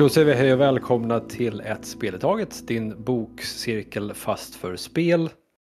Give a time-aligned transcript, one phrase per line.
[0.00, 4.76] Då säger vi hej och välkomna till ett spel i taget, din bokcirkel fast för
[4.76, 5.30] spel.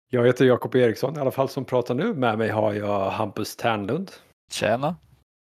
[0.10, 2.14] Jag heter Jakob Eriksson i alla fall som pratar nu.
[2.14, 4.12] Med mig har jag Hampus Ternlund.
[4.52, 4.96] Tjena.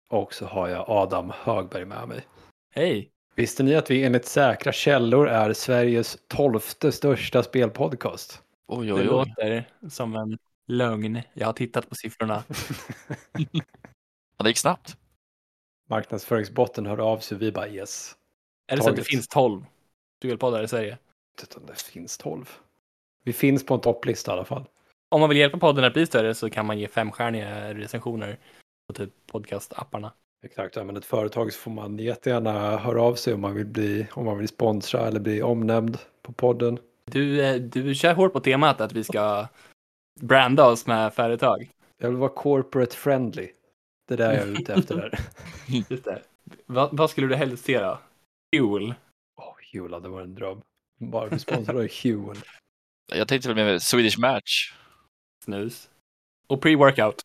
[0.09, 2.27] Och så har jag Adam Högberg med mig.
[2.71, 3.09] Hej.
[3.35, 8.41] Visste ni att vi enligt säkra källor är Sveriges tolfte största spelpodcast?
[8.67, 9.05] Oj, Det oj, oj.
[9.05, 10.37] låter som en
[10.67, 11.21] lögn.
[11.33, 12.43] Jag har tittat på siffrorna.
[14.37, 14.97] Ja, det gick snabbt.
[15.89, 18.15] Marknadsföringsbotten hörde av sig vi bara yes.
[18.67, 19.65] Är det så att det finns 12
[20.19, 20.97] spelpoddar i Sverige?
[21.55, 22.49] Om det finns tolv.
[23.23, 24.65] Vi finns på en topplista i alla fall.
[25.09, 28.39] Om man vill hjälpa podden att bli större så kan man ge femstjärniga recensioner
[28.87, 30.13] på typ podcastapparna.
[30.45, 34.07] Exakt, man ett företag så får man jättegärna höra av sig om man vill bli,
[34.13, 36.79] om man vill sponsra eller bli omnämnd på podden.
[37.05, 39.47] Du, eh, du kör hårt på temat att vi ska
[40.21, 41.69] branda oss med företag.
[41.97, 43.49] Jag vill vara corporate friendly.
[44.07, 45.19] Det är där jag är ute efter där.
[45.89, 46.21] Just det.
[46.65, 47.99] Vad, vad skulle du helst se då?
[48.53, 48.93] Fuel.
[49.35, 50.61] Åh, Hula, det var en dröm.
[50.99, 52.37] Bara bli sponsrad av Huel.
[53.13, 54.73] Jag tänkte väl med Swedish Match.
[55.43, 55.89] Snus.
[56.47, 57.19] Och pre-workout.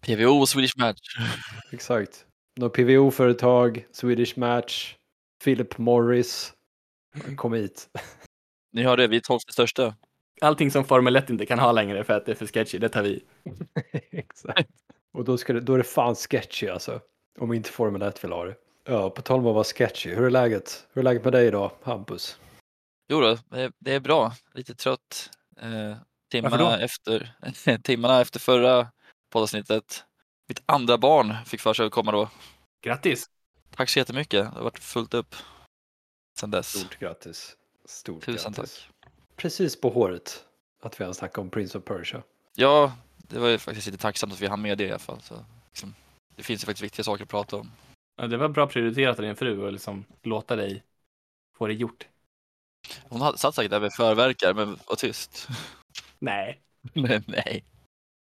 [0.00, 1.00] PVO och Swedish Match.
[1.72, 2.26] Exakt.
[2.56, 4.96] Något PVO-företag, Swedish Match,
[5.44, 6.52] Philip Morris.
[7.36, 7.88] Kom hit.
[8.72, 9.96] Ni hörde, vi är tolfte största.
[10.40, 12.88] Allting som Formel 1 inte kan ha längre för att det är för sketchy, det
[12.88, 13.24] tar vi.
[14.10, 14.70] Exakt.
[15.12, 17.00] Och då, ska det, då är det fan sketchy alltså.
[17.38, 18.56] Om inte Formel 1 vill ha det.
[18.84, 20.14] Ja, på tal om att vara sketchy.
[20.14, 20.86] Hur är läget?
[20.92, 22.38] Hur är läget med dig idag, Hampus?
[23.08, 23.38] Jo då,
[23.78, 24.32] det- är bra.
[24.54, 25.30] Lite trött.
[25.60, 25.96] Eh,
[26.30, 27.34] timmarna, efter,
[27.82, 28.88] timmarna efter förra
[29.32, 30.04] poddavsnittet.
[30.48, 32.28] Mitt andra barn fick för sig att komma då.
[32.82, 33.26] Grattis!
[33.76, 34.44] Tack så jättemycket.
[34.44, 35.34] Det har varit fullt upp
[36.40, 36.68] sedan dess.
[36.78, 37.56] Stort grattis.
[37.84, 38.74] Stort Tusen grattis.
[39.00, 39.10] tack.
[39.36, 40.44] Precis på håret
[40.82, 42.22] att vi har snackat om Prince of Persia.
[42.54, 45.20] Ja, det var ju faktiskt lite tacksamt att vi hann med det i alla fall.
[45.22, 45.94] Så, liksom,
[46.36, 47.70] det finns ju faktiskt viktiga saker att prata om.
[48.16, 50.82] Ja, det var bra prioriterat av din fru att liksom låta dig
[51.56, 52.06] få det gjort.
[53.02, 55.48] Hon hade satt säkert där med förverkar, men var tyst.
[56.18, 56.60] Nej.
[56.92, 57.64] Men nej.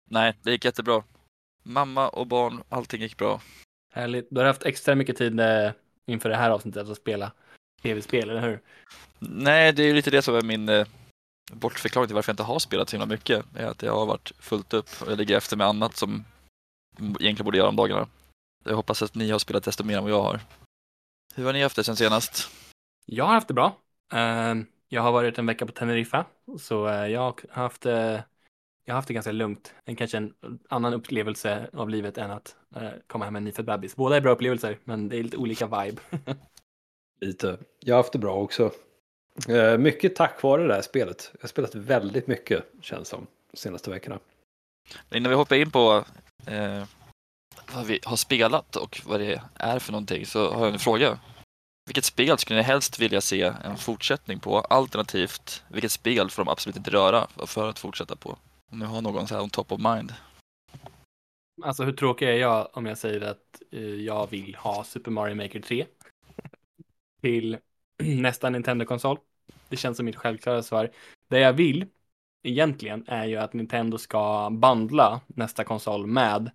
[0.09, 1.03] Nej, det gick jättebra.
[1.63, 3.41] Mamma och barn, allting gick bra.
[3.93, 4.27] Härligt.
[4.31, 5.71] Du har haft extra mycket tid eh,
[6.05, 7.31] inför det här avsnittet att spela
[7.81, 8.61] tv-spel, eller hur?
[9.19, 10.87] Nej, det är ju lite det som är min eh,
[11.51, 13.45] bortförklaring till varför jag inte har spelat så himla mycket.
[13.55, 16.25] Är att jag har varit fullt upp och jag ligger efter med annat som
[16.99, 18.07] egentligen borde göra om dagarna.
[18.67, 20.39] Jag hoppas att ni har spelat desto mer än vad jag har.
[21.35, 22.49] Hur har ni haft det sen senast?
[23.05, 23.77] Jag har haft det bra.
[24.13, 24.55] Eh,
[24.89, 26.25] jag har varit en vecka på Teneriffa,
[26.59, 27.93] så eh, jag har haft, eh,
[28.85, 29.73] jag har haft det ganska lugnt.
[29.85, 30.33] En kanske en
[30.69, 33.95] annan upplevelse av livet än att eh, komma hem med en nyfödd bebis.
[33.95, 36.01] Båda är bra upplevelser, men det är lite olika vibe.
[37.21, 37.57] Lite.
[37.79, 38.71] Jag har haft det bra också.
[39.79, 41.29] Mycket tack vare det här spelet.
[41.33, 44.19] Jag har spelat väldigt mycket, känns som, de senaste veckorna.
[45.11, 46.05] Innan vi hoppar in på
[46.47, 46.83] eh,
[47.77, 51.19] vad vi har spelat och vad det är för någonting så har jag en fråga.
[51.85, 54.59] Vilket spel skulle ni helst vilja se en fortsättning på?
[54.59, 58.37] Alternativt, vilket spel får de absolut inte röra för att fortsätta på?
[58.71, 60.13] Om ni har någon så här on top of mind.
[61.63, 65.35] Alltså hur tråkig är jag om jag säger att eh, jag vill ha Super Mario
[65.35, 65.85] Maker 3
[67.21, 67.57] till
[68.03, 69.17] nästa Nintendo-konsol?
[69.69, 70.91] Det känns som mitt självklara svar.
[71.27, 71.85] Det jag vill
[72.43, 76.51] egentligen är ju att Nintendo ska bandla nästa konsol med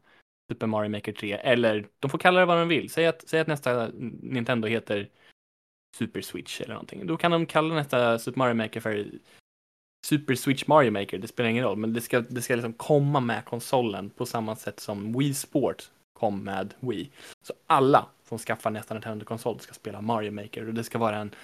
[0.53, 2.91] Super Mario Maker 3 eller de får kalla det vad de vill.
[2.91, 3.91] Säg att, säg att nästa
[4.23, 5.09] Nintendo heter
[5.97, 7.07] Super Switch eller någonting.
[7.07, 9.07] Då kan de kalla nästa Super Mario Maker för
[10.07, 13.21] Super Switch Mario Maker, det spelar ingen roll, men det ska, det ska liksom komma
[13.21, 17.11] med konsolen på samma sätt som Wii Sport kom med Wii.
[17.43, 21.35] Så alla som skaffar nästa Nintendo-konsol ska spela Mario Maker och det ska vara en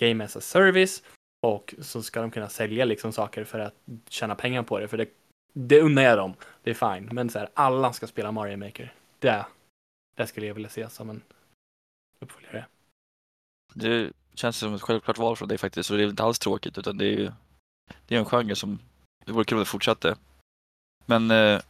[0.00, 1.02] Game as a Service
[1.42, 3.74] och så ska de kunna sälja liksom saker för att
[4.08, 5.08] tjäna pengar på det, för det,
[5.58, 6.34] det unnar jag dem.
[6.62, 8.94] Det är fine, men så här, alla ska spela Mario Maker.
[9.18, 9.46] Det,
[10.16, 11.22] det skulle jag vilja se som en
[12.20, 12.66] uppföljare.
[13.74, 16.78] Det känns som ett självklart val från dig faktiskt, så det är inte alls tråkigt
[16.78, 17.32] utan det är ju
[18.06, 18.78] det är en genre som
[19.26, 20.16] det vore kul om det fortsatte.
[21.06, 21.62] Men eh, är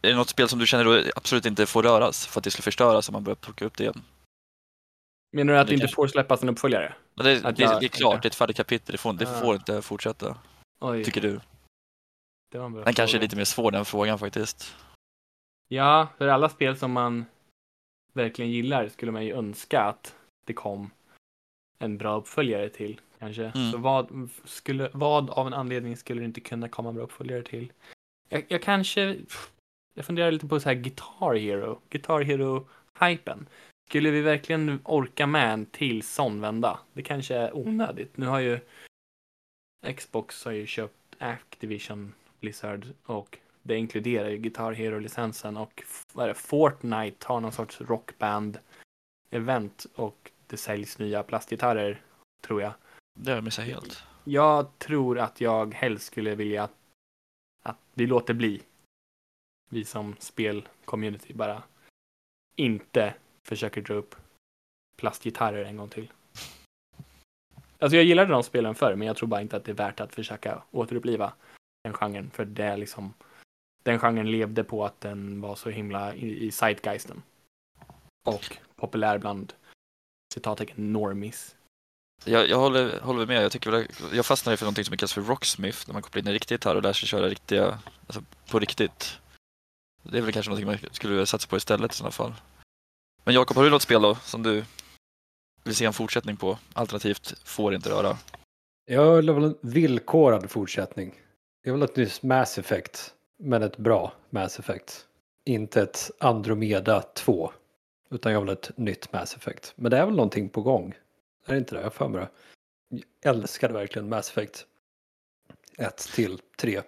[0.00, 2.62] det något spel som du känner då absolut inte får röras för att det skulle
[2.64, 4.02] förstöras om man börjar plocka upp det igen?
[5.32, 6.94] Menar du att Det det inte kanske- får släppas en uppföljare?
[7.14, 9.40] Det, det, det är klart, det är ett färdigt kapitel, det får, det Ah.
[9.40, 10.36] får inte fortsätta,
[10.80, 11.40] Oj, tycker du?
[12.54, 14.76] Det var en bra Den kanske är lite mer svår den frågan faktiskt.
[15.68, 17.24] Ja, för alla spel som man
[18.12, 20.14] verkligen gillar skulle man ju önska att
[20.44, 20.90] det kom
[21.78, 23.00] en bra uppföljare till.
[23.18, 23.44] Kanske.
[23.44, 23.72] Mm.
[23.72, 27.42] Så vad, skulle, vad av en anledning skulle det inte kunna komma en bra uppföljare
[27.42, 27.72] till?
[28.28, 29.16] Jag, jag kanske,
[29.94, 33.46] jag funderar lite på så här Guitar Hero, Guitar Hero-hypen.
[33.88, 36.78] Skulle vi verkligen orka med en till sån vända?
[36.92, 38.16] Det kanske är onödigt.
[38.16, 38.60] Nu har ju
[39.96, 45.82] Xbox har ju köpt Activision Blizzard och det inkluderar ju Guitar Hero-licensen och
[46.12, 52.02] vad är det, Fortnite har någon sorts rockband-event och det säljs nya plastgitarrer,
[52.40, 52.72] tror jag.
[53.18, 54.02] Det har jag missat helt.
[54.24, 56.74] Jag tror att jag helst skulle vilja att,
[57.62, 58.62] att vi låter bli.
[59.70, 61.62] Vi som spelcommunity bara
[62.56, 64.14] inte försöker dra upp
[64.96, 66.12] plastgitarrer en gång till.
[67.78, 70.00] Alltså jag gillade de spelen förr, men jag tror bara inte att det är värt
[70.00, 71.32] att försöka återuppliva
[71.84, 73.14] den genren, för det är liksom
[73.82, 77.22] den genren levde på att den var så himla i, i zeitgeisten.
[78.26, 79.52] Och populär bland
[80.34, 81.56] citattecken normis.
[82.24, 83.44] Jag, jag håller, håller med.
[83.44, 86.26] Jag, tycker väl, jag fastnade för någonting som kallas för rocksmith, när man kopplar in
[86.26, 89.20] en riktig gitarr och lär sig köra riktiga, alltså på riktigt.
[90.02, 92.34] Det är väl kanske någonting man skulle vilja satsa på istället i sådana fall.
[93.24, 94.64] Men Jakob, har du något spel då som du
[95.64, 96.58] vill se en fortsättning på?
[96.72, 98.18] Alternativt får inte röra?
[98.84, 101.14] Jag vill ha en villkorad fortsättning.
[101.66, 105.06] Jag vill ha ett nytt Mass Effect, men ett bra Mass Effect.
[105.44, 107.52] Inte ett Andromeda 2,
[108.10, 109.72] utan jag vill ha ett nytt Mass Effect.
[109.76, 110.94] Men det är väl någonting på gång?
[111.46, 111.80] Är det inte det?
[111.80, 112.28] Jag har för mig det.
[113.22, 114.66] Jag älskade verkligen Mass Effect
[115.78, 116.82] 1 till 3.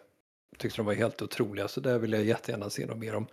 [0.59, 3.27] Tyckte de var helt otroliga, så det vill jag jättegärna se något mer om.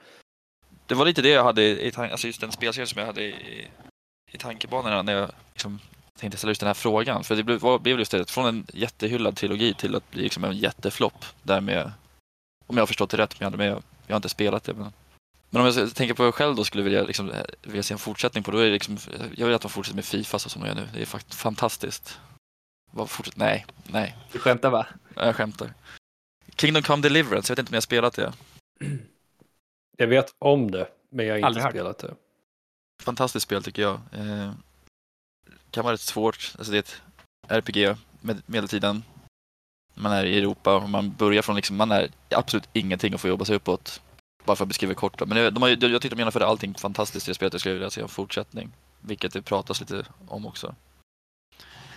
[0.88, 3.24] Det var lite det jag hade i tanken, alltså just den spelserien som jag hade
[3.24, 3.68] i,
[4.31, 5.80] i tankebanorna när jag liksom
[6.19, 7.24] tänkte ställa just den här frågan.
[7.24, 10.44] För det blev, var, blev just det, från en jättehyllad trilogi till att bli liksom
[10.44, 11.25] en jätteflopp.
[11.44, 11.92] Därmed,
[12.68, 14.74] om jag har förstått det rätt, men jag, jag har inte spelat det.
[14.74, 14.94] Men,
[15.50, 17.31] men om jag tänker på mig själv då skulle vilja, liksom,
[17.62, 18.98] vilja se en fortsättning på då är det liksom,
[19.36, 20.88] jag vill att de fortsätter med Fifa så som de gör nu.
[20.94, 22.19] Det är faktiskt fantastiskt.
[22.92, 23.38] Vad fortsätt?
[23.38, 24.18] Nej, nej.
[24.31, 24.88] Du skämtar va?
[25.15, 25.74] Jag skämtar.
[26.56, 28.33] Kingdom Come Deliverance, jag vet inte om ni har spelat det.
[29.98, 31.71] Jag vet om det, men jag har inte Aldrig hört.
[31.71, 32.13] spelat det.
[33.04, 34.00] Fantastiskt spel tycker jag.
[35.74, 36.54] Kan vara rätt svårt.
[36.58, 37.02] Alltså det är ett
[37.48, 39.04] RPG med medeltiden.
[39.94, 43.30] Man är i Europa och man börjar från liksom, man är absolut ingenting och får
[43.30, 44.02] jobba sig uppåt.
[44.46, 45.25] Bara för att beskriva kort då.
[45.25, 47.54] Men det- de har, jag tyckte de genomförde allting fantastiskt i det spelet.
[47.54, 48.72] Jag skulle vilja se en fortsättning.
[49.00, 50.75] Vilket det pratas lite om också.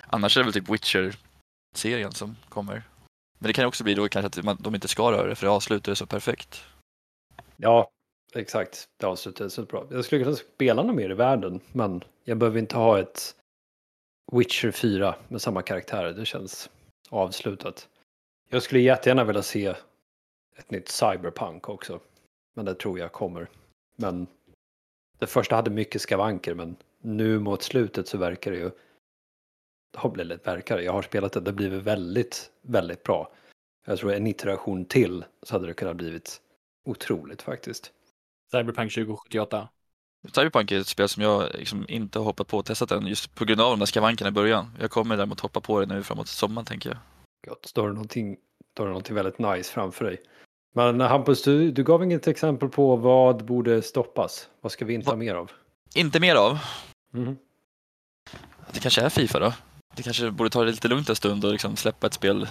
[0.06, 2.82] Annars är det väl typ Witcher-serien som kommer.
[3.38, 5.34] Men det kan ju också bli då kanske att man, de inte ska röra det
[5.34, 6.64] för det avslutar det så perfekt.
[7.56, 7.90] Ja,
[8.34, 8.84] exakt.
[9.00, 9.86] Det avslutades så bra.
[9.90, 13.34] Jag skulle kunna spela något mer i världen, men jag behöver inte ha ett
[14.32, 16.12] Witcher 4 med samma karaktärer.
[16.12, 16.70] Det känns
[17.10, 17.88] avslutat.
[18.48, 19.74] Jag skulle jättegärna vilja se
[20.56, 22.00] ett nytt Cyberpunk också.
[22.54, 23.48] Men det tror jag kommer.
[23.96, 24.26] Men
[25.18, 28.70] det första hade mycket skavanker, men nu mot slutet så verkar det ju
[29.96, 30.82] har blivit verkar det.
[30.82, 33.32] Jag har spelat det, det har blivit väldigt, väldigt bra.
[33.86, 36.40] Jag tror en iteration till så hade det kunnat blivit
[36.84, 37.92] otroligt faktiskt.
[38.50, 39.68] Cyberpunk 2078.
[40.34, 43.34] Cyberpunk är ett spel som jag liksom inte har hoppat på och testat än just
[43.34, 44.76] på grund av de där skavankerna i början.
[44.80, 46.98] Jag kommer däremot hoppa på det nu framåt sommaren tänker jag.
[47.48, 48.36] Gott, då har du någonting,
[48.74, 50.20] då har du någonting väldigt nice framför dig.
[50.74, 54.48] Men Hampus, du, du gav inget exempel på vad borde stoppas.
[54.60, 55.50] Vad ska vi inte ha Va- mer av?
[55.94, 56.58] Inte mer av.
[57.12, 57.36] Mhm.
[58.72, 59.52] Det kanske är Fifa då.
[59.96, 62.48] Det kanske borde ta det lite lugnt en stund och liksom släppa ett spel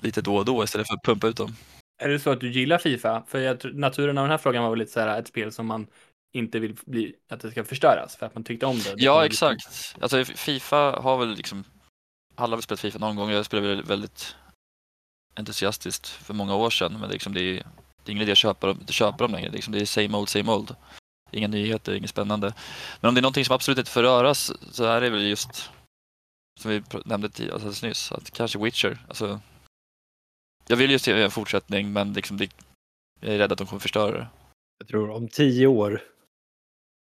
[0.00, 1.56] lite då och då istället för att pumpa ut dem.
[2.02, 3.22] Är det så att du gillar Fifa?
[3.28, 5.86] För naturen av den här frågan var väl lite så här ett spel som man
[6.32, 8.94] inte vill bli, att det ska förstöras för att man tyckte om det.
[8.96, 9.96] Ja, exakt.
[10.00, 11.64] Alltså Fifa har väl liksom,
[12.34, 13.30] alla har väl spelat Fifa någon gång.
[13.30, 14.36] Jag spelade väl väldigt
[15.34, 18.32] entusiastiskt för många år sedan, men det är, liksom, det är, det är ingen idé
[18.32, 19.48] att köpa dem, köpa dem längre.
[19.48, 20.76] Det är, liksom, det är same old, same old.
[21.30, 22.54] Inga nyheter, inget spännande.
[23.00, 25.70] Men om det är någonting som absolut inte får röras så är det väl just,
[26.60, 28.98] som vi nämnde tidigare, alltså nyss, att kanske Witcher.
[29.08, 29.40] Alltså,
[30.66, 32.50] jag vill ju se en fortsättning, men liksom det,
[33.20, 34.26] jag är rädd att de kommer förstöra det.
[34.78, 36.02] Jag tror om tio år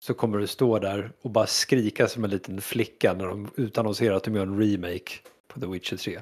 [0.03, 4.15] så kommer du stå där och bara skrika som en liten flicka när de utannonserar
[4.15, 5.12] att de gör en remake
[5.48, 6.22] på The Witcher 3.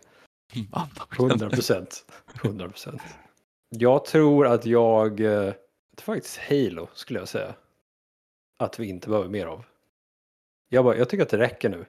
[1.19, 2.05] 100 procent.
[2.43, 3.01] 100 procent.
[3.69, 5.53] Jag tror att jag, eh,
[5.95, 7.55] det är faktiskt Halo skulle jag säga,
[8.57, 9.65] att vi inte behöver mer av.
[10.69, 11.85] Jag, bara, jag tycker att det räcker nu.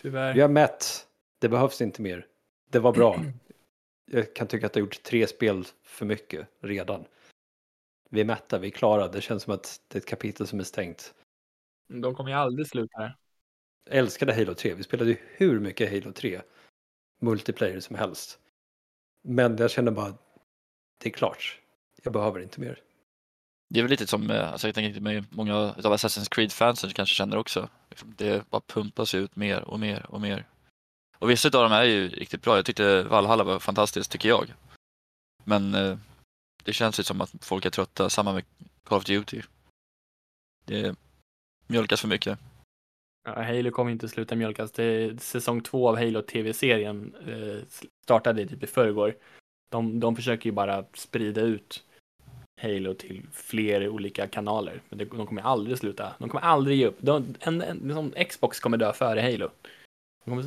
[0.00, 0.34] Tyvärr.
[0.34, 1.06] Vi har mätt,
[1.38, 2.26] det behövs inte mer.
[2.70, 3.20] Det var bra.
[4.12, 7.04] Jag kan tycka att det har gjort tre spel för mycket redan.
[8.08, 9.08] Vi är mätta, vi är klara.
[9.08, 11.14] Det känns som att det är ett kapitel som är stängt.
[11.90, 13.16] De kommer ju aldrig sluta här.
[13.84, 14.74] Jag älskade Halo 3.
[14.74, 16.42] Vi spelade ju hur mycket Halo 3
[17.20, 18.38] multiplayer som helst.
[19.22, 20.14] Men jag känner bara,
[20.98, 21.60] det är klart.
[22.02, 22.82] Jag behöver inte mer.
[23.68, 27.14] Det är väl lite som, eh, alltså jag tänker med många av Assassin's Creed-fansen kanske
[27.14, 27.68] känner också.
[27.90, 30.46] Liksom, Det bara pumpas ut mer och mer och mer.
[31.18, 32.56] Och vissa av dem är ju riktigt bra.
[32.56, 34.54] Jag tyckte Valhalla var fantastiskt, tycker jag.
[35.44, 35.98] Men eh,
[36.64, 38.44] det känns ju som att folk är trötta, samma med
[38.84, 39.42] Call of Duty.
[40.64, 40.96] Det
[41.70, 42.38] mjölkas för mycket.
[43.24, 44.72] Ja, Halo kommer inte sluta mjölkas.
[44.72, 49.14] Det är säsong två av Halo tv-serien eh, startade typ i förrgår.
[49.70, 51.84] De, de försöker ju bara sprida ut
[52.62, 54.80] Halo till fler olika kanaler.
[54.88, 56.14] Men det, de kommer aldrig sluta.
[56.18, 56.96] De kommer aldrig ge upp.
[57.00, 59.50] De, en, en, liksom Xbox kommer dö före Halo.
[60.24, 60.44] De kommer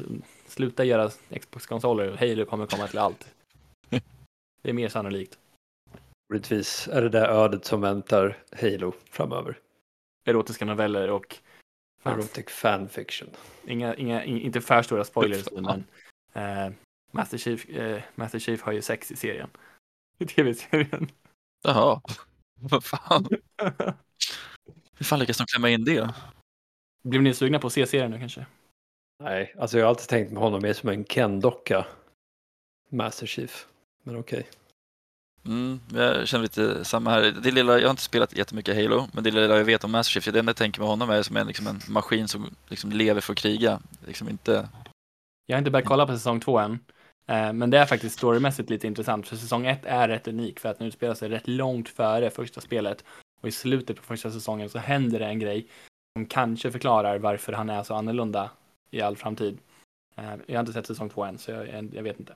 [0.47, 3.27] sluta göra Xbox-konsoler och Halo kommer komma till allt.
[4.61, 5.37] Det är mer sannolikt.
[6.33, 9.57] Rimligtvis är det det ödet som väntar Halo framöver.
[10.25, 11.37] Erotiska noveller och
[12.03, 13.29] Erotic fanfiction.
[13.65, 15.83] inga, inga, in- inte för stora spoilers, men
[16.33, 16.73] eh,
[17.11, 19.49] Master, Chief, eh, Master Chief har ju sex i serien.
[20.17, 21.11] I tv-serien.
[21.63, 22.01] Jaha.
[22.59, 23.27] Vad fan?
[24.97, 26.13] Hur fan lyckas de klämma in det?
[27.03, 28.45] Blir ni sugna på att se serien nu kanske?
[29.23, 31.85] Nej, alltså jag har alltid tänkt med honom mer som en Ken-docka.
[32.89, 33.67] Master Chief.
[34.03, 34.47] Men okej.
[35.45, 37.21] Mm, jag känner lite samma här.
[37.43, 40.11] Det lilla, jag har inte spelat jättemycket Halo, men det lilla jag vet om Master
[40.11, 42.91] Chief, det enda jag tänker med honom är som en, liksom en maskin som liksom
[42.91, 43.79] lever för att kriga.
[44.07, 44.69] Liksom inte...
[45.45, 46.79] Jag har inte börjat kolla på säsong två än.
[47.27, 50.69] Eh, men det är faktiskt storymässigt lite intressant, för säsong ett är rätt unik för
[50.69, 53.03] att den utspelar sig rätt långt före första spelet.
[53.41, 55.67] Och i slutet på första säsongen så händer det en grej
[56.17, 58.51] som kanske förklarar varför han är så annorlunda
[58.91, 59.57] i all framtid.
[60.15, 62.33] Eh, jag har inte sett säsong två än, så jag, jag vet inte.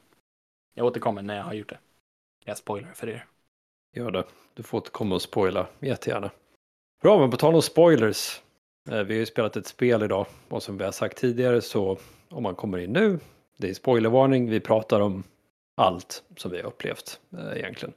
[0.76, 1.78] Jag återkommer när jag har gjort det.
[2.48, 3.25] Jag spoilar för er.
[3.94, 4.24] Gör det.
[4.54, 6.32] Du får återkomma och spoila jättegärna.
[7.01, 8.42] Bra, men på tal om spoilers.
[8.89, 11.98] Eh, vi har ju spelat ett spel idag och som vi har sagt tidigare så
[12.30, 13.20] om man kommer in nu,
[13.58, 15.24] det är spoilervarning, vi pratar om
[15.75, 17.94] allt som vi har upplevt eh, egentligen.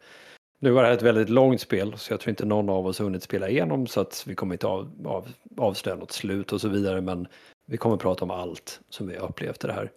[0.59, 2.99] Nu var det här ett väldigt långt spel så jag tror inte någon av oss
[2.99, 6.61] har hunnit spela igenom så att vi kommer inte av, av, avslöja något slut och
[6.61, 7.29] så vidare men
[7.67, 9.91] vi kommer prata om allt som vi har upplevt i det här.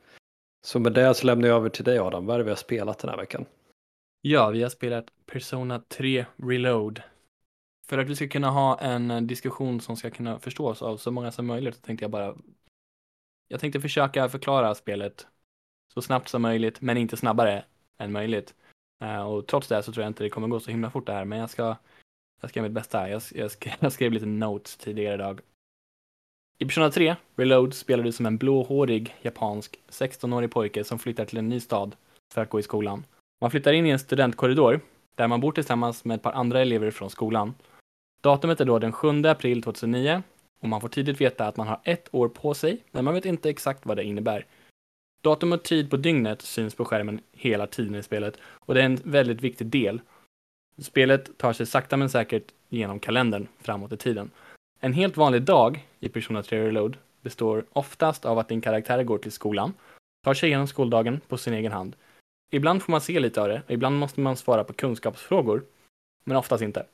[0.66, 2.56] Så med det så lämnar jag över till dig Adam, vad är det vi har
[2.56, 3.46] spelat den här veckan?
[4.26, 7.02] Ja, vi har spelat Persona 3 Reload.
[7.88, 11.12] För att vi ska kunna ha en eh, diskussion som ska kunna förstås av så
[11.12, 12.36] många som möjligt så tänkte jag bara
[13.48, 15.28] Jag tänkte försöka förklara spelet
[15.94, 17.66] så snabbt som möjligt, men inte snabbare
[17.98, 18.56] än möjligt.
[19.04, 21.14] Eh, och trots det så tror jag inte det kommer gå så himla fort det
[21.14, 21.78] här, men jag ska
[22.42, 23.10] jag ska göra mitt bästa.
[23.10, 25.42] Jag, jag, skrev, jag skrev lite notes tidigare idag.
[26.58, 31.38] I Persona 3 Reload spelar du som en blåhårig japansk 16-årig pojke som flyttar till
[31.38, 31.96] en ny stad
[32.34, 33.06] för att gå i skolan.
[33.44, 34.80] Man flyttar in i en studentkorridor
[35.16, 37.56] där man bor tillsammans med ett par andra elever från skolan.
[38.22, 40.24] Datumet är då den 7 april 2009
[40.60, 43.26] och man får tidigt veta att man har ett år på sig, men man vet
[43.26, 44.46] inte exakt vad det innebär.
[45.24, 48.86] Datum och tid på dygnet syns på skärmen hela tiden i spelet och det är
[48.86, 50.02] en väldigt viktig del.
[50.78, 54.32] Spelet tar sig sakta men säkert genom kalendern framåt i tiden.
[54.80, 59.18] En helt vanlig dag i Persona 3 Reload består oftast av att din karaktär går
[59.18, 59.74] till skolan,
[60.24, 61.96] tar sig igenom skoldagen på sin egen hand.
[62.54, 65.66] Ibland får man se lite av det och ibland måste man svara på kunskapsfrågor,
[66.24, 66.86] men oftast inte.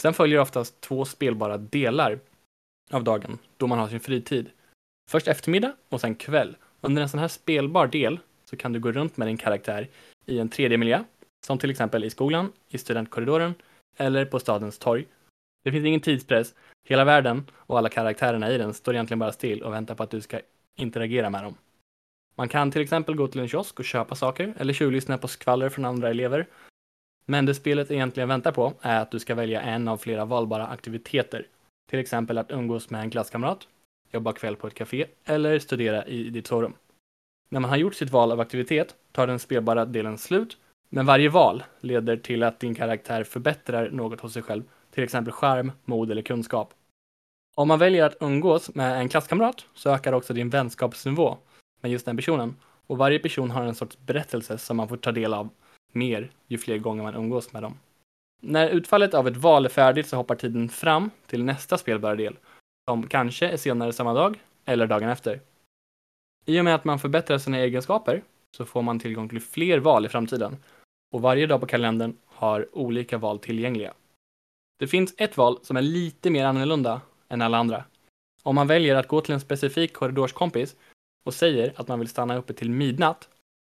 [0.00, 2.18] Sen följer oftast två spelbara delar
[2.90, 4.50] av dagen då man har sin fritid.
[5.10, 6.56] Först eftermiddag och sen kväll.
[6.80, 9.88] Under en sån här spelbar del så kan du gå runt med din karaktär
[10.26, 11.04] i en 3D-miljö,
[11.46, 13.54] som till exempel i skolan, i studentkorridoren
[13.96, 15.06] eller på stadens torg.
[15.64, 16.54] Det finns ingen tidspress,
[16.88, 20.10] hela världen och alla karaktärerna i den står egentligen bara still och väntar på att
[20.10, 20.40] du ska
[20.76, 21.54] interagera med dem.
[22.34, 25.68] Man kan till exempel gå till en kiosk och köpa saker eller tjuvlyssna på skvaller
[25.68, 26.46] från andra elever.
[27.26, 30.66] Men det spelet egentligen väntar på är att du ska välja en av flera valbara
[30.66, 31.46] aktiviteter.
[31.90, 33.68] Till exempel att umgås med en klasskamrat,
[34.10, 36.74] jobba kväll på ett café eller studera i ditt sovrum.
[37.48, 40.56] När man har gjort sitt val av aktivitet tar den spelbara delen slut,
[40.88, 45.32] men varje val leder till att din karaktär förbättrar något hos sig själv, till exempel
[45.32, 46.74] skärm, mod eller kunskap.
[47.54, 51.38] Om man väljer att umgås med en klasskamrat så ökar också din vänskapsnivå
[51.82, 52.56] med just den personen.
[52.86, 55.48] Och varje person har en sorts berättelse som man får ta del av
[55.92, 57.74] mer ju fler gånger man umgås med dem.
[58.42, 62.36] När utfallet av ett val är färdigt så hoppar tiden fram till nästa spelbara del,
[62.88, 65.40] som kanske är senare samma dag eller dagen efter.
[66.44, 68.22] I och med att man förbättrar sina egenskaper
[68.56, 70.56] så får man tillgång till fler val i framtiden
[71.12, 73.94] och varje dag på kalendern har olika val tillgängliga.
[74.78, 77.84] Det finns ett val som är lite mer annorlunda än alla andra.
[78.42, 80.76] Om man väljer att gå till en specifik korridorskompis
[81.22, 83.28] och säger att man vill stanna uppe till midnatt,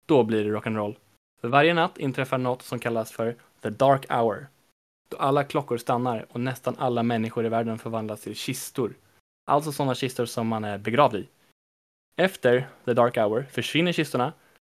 [0.06, 0.96] då blir det rock'n'roll.
[1.40, 4.46] För varje natt inträffar något som kallas för the dark hour.
[5.08, 8.94] Då alla klockor stannar och nästan alla människor i världen förvandlas till kistor.
[9.46, 11.28] Alltså sådana kistor som man är begravd i.
[12.16, 14.32] Efter the dark hour försvinner kistorna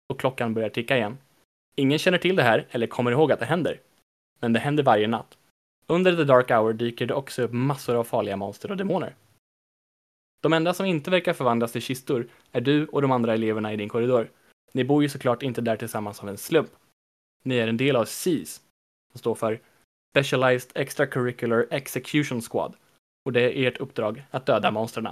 [0.09, 1.19] och klockan börjar ticka igen.
[1.77, 3.81] Ingen känner till det här eller kommer ihåg att det händer.
[4.41, 5.39] Men det händer varje natt.
[5.87, 9.15] Under the dark hour dyker det också upp massor av farliga monster och demoner.
[10.41, 13.77] De enda som inte verkar förvandlas till kistor är du och de andra eleverna i
[13.77, 14.31] din korridor.
[14.73, 16.71] Ni bor ju såklart inte där tillsammans av en slump.
[17.43, 18.61] Ni är en del av SEAS,
[19.13, 19.61] som står för
[20.13, 22.75] Specialized Extracurricular Execution Squad,
[23.25, 25.09] och det är ert uppdrag att döda monstren.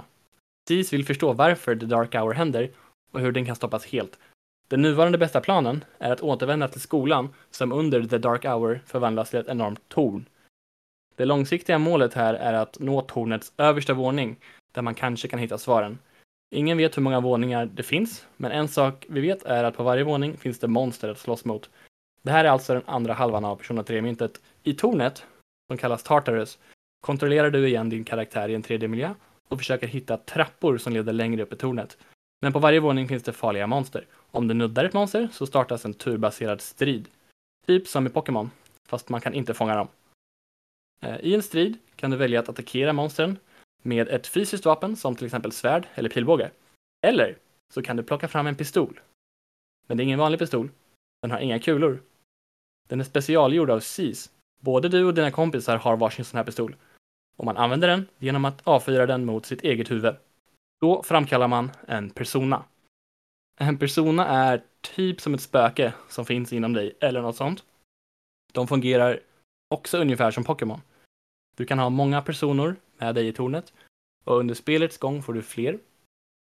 [0.69, 2.71] SEAS vill förstå varför The Dark Hour händer
[3.11, 4.19] och hur den kan stoppas helt.
[4.67, 9.29] Den nuvarande bästa planen är att återvända till skolan som under The Dark Hour förvandlas
[9.29, 10.29] till ett enormt torn.
[11.15, 14.39] Det långsiktiga målet här är att nå tornets översta våning,
[14.71, 15.99] där man kanske kan hitta svaren.
[16.49, 19.83] Ingen vet hur många våningar det finns, men en sak vi vet är att på
[19.83, 21.69] varje våning finns det monster att slåss mot.
[22.21, 24.41] Det här är alltså den andra halvan av Persona 3-myntet.
[24.63, 25.25] I tornet,
[25.67, 26.57] som kallas Tartarus,
[27.01, 29.13] kontrollerar du igen din karaktär i en 3D-miljö
[29.47, 31.97] och försöker hitta trappor som leder längre upp i tornet.
[32.41, 34.05] Men på varje våning finns det farliga monster.
[34.31, 37.07] Om du nuddar ett monster så startas en turbaserad strid.
[37.65, 38.51] Typ som i Pokémon,
[38.87, 39.87] fast man kan inte fånga dem.
[41.01, 43.37] Eh, I en strid kan du välja att attackera monstren
[43.87, 46.51] med ett fysiskt vapen som till exempel svärd eller pilbåge.
[47.01, 47.37] Eller
[47.73, 48.99] så kan du plocka fram en pistol.
[49.87, 50.69] Men det är ingen vanlig pistol.
[51.21, 52.01] Den har inga kulor.
[52.87, 54.31] Den är specialgjord av SIS.
[54.61, 56.75] Både du och dina kompisar har varsin sån här pistol.
[57.37, 60.15] Och man använder den genom att avfyra den mot sitt eget huvud.
[60.81, 62.63] Då framkallar man en persona.
[63.59, 67.63] En persona är typ som ett spöke som finns inom dig, eller något sånt.
[68.53, 69.19] De fungerar
[69.69, 70.81] också ungefär som Pokémon.
[71.55, 73.73] Du kan ha många personer med dig i tornet
[74.23, 75.79] och under spelets gång får du fler.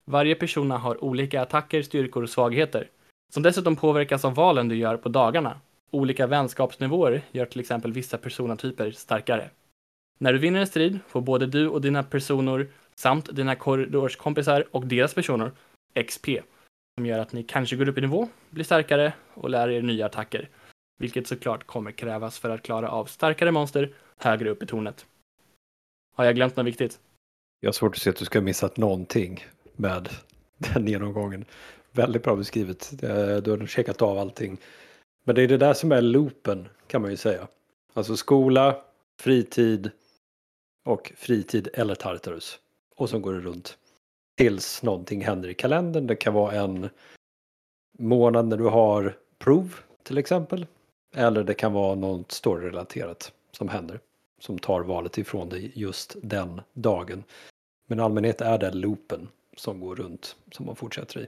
[0.07, 2.91] Varje persona har olika attacker, styrkor och svagheter
[3.33, 5.61] som dessutom påverkas av valen du gör på dagarna.
[5.91, 9.51] Olika vänskapsnivåer gör till exempel vissa personatyper starkare.
[10.19, 14.87] När du vinner en strid får både du och dina personer samt dina korridorskompisar och
[14.87, 15.53] deras personer
[16.07, 16.29] XP
[16.95, 20.07] som gör att ni kanske går upp i nivå, blir starkare och lär er nya
[20.07, 20.49] attacker.
[20.99, 25.07] Vilket såklart kommer krävas för att klara av starkare monster högre upp i tornet.
[26.17, 27.01] Har jag glömt något viktigt?
[27.61, 29.45] Jag har svårt att se att du ska ha missat någonting
[29.77, 30.09] med
[30.59, 31.45] den genomgången.
[31.93, 33.03] Väldigt bra beskrivet.
[33.03, 34.59] Eh, du har checkat av allting.
[35.25, 37.49] Men det är det där som är loopen kan man ju säga.
[37.95, 38.83] Alltså skola,
[39.21, 39.91] fritid
[40.85, 42.59] och fritid eller Tartarus.
[42.97, 43.79] Och så går det runt.
[44.37, 46.07] Tills någonting händer i kalendern.
[46.07, 46.89] Det kan vara en
[47.99, 50.67] månad när du har prov till exempel.
[51.15, 54.01] Eller det kan vara något storyrelaterat som händer.
[54.39, 57.25] Som tar valet ifrån dig just den dagen.
[57.87, 61.27] Men i allmänhet är det loopen som går runt som man fortsätter i.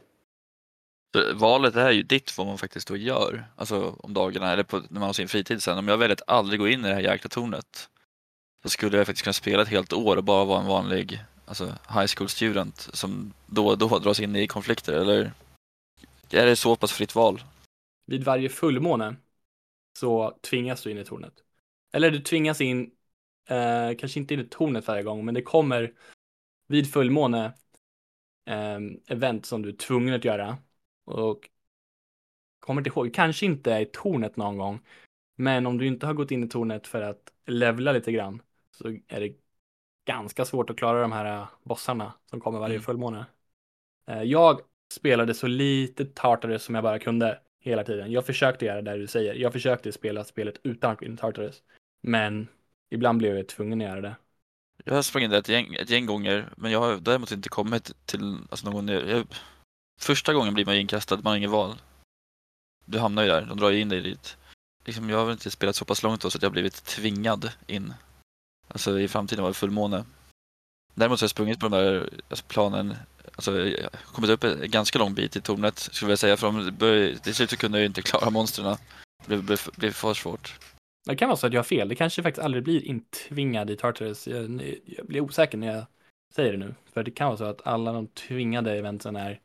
[1.14, 4.77] Så valet är ju ditt vad man faktiskt då gör, alltså om dagarna eller på,
[4.77, 5.79] när man har sin fritid sen.
[5.79, 7.88] Om jag väljer att aldrig gå in i det här jäkla tornet
[8.62, 11.64] så skulle jag faktiskt kunna spela ett helt år och bara vara en vanlig alltså,
[11.66, 15.33] high school student som då och då dras in i konflikter eller
[16.31, 17.42] är det så pass fritt val?
[18.07, 19.16] Vid varje fullmåne
[19.99, 21.35] så tvingas du in i tornet.
[21.92, 22.90] Eller du tvingas in,
[23.48, 25.92] eh, kanske inte in i tornet varje gång, men det kommer
[26.66, 27.52] vid fullmåne
[28.46, 30.58] eh, event som du är tvungen att göra.
[31.04, 31.50] Och
[32.61, 34.80] kommer inte ihåg, kanske inte i tornet någon gång,
[35.37, 38.88] men om du inte har gått in i tornet för att levla lite grann så
[38.88, 39.34] är det
[40.06, 42.82] ganska svårt att klara de här äh, bossarna som kommer varje Mm.
[42.82, 43.26] fullmåne.
[44.06, 44.61] Eh, Jag
[44.92, 48.12] spelade så lite Tartarus som jag bara kunde hela tiden.
[48.12, 49.34] Jag försökte göra det du säger.
[49.34, 51.62] Jag försökte spela spelet utan Queen Tartarus.
[52.00, 52.48] Men
[52.90, 54.16] ibland blev jag tvungen att göra det.
[54.85, 57.92] Jag har sprungit där ett gäng, ett gäng gånger men jag har däremot inte kommit
[58.07, 59.27] till alltså någon jag,
[60.01, 61.81] Första gången blir man ju inkastad, man har inget val.
[62.85, 64.37] Du hamnar ju där, de drar ju in dig dit.
[64.85, 66.85] Liksom, jag har väl inte spelat så pass långt då så att jag har blivit
[66.85, 67.94] tvingad in.
[68.68, 70.05] Alltså i framtiden var det fullmåne.
[70.94, 72.96] Däremot så har jag sprungit på de där alltså, planen,
[73.37, 76.37] alltså jag har kommit upp en ganska lång bit i tornet skulle jag säga.
[76.37, 78.77] För de till slut så kunde jag ju inte klara monstren.
[79.27, 80.59] Det blev, blev, blev för svårt.
[81.06, 81.88] Det kan vara så att jag har fel.
[81.88, 84.28] Det kanske faktiskt aldrig blir intvingad i Tartarus.
[84.28, 85.84] Jag, jag blir osäker när jag
[86.34, 86.74] säger det nu.
[86.92, 89.40] För det kan vara så att alla de tvingade eventen är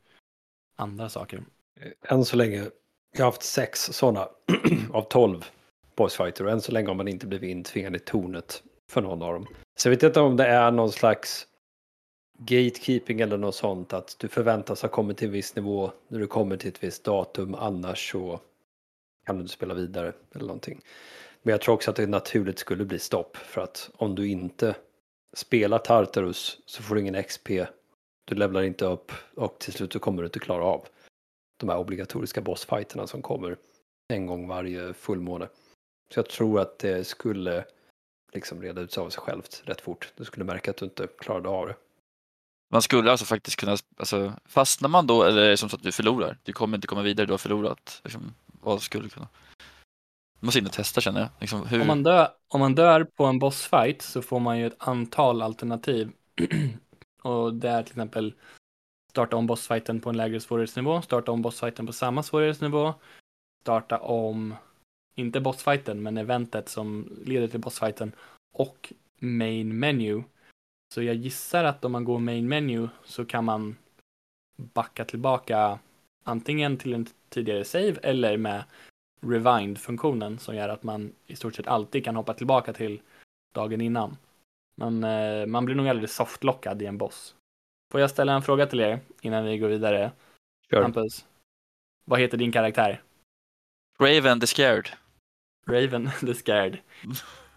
[0.76, 1.44] andra saker.
[1.80, 2.64] Eh, än så länge,
[3.12, 4.28] jag har haft sex sådana
[4.92, 5.44] av tolv
[5.96, 9.34] bossfighter och än så länge har man inte blivit intvingad i tornet för någon av
[9.34, 9.46] dem.
[9.76, 11.46] Så jag vet inte om det är någon slags
[12.38, 16.26] gatekeeping eller något sånt att du förväntas ha kommit till en viss nivå när du
[16.26, 18.40] kommer till ett visst datum annars så
[19.26, 20.80] kan du inte spela vidare eller någonting.
[21.46, 24.76] Men jag tror också att det naturligt skulle bli stopp för att om du inte
[25.32, 27.48] spelar Tartarus så får du ingen XP,
[28.24, 30.86] du levlar inte upp och till slut så kommer du inte klara av
[31.56, 33.56] de här obligatoriska bossfighterna som kommer
[34.08, 35.48] en gång varje fullmåne.
[36.14, 37.64] Så jag tror att det skulle
[38.32, 40.12] liksom reda ut sig av sig självt rätt fort.
[40.16, 41.76] Du skulle märka att du inte klarade av det.
[42.70, 45.82] Man skulle alltså faktiskt kunna, alltså, fastnar man då eller är det som så att
[45.82, 46.38] du förlorar?
[46.42, 48.00] Du kommer inte komma vidare, du har förlorat.
[48.04, 49.28] Liksom, vad skulle kunna?
[50.44, 51.28] Måste in och testa känner jag.
[51.40, 51.80] Liksom, hur...
[51.80, 55.42] Om man, dör, om man dör på en bossfight så får man ju ett antal
[55.42, 56.10] alternativ.
[57.22, 58.34] och det är till exempel
[59.10, 62.94] starta om bossfighten på en lägre svårighetsnivå, starta om bossfighten på samma svårighetsnivå,
[63.62, 64.54] starta om,
[65.14, 68.12] inte bossfighten, men eventet som leder till bossfighten
[68.54, 70.22] och main menu.
[70.94, 73.76] Så jag gissar att om man går main menu så kan man
[74.56, 75.78] backa tillbaka
[76.24, 78.64] antingen till en tidigare save eller med
[79.24, 83.00] rewind-funktionen som gör att man i stort sett alltid kan hoppa tillbaka till
[83.54, 84.16] dagen innan.
[84.76, 87.34] Men eh, man blir nog aldrig softlockad i en boss.
[87.92, 90.12] Får jag ställa en fråga till er innan vi går vidare?
[90.70, 90.82] Kör.
[90.82, 91.26] Hampus,
[92.04, 93.02] vad heter din karaktär?
[93.98, 94.88] Raven the Scared.
[95.66, 96.78] Raven the Scared.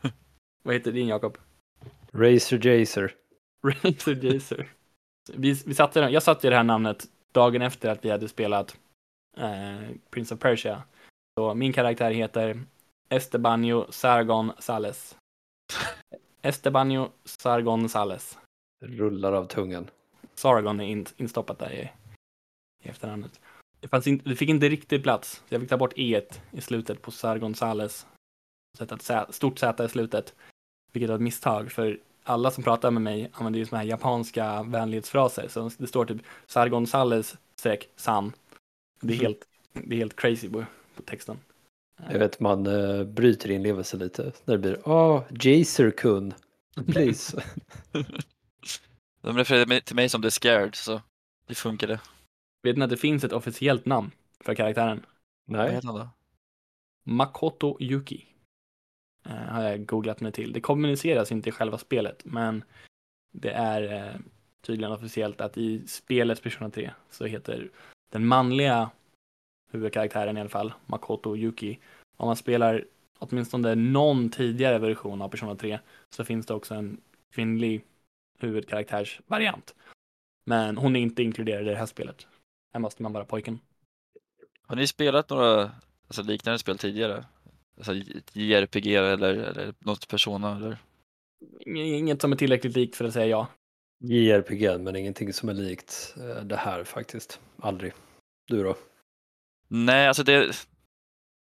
[0.64, 1.38] vad heter din Jakob?
[2.12, 3.16] Razer Jazer.
[3.64, 4.68] Razor Jazer.
[5.34, 8.78] Vi, vi satte, jag satte det här namnet dagen efter att vi hade spelat
[9.38, 10.84] eh, Prince of Persia.
[11.38, 12.62] Så min karaktär heter
[13.10, 15.18] Estebanio Sargon Sales.
[16.42, 18.38] Estebanio Sargon Sales.
[18.84, 19.90] Rullar av tungan.
[20.36, 21.90] Sargon är in, instoppat där i,
[22.84, 23.40] i efternamnet.
[23.80, 26.22] Det, inte, det fick inte riktigt plats, så jag fick ta bort e
[26.52, 28.08] i slutet på Sargon Sales.
[28.78, 30.36] Sätta ett stort Z i slutet,
[30.92, 34.64] vilket var ett misstag, för alla som pratar med mig använder ju såna här japanska
[34.64, 35.48] vänlighetsfraser.
[35.48, 38.34] Så det står typ Sargon Sales streck san.
[39.02, 39.26] Det är Mhm.
[39.26, 40.66] helt, det är helt crazy på,
[40.98, 41.38] på texten.
[42.12, 44.32] Jag vet man uh, bryter inlevelse lite.
[44.46, 46.34] När det blir åh, Jazer kun.
[46.88, 47.44] Please.
[49.22, 51.02] De refererade till mig som The Scared, så
[51.48, 52.00] det funkade.
[52.64, 55.06] Vet ni att det finns ett officiellt namn för karaktären?
[55.46, 55.74] Vad Nej.
[55.74, 56.10] heter han då?
[57.04, 58.26] Makoto Yuki.
[59.26, 60.54] Eh, har jag googlat mig till.
[60.54, 62.64] Det kommuniceras inte i själva spelet, men
[63.32, 64.20] det är eh,
[64.62, 67.72] tydligen officiellt att i spelet Persona 3 så heter
[68.10, 68.90] den manliga
[69.72, 71.80] huvudkaraktären i alla fall, Makoto Yuki.
[72.18, 72.86] Om man spelar
[73.20, 77.02] åtminstone någon tidigare version av Persona 3 så finns det också en
[77.34, 77.84] kvinnlig
[78.40, 79.76] huvudkaraktärsvariant.
[80.46, 82.28] Men hon är inte inkluderad i det här spelet.
[82.74, 83.60] Här måste man vara pojken.
[84.62, 85.72] Har ni spelat några
[86.08, 87.26] alltså, liknande spel tidigare?
[87.78, 87.94] Alltså
[88.34, 90.78] JRPG eller, eller något Persona eller?
[91.66, 93.48] Inget som är tillräckligt likt för att säga ja.
[94.00, 97.40] JRPG, men ingenting som är likt eh, det här faktiskt.
[97.60, 97.94] Aldrig.
[98.48, 98.76] Du då?
[99.68, 100.68] Nej, alltså det,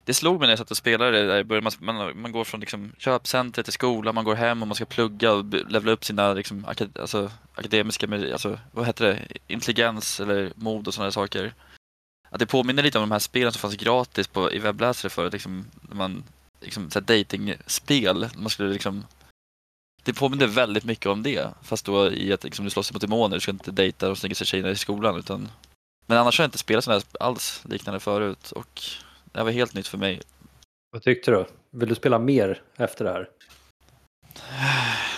[0.05, 1.65] det slog mig när jag satt och spelade det där i början.
[1.65, 4.85] Man, man, man går från liksom köpcentret till skolan, man går hem och man ska
[4.85, 10.53] plugga och levla upp sina liksom, akad, alltså, akademiska, alltså, vad heter det, intelligens eller
[10.55, 11.55] mod och sådana saker.
[12.31, 15.33] Att det påminner lite om de här spelen som fanns gratis på, i webbläsare förut,
[15.33, 16.25] liksom, när man,
[16.61, 18.29] liksom, så här datingspel.
[18.37, 19.05] Man skulle liksom,
[20.03, 23.37] det påminner väldigt mycket om det, fast då i att liksom, du slåss mot demoner,
[23.37, 25.49] du ska inte dejta de snyggaste tjejerna i skolan utan
[26.09, 28.83] men annars har jag inte spelat sådana här alls liknande förut och
[29.25, 30.21] det här var helt nytt för mig.
[30.91, 31.47] Vad tyckte du?
[31.71, 33.29] Vill du spela mer efter det här?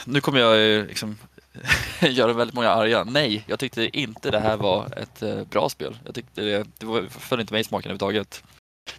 [0.05, 1.19] Nu kommer jag ju liksom
[2.01, 3.05] göra väldigt många arga.
[3.05, 5.99] Nej, jag tyckte inte det här var ett eh, bra spel.
[6.05, 8.45] Jag tyckte det, det var, föll inte mig i smaken överhuvudtaget.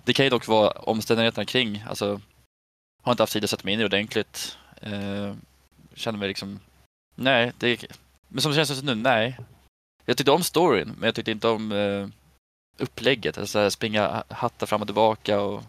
[0.03, 2.21] Det kan ju dock vara omständigheterna kring, alltså
[3.01, 4.57] har inte haft tid att sätta mig in i det ordentligt.
[4.81, 5.33] Eh,
[5.93, 6.59] känner mig liksom,
[7.15, 7.85] nej, det,
[8.27, 9.37] men som det känns just nu, nej.
[10.05, 12.07] Jag tyckte om storyn, men jag tyckte inte om eh,
[12.77, 15.63] upplägget, alltså här springa hattar fram och tillbaka och,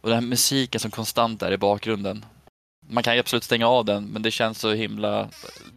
[0.00, 2.24] och den här musiken som konstant är i bakgrunden.
[2.88, 5.28] Man kan ju absolut stänga av den, men det känns så himla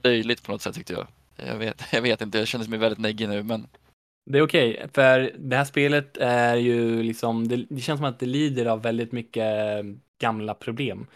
[0.03, 1.07] löjligt på något sätt tyckte jag.
[1.35, 3.67] Jag vet, jag vet inte, jag känner mig väldigt neggig nu, men
[4.29, 8.19] Det är okej, för det här spelet är ju liksom, det, det känns som att
[8.19, 9.83] det lider av väldigt mycket eh,
[10.21, 11.07] gamla problem.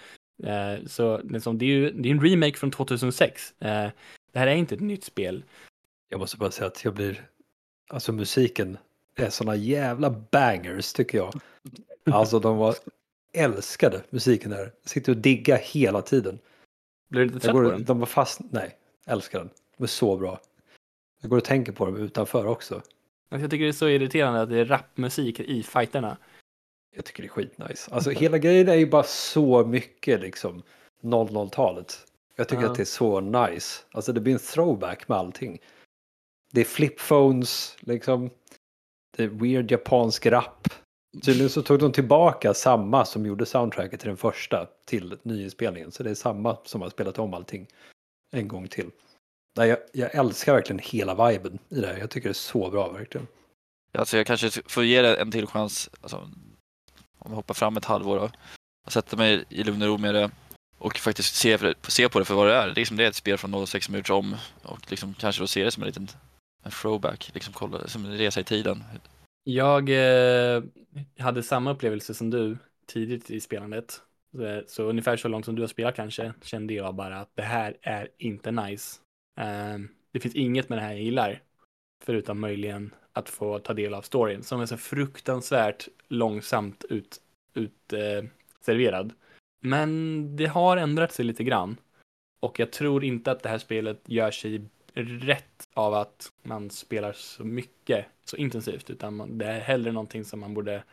[0.43, 3.53] Eh, så liksom, det är ju det är en remake från 2006.
[3.59, 3.89] Eh,
[4.31, 5.43] det här är inte ett nytt spel.
[6.13, 7.27] Jag måste bara säga att jag blir...
[7.89, 8.77] Alltså musiken
[9.15, 11.33] är såna jävla bangers tycker jag.
[12.05, 12.75] Alltså de var
[13.33, 14.71] älskade musiken här.
[14.85, 16.39] Sitter och digga hela tiden.
[17.09, 17.83] Blir du inte trött på den?
[17.83, 18.39] de var fast...
[18.51, 19.49] Nej, älskar den.
[19.77, 20.41] De är så bra.
[21.21, 22.75] Jag går och tänker på dem utanför också.
[22.75, 22.85] Alltså,
[23.29, 26.17] Jag tycker det är så irriterande att det är rapmusik i fighterna.
[26.95, 27.91] Jag tycker det är skitnice.
[27.91, 30.63] Alltså hela grejen är ju bara så mycket liksom
[31.01, 32.05] 00-talet.
[32.35, 32.69] Jag tycker Ja.
[32.69, 33.81] att det är så nice.
[33.91, 35.59] Alltså det blir en throwback med allting.
[36.53, 38.29] Det är flipphones, liksom.
[39.17, 40.67] Det är weird japansk rap.
[41.21, 45.91] Tydligen så tog de tillbaka samma som gjorde soundtracket till den första till nyinspelningen.
[45.91, 47.67] Så det är samma som har spelat om allting
[48.31, 48.89] en gång till.
[49.57, 51.97] Nej, jag, jag älskar verkligen hela viben i det här.
[51.97, 53.27] Jag tycker det är så bra verkligen.
[53.93, 56.17] alltså jag kanske får ge det en till chans, alltså,
[57.19, 58.29] om jag hoppar fram ett halvår då,
[58.85, 60.31] och sätta mig i lugn och ro med det
[60.77, 62.65] och faktiskt se, se på det för vad det är.
[62.65, 65.41] Det är, liksom, det är ett spel från 06 som gjorts om och liksom kanske
[65.43, 66.07] då se det som en liten
[66.63, 68.83] en throwback, liksom kolla, som en resa i tiden.
[69.43, 70.63] Jag eh,
[71.19, 74.01] hade samma upplevelse som du tidigt i spelandet.
[74.31, 77.41] Så, så ungefär så långt som du har spelat kanske kände jag bara att det
[77.41, 78.99] här är inte nice.
[79.39, 79.79] Eh,
[80.11, 81.41] det finns inget med det här jag gillar.
[82.05, 89.05] Förutom möjligen att få ta del av storyn som är så fruktansvärt långsamt utserverad.
[89.05, 89.17] ut eh.
[89.61, 91.77] Men det har ändrat sig lite grann.
[92.39, 94.61] Och jag tror inte att det här spelet gör sig
[94.93, 100.25] rätt av att man spelar så mycket, så intensivt, utan man, det är hellre någonting
[100.25, 100.83] som man borde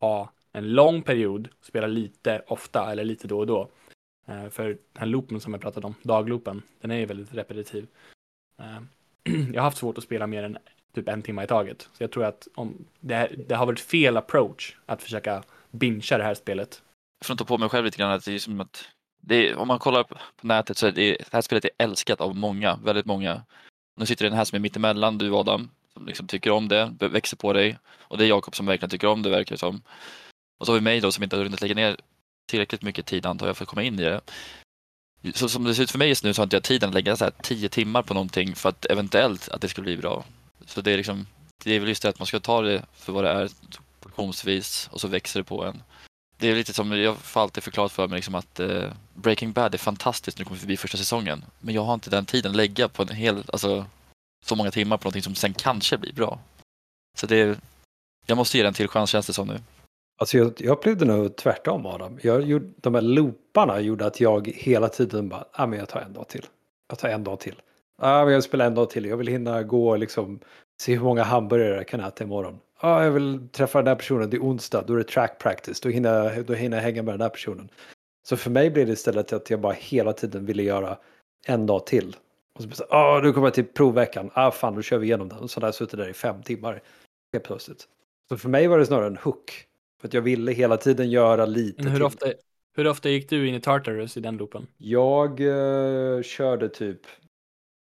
[0.00, 3.68] ha en lång period, spela lite ofta eller lite då och då.
[4.26, 7.86] Eh, för den här loopen som jag pratade om, dagloopen, den är ju väldigt repetitiv.
[8.58, 8.82] Eh,
[9.52, 10.58] jag har haft svårt att spela mer än
[10.94, 11.88] typ en timme i taget.
[11.92, 16.18] Så jag tror att om det, här, det har varit fel approach att försöka bingea
[16.18, 16.82] det här spelet.
[17.20, 18.88] Jag får ta på mig själv lite grann att det är som att
[19.30, 22.36] är, om man kollar på nätet så är det, det här spelet är älskat av
[22.36, 23.42] många, väldigt många.
[23.96, 27.36] Nu sitter den här som är mittemellan, du Adam, som liksom tycker om det, växer
[27.36, 27.78] på dig.
[28.00, 29.82] Och det är Jakob som verkligen tycker om det verkar det som.
[30.58, 31.96] Och så har vi mig då som inte har hunnit lägga ner
[32.46, 34.20] tillräckligt mycket tid antar jag för att komma in i det.
[35.34, 36.94] Så som det ser ut för mig just nu så har inte jag tiden att
[36.94, 40.24] lägga så här tio timmar på någonting för att eventuellt att det ska bli bra.
[40.66, 41.26] Så det är liksom,
[41.64, 43.50] det är väl just det att man ska ta det för vad det är
[44.00, 45.82] portionsvis och så växer det på en.
[46.42, 49.74] Det är lite som, jag får alltid förklarat för mig liksom att eh, Breaking Bad
[49.74, 51.44] är fantastiskt när det kommer förbi första säsongen.
[51.60, 53.86] Men jag har inte den tiden att lägga på en hel, alltså
[54.44, 56.38] så många timmar på någonting som sen kanske blir bra.
[57.18, 57.56] Så det är,
[58.26, 59.58] jag måste ge den till chans känns det som nu.
[60.20, 62.18] Alltså jag, jag upplevde nog tvärtom Adam.
[62.22, 66.00] Jag gjorde, de här looparna gjorde att jag hela tiden bara, ah, men jag tar
[66.00, 66.46] en dag till.
[66.88, 67.62] Jag tar en dag till.
[67.98, 69.04] Ah, men jag spelar en dag till.
[69.04, 70.40] Jag vill hinna gå och liksom
[70.80, 72.58] se hur många hamburgare jag kan äta imorgon.
[72.84, 75.80] Ah, jag vill träffa den där personen, det är onsdag, då är det track practice,
[75.80, 77.68] då hinner, då hinner jag hänga med den där personen.
[78.28, 80.98] Så för mig blev det istället att jag bara hela tiden ville göra
[81.46, 82.16] en dag till.
[82.54, 85.28] Och så bara, ah, nu kommer jag till provveckan, ah fan då kör vi igenom
[85.28, 85.38] den.
[85.38, 86.82] Och så jag suttit där i fem timmar
[87.32, 87.88] helt plötsligt.
[88.28, 89.66] Så för mig var det snarare en hook.
[90.00, 92.06] För att jag ville hela tiden göra lite Men hur till.
[92.06, 92.26] ofta,
[92.76, 94.66] hur ofta gick du in i Tartarus i den loopen?
[94.78, 97.00] Jag eh, körde typ,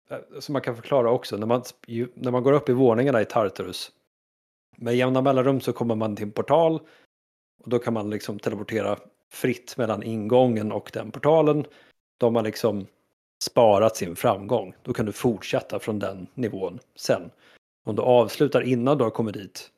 [0.10, 3.22] eh, som man kan förklara också, när man, ju, när man går upp i våningarna
[3.22, 3.92] i Tartarus.
[4.76, 6.80] Med jämna mellanrum så kommer man till en portal.
[7.64, 8.98] Och då kan man liksom teleportera
[9.32, 11.66] fritt mellan ingången och den portalen.
[12.18, 12.88] Då har man liksom
[13.44, 14.74] sparat sin framgång.
[14.84, 17.32] Då kan du fortsätta från den nivån sen.
[17.86, 19.72] Om du avslutar innan du har kommit dit,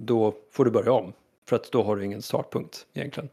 [0.00, 1.12] då får du börja om.
[1.48, 3.28] För att då har du ingen startpunkt egentligen.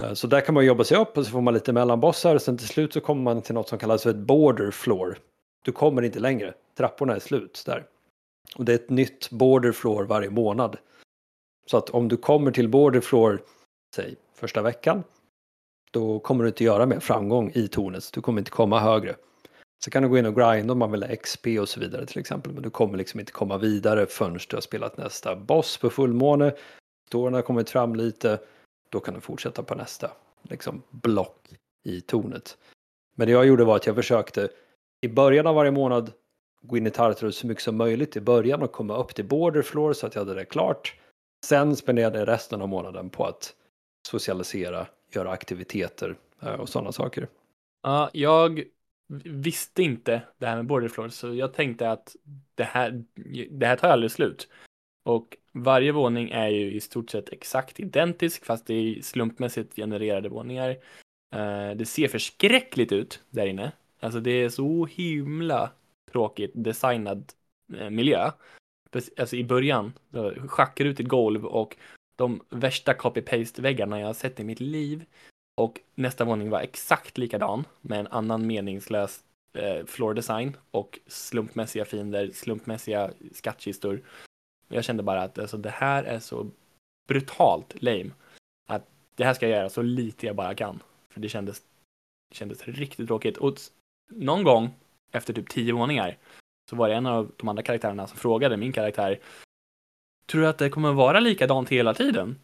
[0.00, 2.38] Eh, så där kan man jobba sig upp och så får man lite mellanbossar.
[2.38, 5.18] Sen till slut så kommer man till något som kallas för ett border floor.
[5.64, 6.54] Du kommer inte längre.
[6.76, 7.86] Trapporna är slut där.
[8.56, 10.76] Och det är ett nytt border floor varje månad.
[11.66, 13.42] Så att om du kommer till border floor,
[13.96, 15.04] säg första veckan.
[15.90, 18.12] Då kommer du inte göra mer framgång i tornet.
[18.12, 19.16] Du kommer inte komma högre.
[19.84, 22.06] Så kan du gå in och grinda om man vill ha XP och så vidare
[22.06, 22.52] till exempel.
[22.52, 26.54] Men du kommer liksom inte komma vidare förrän du har spelat nästa boss på fullmåne.
[27.06, 28.40] Storyn har kommit fram lite.
[28.90, 30.10] Då kan du fortsätta på nästa
[30.42, 32.56] liksom, block i tornet.
[33.16, 34.48] Men det jag gjorde var att jag försökte
[35.00, 36.12] i början av varje månad
[36.60, 39.62] gå in i Tartarus så mycket som möjligt i början och komma upp till border
[39.62, 40.94] floor så att jag hade det klart.
[41.46, 43.54] Sen spenderade jag resten av månaden på att
[44.08, 47.28] socialisera, göra aktiviteter eh, och sådana saker.
[47.82, 48.62] Ja, jag
[49.24, 52.16] visste inte det här med border floor, så jag tänkte att
[52.54, 53.04] det här,
[53.50, 54.48] det här tar aldrig slut.
[55.04, 60.28] Och varje våning är ju i stort sett exakt identisk, fast det är slumpmässigt genererade
[60.28, 60.70] våningar.
[61.34, 63.72] Eh, det ser förskräckligt ut där inne.
[64.00, 65.70] Alltså det är så himla
[66.18, 67.32] tråkigt designad
[67.78, 68.30] eh, miljö.
[69.18, 69.92] Alltså i början,
[70.46, 71.76] schackrutigt golv och
[72.16, 75.04] de värsta copy-paste-väggarna jag har sett i mitt liv.
[75.56, 81.84] Och nästa våning var exakt likadan med en annan meningslös eh, floor design och slumpmässiga
[81.84, 84.02] fiender, slumpmässiga skattkistor.
[84.68, 86.50] Jag kände bara att alltså, det här är så
[87.08, 88.10] brutalt lame.
[88.68, 90.82] Att det här ska jag göra så lite jag bara kan.
[91.10, 91.62] För det kändes,
[92.30, 93.36] det kändes riktigt tråkigt.
[93.36, 93.54] Och
[94.10, 94.70] någon gång
[95.12, 96.16] efter typ tio våningar
[96.70, 99.18] så var det en av de andra karaktärerna som frågade min karaktär
[100.26, 102.38] Tror du att det kommer vara likadant hela tiden?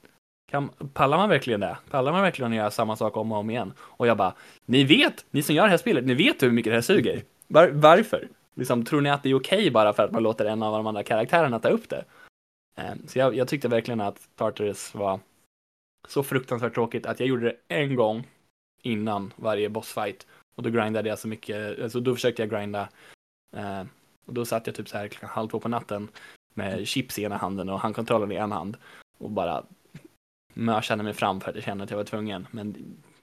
[0.50, 1.78] Kan, pallar man verkligen det?
[1.90, 3.72] Pallar man verkligen att göra samma sak om och om igen?
[3.78, 6.70] Och jag bara, ni vet, ni som gör det här spelet, ni vet hur mycket
[6.70, 7.22] det här suger.
[7.46, 8.28] Var, varför?
[8.54, 10.86] Liksom, tror ni att det är okej bara för att man låter en av de
[10.86, 12.04] andra karaktärerna ta upp det?
[12.76, 15.20] Ehm, så jag, jag tyckte verkligen att Tartarus var
[16.08, 18.26] så fruktansvärt tråkigt att jag gjorde det en gång
[18.82, 20.26] innan varje bossfight.
[20.54, 22.88] Och då grindade jag så mycket, alltså då försökte jag grinda.
[23.56, 23.82] Eh,
[24.26, 26.08] och då satt jag typ så här klockan halv två på natten
[26.54, 28.76] med chips i ena handen och handkontrollen i en hand.
[29.18, 29.64] Och bara
[30.54, 32.46] mörsade mig fram för att jag kände att jag var tvungen.
[32.50, 32.72] Men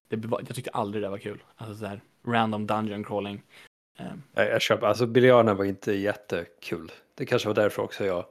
[0.10, 1.44] det, jag tyckte aldrig det var kul.
[1.56, 3.42] Alltså så här random dungeon crawling.
[4.00, 6.92] Eh, Jag, jag köper, alltså biljarden var inte jättekul.
[7.16, 8.26] Det kanske var därför också jag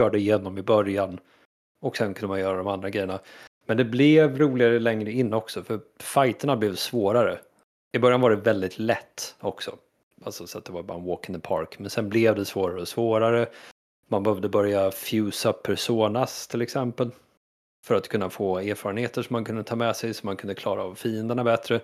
[0.00, 1.18] körde igenom i början.
[1.80, 3.20] Och sen kunde man göra de andra grejerna.
[3.66, 7.38] Men det blev roligare längre in också, för fighterna blev svårare.
[7.92, 9.76] I början var det väldigt lätt också.
[10.24, 11.78] Alltså så att det var bara en walk in the park.
[11.78, 13.48] Men sen blev det svårare och svårare.
[14.08, 17.10] Man behövde börja fusa personas till exempel.
[17.84, 20.82] För att kunna få erfarenheter som man kunde ta med sig så man kunde klara
[20.82, 21.80] av fienderna bättre.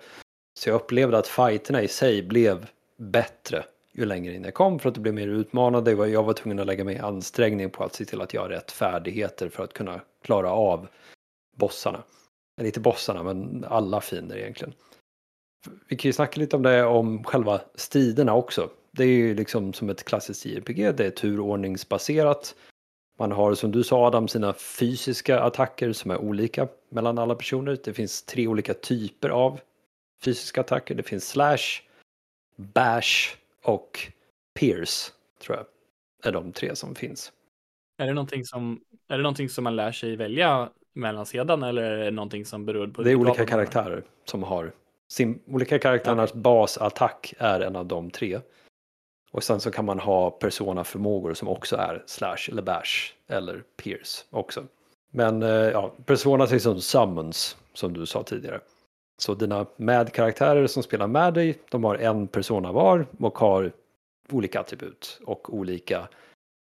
[0.59, 2.67] Så jag upplevde att fighterna i sig blev
[2.97, 5.91] bättre ju längre in jag kom för att det blev mer utmanande.
[5.91, 8.71] Jag var- tvungen att lägga mig ansträngning på att se till att jag har rätt
[8.71, 10.87] färdigheter för att kunna klara av
[11.57, 12.03] bossarna.
[12.57, 14.73] Eller inte bossarna, men alla fiender egentligen.
[15.87, 18.69] Vi kan ju snacka lite om det om själva striderna också.
[18.91, 22.55] Det är ju liksom som ett klassiskt JRPG, det är turordningsbaserat.
[23.19, 27.77] Man har som du sa Adam sina fysiska attacker som är olika mellan alla personer.
[27.83, 29.59] Det finns tre olika typer av
[30.23, 30.95] fysiska attacker.
[30.95, 31.81] Det finns slash,
[32.55, 34.11] bash och
[34.59, 35.65] pierce tror jag
[36.23, 37.31] är de tre som finns.
[37.97, 41.83] Är det någonting som, är det någonting som man lär sig välja mellan sedan eller
[41.83, 43.03] är det någonting som beror på?
[43.03, 44.71] Det är olika karaktärer som har
[45.11, 48.39] sin, olika karaktärernas basattack är en av de tre.
[49.31, 54.25] Och sen så kan man ha persona-förmågor som också är slash eller bash eller pierce
[54.29, 54.63] också.
[55.11, 58.59] Men eh, ja, persona är som summons som du sa tidigare.
[59.17, 63.71] Så dina med-karaktärer som spelar med dig, de har en persona var och har
[64.29, 66.07] olika attribut och olika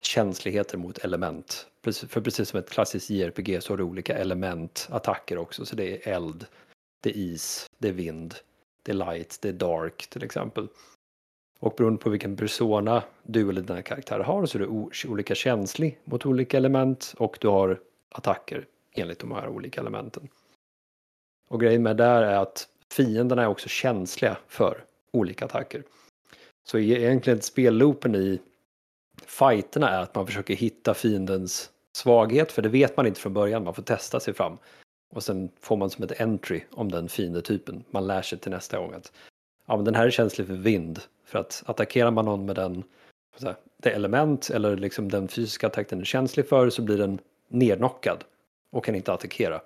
[0.02, 1.66] känsligheter mot element.
[2.08, 5.64] För precis som ett klassiskt JRPG så har du olika elementattacker också.
[5.64, 6.46] Så det är eld,
[7.00, 8.34] det är is, det är vind,
[8.82, 10.68] det är light, det är dark till exempel.
[11.60, 15.98] Och beroende på vilken persona du eller dina karaktärer har så är du olika känslig
[16.04, 20.28] mot olika element och du har attacker enligt de här olika elementen.
[21.48, 25.82] Och grejen med det där är att fienderna är också känsliga för olika attacker.
[26.68, 28.40] Så e- egentligen spelloopen i
[29.26, 33.64] fighterna är att man försöker hitta fiendens svaghet, för det vet man inte från början,
[33.64, 34.58] man får testa sig fram.
[35.10, 37.84] Och sen får man som ett entry om den fiendetypen.
[37.90, 39.12] Man lär sig till nästa gång att
[39.66, 41.00] ja, men den här är känslig för vind.
[41.24, 42.84] För att attackerar man någon med den,
[43.36, 46.98] så här, det element eller liksom den fysiska attack den är känslig för så blir
[46.98, 47.18] den
[47.48, 48.24] nednockad
[48.70, 49.60] och kan inte attackera.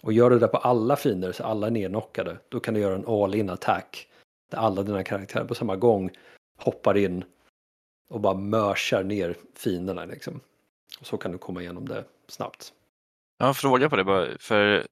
[0.00, 2.94] Och gör du det på alla fiender så alla är nednockade, då kan du göra
[2.94, 4.08] en all-in attack
[4.50, 6.10] där alla dina karaktärer på samma gång
[6.58, 7.24] hoppar in
[8.08, 10.40] och bara mörsar ner fienderna liksom.
[11.00, 12.72] Och så kan du komma igenom det snabbt.
[13.38, 14.86] Jag har en fråga på det bara, för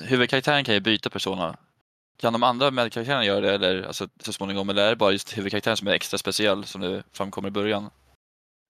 [0.00, 1.56] huvudkaraktären kan ju byta persona.
[2.16, 5.38] Kan de andra medkaraktärerna göra det eller, alltså, så småningom, eller är det bara just
[5.38, 7.90] huvudkaraktären som är extra speciell som det framkommer i början?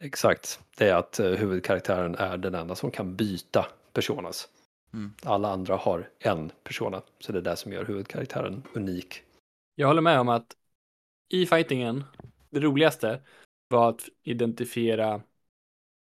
[0.02, 4.48] Exakt, det är att eh, huvudkaraktären är den enda som kan byta personas.
[4.92, 5.12] Mm.
[5.22, 9.22] Alla andra har en persona, så det är det som gör huvudkaraktären unik.
[9.74, 10.56] Jag håller med om att
[11.28, 12.04] i fightingen,
[12.50, 13.20] det roligaste
[13.68, 15.22] var att identifiera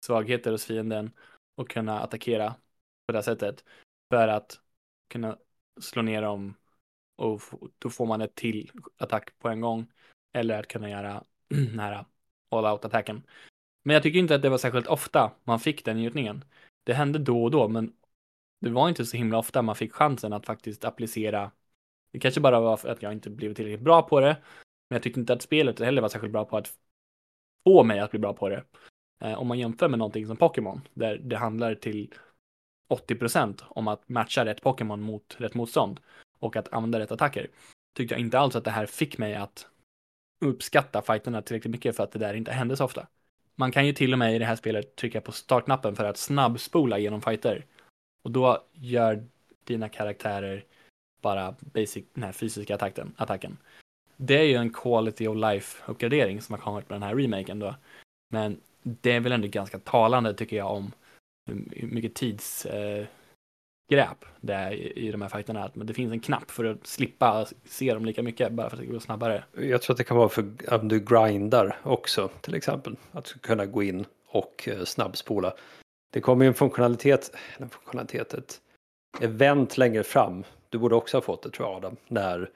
[0.06, 1.10] svagheter hos fienden
[1.60, 2.54] och kunna attackera
[3.06, 3.64] på det sättet.
[4.10, 4.60] För att
[5.08, 5.38] kunna
[5.80, 6.54] slå ner dem
[7.16, 7.42] och
[7.78, 9.92] då får man ett till attack på en gång.
[10.32, 12.04] Eller att kunna göra den här
[12.50, 13.22] all-out-attacken.
[13.82, 16.44] Men jag tycker inte att det var särskilt ofta man fick den njutningen.
[16.84, 17.96] Det hände då och då, men
[18.60, 21.50] det var inte så himla ofta man fick chansen att faktiskt applicera
[22.12, 24.36] det kanske bara var för att jag inte blev tillräckligt bra på det.
[24.88, 26.78] Men jag tyckte inte att spelet heller var särskilt bra på att
[27.64, 28.64] få mig att bli bra på det.
[29.20, 32.14] Eh, om man jämför med någonting som Pokémon, där det handlar till
[32.90, 36.00] 80% om att matcha rätt Pokémon mot rätt motstånd
[36.38, 37.48] och att använda rätt attacker,
[37.96, 39.66] tyckte jag inte alls att det här fick mig att
[40.44, 43.06] uppskatta fighterna tillräckligt mycket för att det där inte hände så ofta.
[43.54, 46.16] Man kan ju till och med i det här spelet trycka på startknappen för att
[46.16, 47.66] snabbspola genom fighter.
[48.22, 49.26] Och då gör
[49.64, 50.64] dina karaktärer
[51.20, 53.14] bara basic, den här fysiska attacken.
[53.16, 53.56] attacken.
[54.16, 57.58] Det är ju en quality of life uppgradering som har kommit med den här remaken
[57.58, 57.74] då.
[58.32, 60.92] Men det är väl ändå ganska talande tycker jag om
[61.46, 63.08] hur mycket tidsgräp
[63.90, 65.64] eh, det är i, i de här fighterna.
[65.64, 68.82] Att det finns en knapp för att slippa se dem lika mycket bara för att
[68.82, 69.44] det går snabbare.
[69.52, 72.96] Jag tror att det kan vara för om du grindar också till exempel.
[73.12, 75.54] Att kunna gå in och eh, snabbspola.
[76.12, 78.60] Det kommer ju en funktionalitet, en funktionalitet, ett
[79.20, 80.44] event längre fram.
[80.68, 81.96] Du borde också ha fått det tror jag Adam.
[82.08, 82.50] När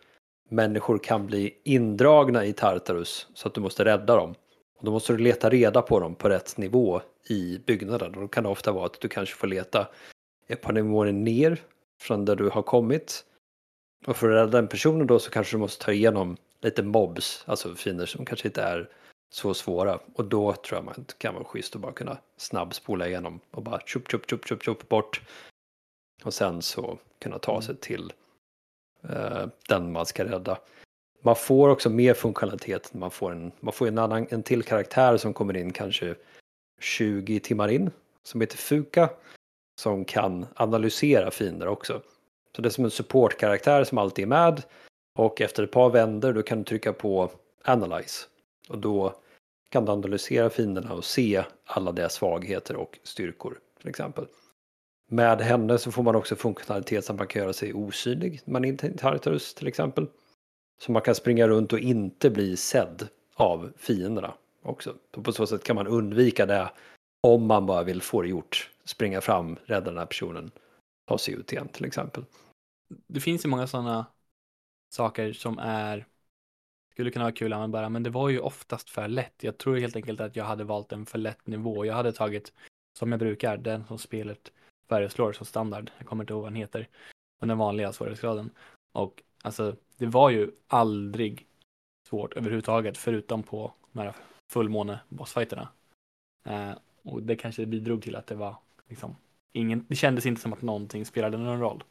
[0.49, 4.35] människor kan bli indragna i Tartarus så att du måste rädda dem.
[4.81, 8.15] Då måste du leta reda på dem på rätt nivå i byggnaden.
[8.15, 9.89] Och då kan det ofta vara att du kanske får leta
[10.49, 11.63] ett par nivåer ner
[12.01, 13.25] från där du har kommit.
[14.07, 17.45] Och för att rädda den personen då så kanske du måste ta igenom lite mobs,
[17.47, 18.89] alltså fiender som kanske inte är
[19.31, 19.99] så svåra.
[20.15, 23.81] Och då tror jag man kan vara schysst att bara kunna snabbspola igenom och bara
[23.81, 25.23] tjup, tjup, tjup, tjup, tjup bort.
[26.25, 28.13] Och sen så kunna ta sig till
[29.09, 30.59] eh, den man ska rädda.
[31.27, 32.95] Man får också mer funktionalitet.
[32.95, 36.15] Man får en, man får en, annan, en till karaktär som kommer in kanske
[36.81, 37.91] 20 timmar in.
[38.23, 39.11] Som heter Fuka.
[39.81, 42.03] Som kan analysera fiender också.
[42.57, 44.63] Så det är som en supportkaraktär som alltid är med.
[45.19, 47.31] Och efter ett par vänder då kan du trycka på
[47.65, 48.27] Analyze.
[48.69, 49.15] Och då
[49.69, 54.27] kan du analysera fienderna och se alla deras svagheter och styrkor till exempel.
[55.11, 58.53] Med henne så får man också funktionalitet så att man kan göra sig osynlig när
[58.53, 60.07] man är inte Tartarus till exempel.
[60.79, 64.95] Så man kan springa runt och inte bli sedd av fienderna också.
[65.11, 66.71] På så sätt kan man undvika det
[67.21, 68.71] om man bara vill få det gjort.
[68.85, 70.51] Springa fram, rädda den här personen,
[71.09, 72.25] ta sig ut igen till exempel.
[73.07, 74.07] Det finns ju många sådana
[74.91, 76.07] saker som är
[76.95, 79.35] skulle kunna vara kul att använda, men det var ju oftast för lätt.
[79.43, 81.85] Jag tror helt enkelt att jag hade valt en för lätt nivå.
[81.85, 82.53] Jag hade tagit,
[82.99, 84.53] som jag brukar, den som spelet
[84.89, 85.91] föreslår som standard.
[85.99, 86.89] Jag kommer inte ihåg vad den heter.
[87.41, 88.51] Men den vanliga svårighetsgraden.
[88.93, 91.47] Och alltså, det var ju aldrig
[92.09, 94.15] svårt överhuvudtaget, förutom på de här
[94.53, 95.69] fullmåne bossfighterna.
[96.47, 96.73] Eh,
[97.03, 98.57] och det kanske bidrog till att det var
[98.89, 99.17] liksom
[99.53, 101.85] ingen, det kändes inte som att någonting spelade någon roll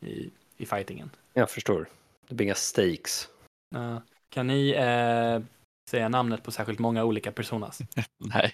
[0.00, 1.10] i, i fightingen.
[1.32, 1.88] Jag förstår.
[2.28, 3.28] Det blir inga stakes.
[3.76, 5.42] Uh, kan ni eh,
[5.90, 7.78] säga namnet på särskilt många olika personas?
[8.18, 8.52] nej,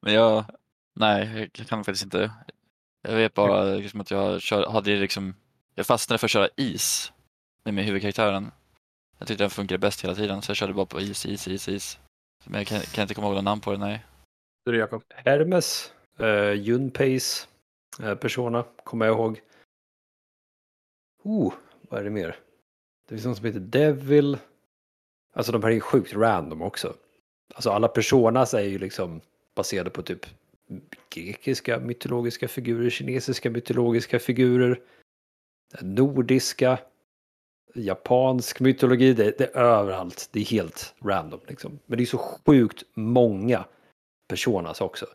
[0.00, 0.44] men jag,
[0.94, 2.32] nej, jag kan faktiskt inte.
[3.02, 5.34] Jag vet bara liksom att jag kör, hade liksom,
[5.74, 7.12] jag fastnade för att köra is
[7.72, 8.50] med huvudkaraktären.
[9.18, 11.68] Jag tyckte den funkade bäst hela tiden så jag körde bara på is, is, is,
[11.68, 11.98] is.
[12.44, 14.04] Men jag kan, kan inte komma ihåg någon namn på det, nej.
[14.64, 15.02] Du är Jakob?
[15.08, 17.46] Hermes, uh, Junpace,
[18.02, 19.40] uh, Persona, kommer jag ihåg.
[21.22, 22.36] Oh, vad är det mer?
[23.08, 24.38] Det finns någon som heter Devil.
[25.32, 26.94] Alltså de här är ju sjukt random också.
[27.54, 29.20] Alltså alla personas är ju liksom
[29.54, 30.26] baserade på typ
[31.10, 34.80] grekiska mytologiska figurer, kinesiska mytologiska figurer,
[35.80, 36.78] nordiska,
[37.74, 40.28] japansk mytologi, det, det är överallt.
[40.32, 41.78] Det är helt random liksom.
[41.86, 43.64] Men det är så sjukt många
[44.28, 45.06] personas också.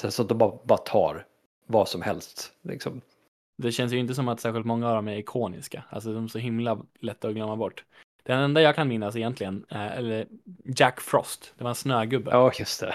[0.00, 1.26] Sen så att de bara, bara tar
[1.66, 3.00] vad som helst liksom.
[3.56, 5.84] Det känns ju inte som att särskilt många av dem är ikoniska.
[5.90, 7.84] Alltså de är så himla lätta att glömma bort.
[8.22, 10.26] Den enda jag kan minnas egentligen, är, eller
[10.64, 12.30] Jack Frost, det var en snögubbe.
[12.30, 12.94] Ja, just det.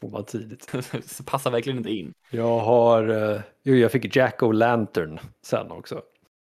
[0.00, 0.74] Får man tidigt.
[1.04, 2.12] så passar verkligen inte in.
[2.30, 6.02] Jag har, uh, jo jag fick Jack O'Lantern sen också.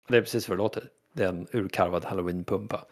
[0.09, 0.89] Det är precis vad det låter.
[1.15, 2.85] Det är en urkarvad halloween-pumpa.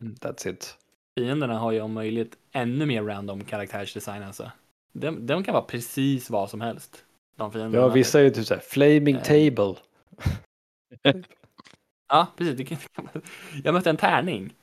[0.00, 0.14] Mm.
[0.14, 0.76] That's it.
[1.18, 4.50] Fienderna har ju om möjligt ännu mer random karaktärsdesign alltså.
[4.92, 7.04] De, de kan vara precis vad som helst.
[7.36, 9.22] De ja, vissa är ju typ såhär, flaming äh.
[9.22, 9.74] table.
[12.08, 12.88] Ja, precis.
[13.64, 14.54] Jag mötte en tärning.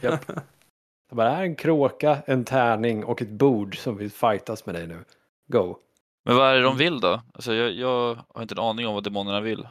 [0.00, 0.26] Japp.
[1.08, 4.86] Det bara är en kråka, en tärning och ett bord som vill fightas med dig
[4.86, 5.04] nu.
[5.46, 5.78] Go.
[6.24, 7.22] Men vad är det de vill då?
[7.34, 9.68] Alltså jag, jag har inte en aning om vad demonerna vill.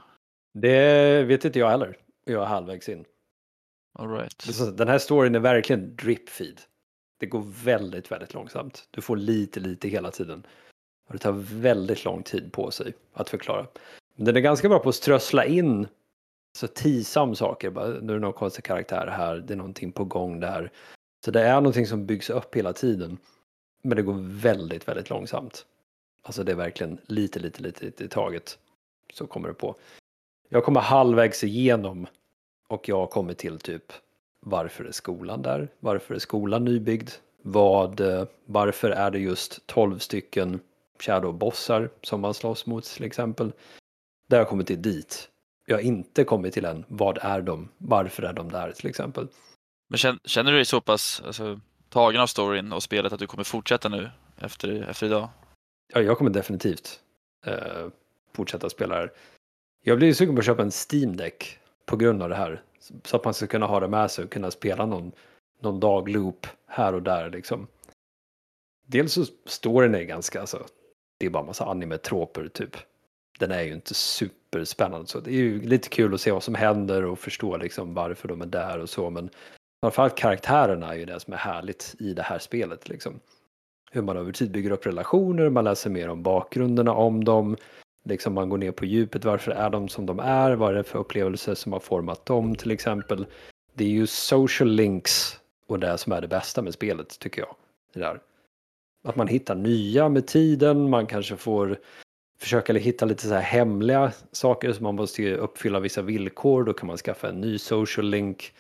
[0.54, 1.98] Det vet inte jag heller.
[2.26, 3.06] Jag är halvvägs in.
[3.94, 4.78] All right.
[4.78, 6.62] Den här storyn är verkligen drip feed.
[7.18, 8.88] Det går väldigt, väldigt långsamt.
[8.92, 10.48] Du får lite, lite hela tiden.
[11.08, 13.68] Och det tar väldigt lång tid på sig att förklara.
[14.16, 15.88] Men den är ganska bra på att strössla in
[16.58, 17.70] så tisam saker.
[17.70, 20.72] Bara, nu är det någon konstig karaktär här, det är någonting på gång där.
[21.26, 23.18] Så det är någonting som byggs upp hela tiden.
[23.82, 25.66] Men det går väldigt, väldigt långsamt.
[26.24, 28.60] Alltså det är verkligen lite, lite, lite, lite i taget.
[29.14, 29.76] Så kommer det på.
[30.54, 32.08] Jag kommer halvvägs igenom
[32.68, 33.94] och jag kommer till typ
[34.40, 35.70] varför är skolan där?
[35.80, 37.10] Varför är skolan nybyggd?
[37.42, 40.60] Vad, eh, varför är det just 12 stycken
[41.00, 43.52] shadow-bossar som man slåss mot till exempel?
[44.28, 45.30] Där har jag kommit till dit
[45.66, 46.86] jag har inte kommit till än.
[46.88, 47.70] Vad är de?
[47.78, 49.28] Varför är de där till exempel?
[49.90, 53.44] Men känner du dig så pass alltså, tagen av storyn och spelet att du kommer
[53.44, 55.30] fortsätta nu efter, efter idag?
[55.94, 57.00] Ja, jag kommer definitivt
[57.46, 57.88] eh,
[58.34, 59.12] fortsätta spela här.
[59.82, 62.64] Jag blir sugen på att köpa en Steam Deck på grund av det här.
[63.04, 65.12] Så att man ska kunna ha det med sig och kunna spela någon,
[65.60, 67.68] någon dagloop här och där liksom.
[68.88, 70.66] Dels så storyn är ganska, alltså,
[71.20, 72.78] det är bara massa anime-troper typ
[73.42, 75.08] den är ju inte superspännande.
[75.08, 78.28] Så det är ju lite kul att se vad som händer och förstå liksom varför
[78.28, 79.10] de är där och så.
[79.10, 79.30] Men
[79.84, 82.90] framförallt karaktärerna är ju det som är härligt i det här spelet.
[82.90, 83.20] Liksom.
[83.92, 87.58] Hur man över tid bygger upp relationer, man läser mer om bakgrunderna om dem.
[88.04, 90.52] Liksom man går ner på djupet, varför är de som de är?
[90.52, 93.26] Vad är det för upplevelser som har format dem till exempel?
[93.74, 97.56] Det är ju social links och det som är det bästa med spelet tycker jag.
[97.94, 98.20] Det där.
[99.04, 101.78] Att man hittar nya med tiden, man kanske får
[102.40, 106.64] försöka hitta lite så här hemliga saker som man måste uppfylla vissa villkor.
[106.64, 108.54] Då kan man skaffa en ny social link.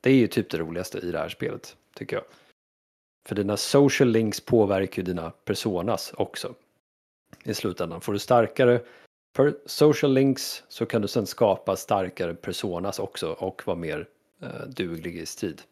[0.00, 2.24] Det är ju typ det roligaste i det här spelet, tycker jag.
[3.26, 6.54] För dina social links påverkar ju dina personas också.
[7.44, 8.80] I slutändan får du starkare
[9.36, 14.06] för social links så kan du sen skapa starkare personas också och vara mer
[14.42, 15.62] eh, duglig i strid.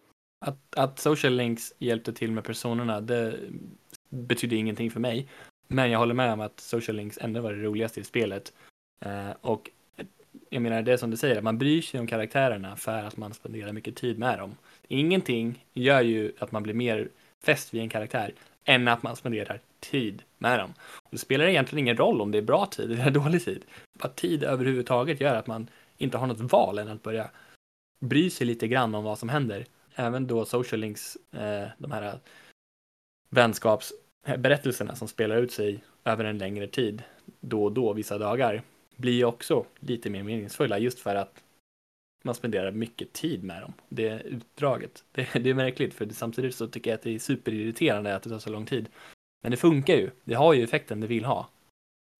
[0.47, 3.35] Att, att social links hjälpte till med personerna, det
[4.09, 5.29] betyder ingenting för mig.
[5.69, 8.53] Men jag håller med om att social links ändå var det roligaste i spelet.
[9.01, 9.71] Eh, och
[10.51, 13.35] jag menar det som du säger, att man bryr sig om karaktärerna för att man
[13.35, 14.57] spenderar mycket tid med dem.
[14.89, 17.09] Ingenting gör ju att man blir mer
[17.43, 18.35] fäst vid en karaktär
[18.65, 20.75] än att man spenderar tid med dem.
[20.81, 23.65] Och det spelar egentligen ingen roll om det är bra tid eller dålig tid.
[23.99, 27.31] Bara tid överhuvudtaget gör att man inte har något val än att börja
[28.01, 29.67] bry sig lite grann om vad som händer.
[29.95, 32.19] Även då social links, eh, de här
[33.31, 37.03] vänskapsberättelserna som spelar ut sig över en längre tid,
[37.41, 38.63] då och då, vissa dagar,
[38.97, 41.43] blir ju också lite mer meningsfulla just för att
[42.25, 43.73] man spenderar mycket tid med dem.
[43.89, 45.05] Det är utdraget.
[45.13, 48.31] Det, det är märkligt för samtidigt så tycker jag att det är superirriterande att det
[48.31, 48.89] tar så lång tid.
[49.43, 50.11] Men det funkar ju.
[50.25, 51.49] Det har ju effekten det vill ha.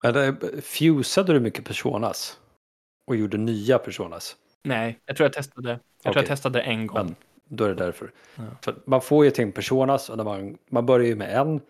[0.05, 2.39] Eller fusade du mycket personas?
[3.07, 4.37] Och gjorde nya personas?
[4.63, 5.71] Nej, jag tror jag testade.
[5.71, 6.23] Jag tror Okej.
[6.23, 7.07] jag testade en gång.
[7.07, 7.15] Men
[7.49, 8.13] då är det därför.
[8.35, 8.43] Ja.
[8.63, 11.61] För man får ju till personas och när man, man börjar ju med en.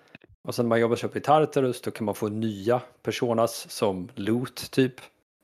[0.42, 3.70] Och sen när man jobbar sig upp i Tartarus då kan man få nya personas
[3.70, 4.94] som loot typ.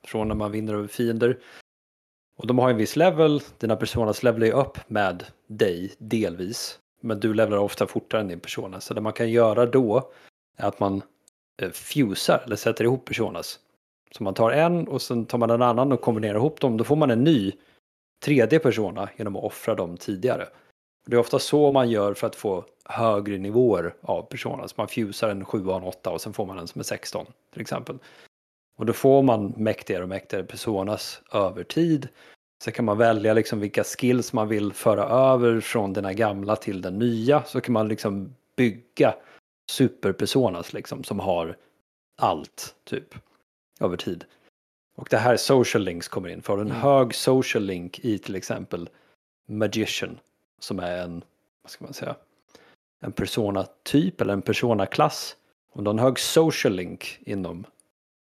[0.07, 1.39] Från när man vinner över fiender.
[2.37, 3.41] Och de har en viss level.
[3.59, 6.79] Dina personas levlar ju upp med dig delvis.
[7.05, 8.81] Men du levlar ofta fortare än din persona.
[8.81, 10.11] Så det man kan göra då
[10.57, 11.03] är att man
[11.63, 13.61] eh, fusar eller sätter ihop personas.
[14.11, 16.77] Så man tar en och sen tar man en annan och kombinerar ihop dem.
[16.77, 17.53] Då får man en ny
[18.25, 20.49] tredje persona genom att offra dem tidigare.
[21.07, 24.77] Det är ofta så man gör för att få högre nivåer av personas.
[24.77, 27.27] Man fusar en 7 och en 8 och sen får man en som är 16
[27.53, 27.99] till exempel.
[28.77, 32.09] Och då får man mäktigare och mäktigare personas över tid.
[32.59, 36.57] Så kan man välja liksom vilka skills man vill föra över från den här gamla
[36.57, 37.43] till den nya.
[37.45, 39.15] Så kan man liksom bygga
[39.71, 41.57] superpersonas liksom som har
[42.17, 43.15] allt typ
[43.81, 44.25] över tid.
[44.97, 46.43] Och det här social links kommer in.
[46.43, 46.77] För en Mm.
[46.77, 48.89] hög social link i till exempel
[49.47, 50.19] Magician
[50.59, 51.25] som är en,
[51.63, 52.17] vad ska man säga,
[53.01, 55.37] en persona-typ eller en persona-klass.
[55.73, 57.65] Om du har en hög social link inom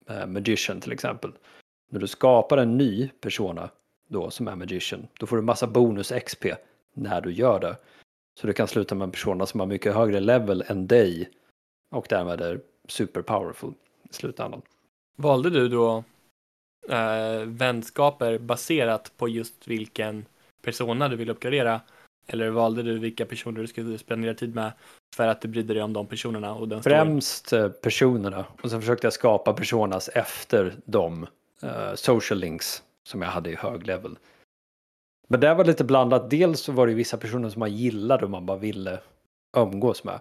[0.09, 1.33] eh, Magician till exempel.
[1.91, 3.71] När du skapar en ny persona
[4.09, 6.47] då som är Magician, då får du massa bonus XP
[6.95, 7.77] när du gör det.
[8.41, 11.31] Så du kan sluta med en persona som har mycket högre level än dig
[11.91, 13.75] och därmed är super powerful
[14.11, 14.63] i slutändan.
[15.17, 16.05] Valde du då
[16.89, 20.27] eh, vänskaper baserat på just vilken
[20.63, 21.81] persona du vill uppgradera?
[22.27, 24.73] Eller valde du vilka personer du skulle spendera tid med
[25.17, 26.97] för att du brydde dig om de personerna och den storyn?
[26.97, 31.27] Främst eh, personerna och sen försökte jag skapa personas efter de
[31.63, 34.19] eh, social links som jag hade i hög level.
[35.29, 36.31] Men det var lite blandat.
[36.31, 39.01] Dels så var det vissa personer som man gillade och man bara ville
[39.57, 40.21] umgås med.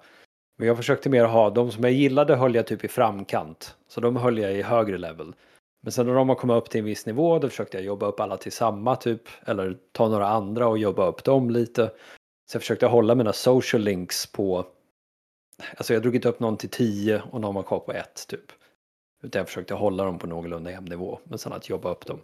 [0.58, 3.76] Men jag försökte mer ha de som jag gillade höll jag typ i framkant.
[3.88, 5.36] Så de höll jag i högre level.
[5.82, 8.06] Men sen när de har kommit upp till en viss nivå då försökte jag jobba
[8.06, 9.22] upp alla till samma typ.
[9.46, 11.92] Eller ta några andra och jobba upp dem lite.
[12.52, 14.66] Så jag försökte hålla mina social links på
[15.78, 18.52] Alltså jag drog inte upp någon till 10 och någon var kvar på 1 typ.
[19.24, 21.20] Utan jag försökte hålla dem på någorlunda jämn nivå.
[21.24, 22.20] Men sen att jobba upp dem.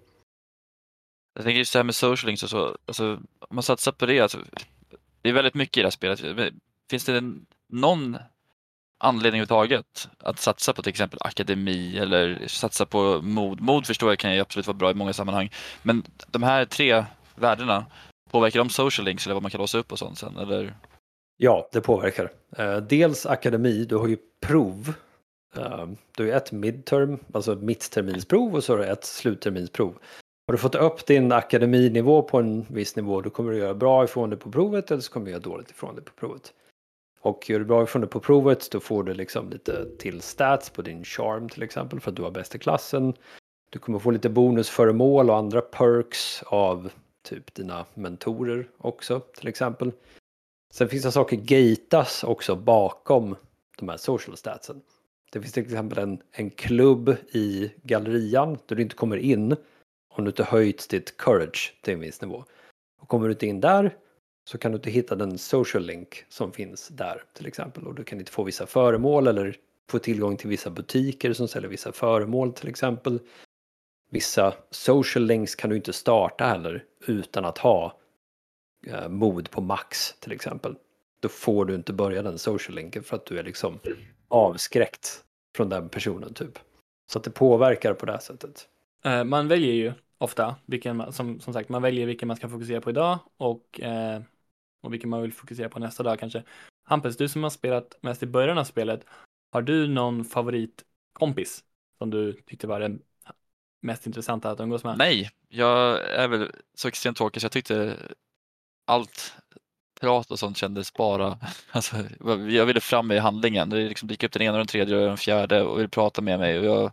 [1.33, 4.05] Jag tänker just det här med social links och så, alltså, om man satsar på
[4.05, 4.37] det, alltså,
[5.21, 6.53] det är väldigt mycket i det här spelet.
[6.89, 8.17] Finns det en, någon
[8.97, 13.61] anledning överhuvudtaget att satsa på till exempel akademi eller satsa på mod?
[13.61, 15.51] Mod förstår jag kan ju absolut vara bra i många sammanhang,
[15.81, 17.05] men de här tre
[17.35, 17.85] värdena,
[18.31, 20.37] påverkar de social links eller vad man kan låsa upp och sånt sen?
[20.37, 20.75] Eller?
[21.37, 22.31] Ja, det påverkar.
[22.57, 24.93] Eh, dels akademi, du har ju prov.
[25.55, 29.97] Eh, du har ju ett midterm, alltså ett mittterminsprov och så har du ett slutterminsprov.
[30.49, 34.03] Har du fått upp din akademinivå på en viss nivå då kommer du göra bra
[34.03, 36.53] ifrån dig på provet eller så kommer du göra dåligt ifrån dig på provet.
[37.21, 40.69] Och gör du bra ifrån dig på provet då får du liksom lite till stats
[40.69, 43.13] på din charm till exempel för att du har bäst i klassen.
[43.69, 46.91] Du kommer få lite bonusföremål och andra perks av
[47.23, 49.91] typ dina mentorer också till exempel.
[50.73, 53.35] Sen finns det saker gatas också bakom
[53.77, 54.81] de här social statsen.
[55.31, 59.55] Det finns till exempel en, en klubb i gallerian där du inte kommer in
[60.19, 62.45] om du inte höjt ditt courage till en viss nivå.
[63.01, 63.95] Och kommer du inte in där
[64.49, 67.87] så kan du inte hitta den social link som finns där till exempel.
[67.87, 69.55] Och du kan inte få vissa föremål eller
[69.89, 73.19] få tillgång till vissa butiker som säljer vissa föremål till exempel.
[74.11, 77.99] Vissa social links kan du inte starta heller utan att ha
[78.87, 80.75] eh, mod på max till exempel.
[81.19, 83.79] Då får du inte börja den social linken för att du är liksom
[84.27, 85.23] avskräckt
[85.55, 86.59] från den personen typ.
[87.11, 88.67] Så att det påverkar på det här sättet.
[89.05, 92.49] Eh, man väljer ju ofta vilken man, som, som sagt, man väljer vilken man ska
[92.49, 94.21] fokusera på idag och, eh,
[94.81, 96.43] och vilken man vill fokusera på nästa dag kanske.
[96.83, 99.05] Hampus, du som har spelat mest i början av spelet,
[99.51, 101.63] har du någon favoritkompis
[101.97, 103.01] som du tyckte var den
[103.81, 104.97] mest intressanta att umgås med?
[104.97, 107.97] Nej, jag är väl så extremt tråkig så jag tyckte
[108.87, 109.33] allt
[109.99, 111.39] prat och sånt kändes bara,
[111.71, 111.95] alltså,
[112.49, 113.69] jag ville fram i handlingen.
[113.69, 116.21] Det liksom gick upp den ena och den tredje och den fjärde och vill prata
[116.21, 116.59] med mig.
[116.59, 116.91] Och jag,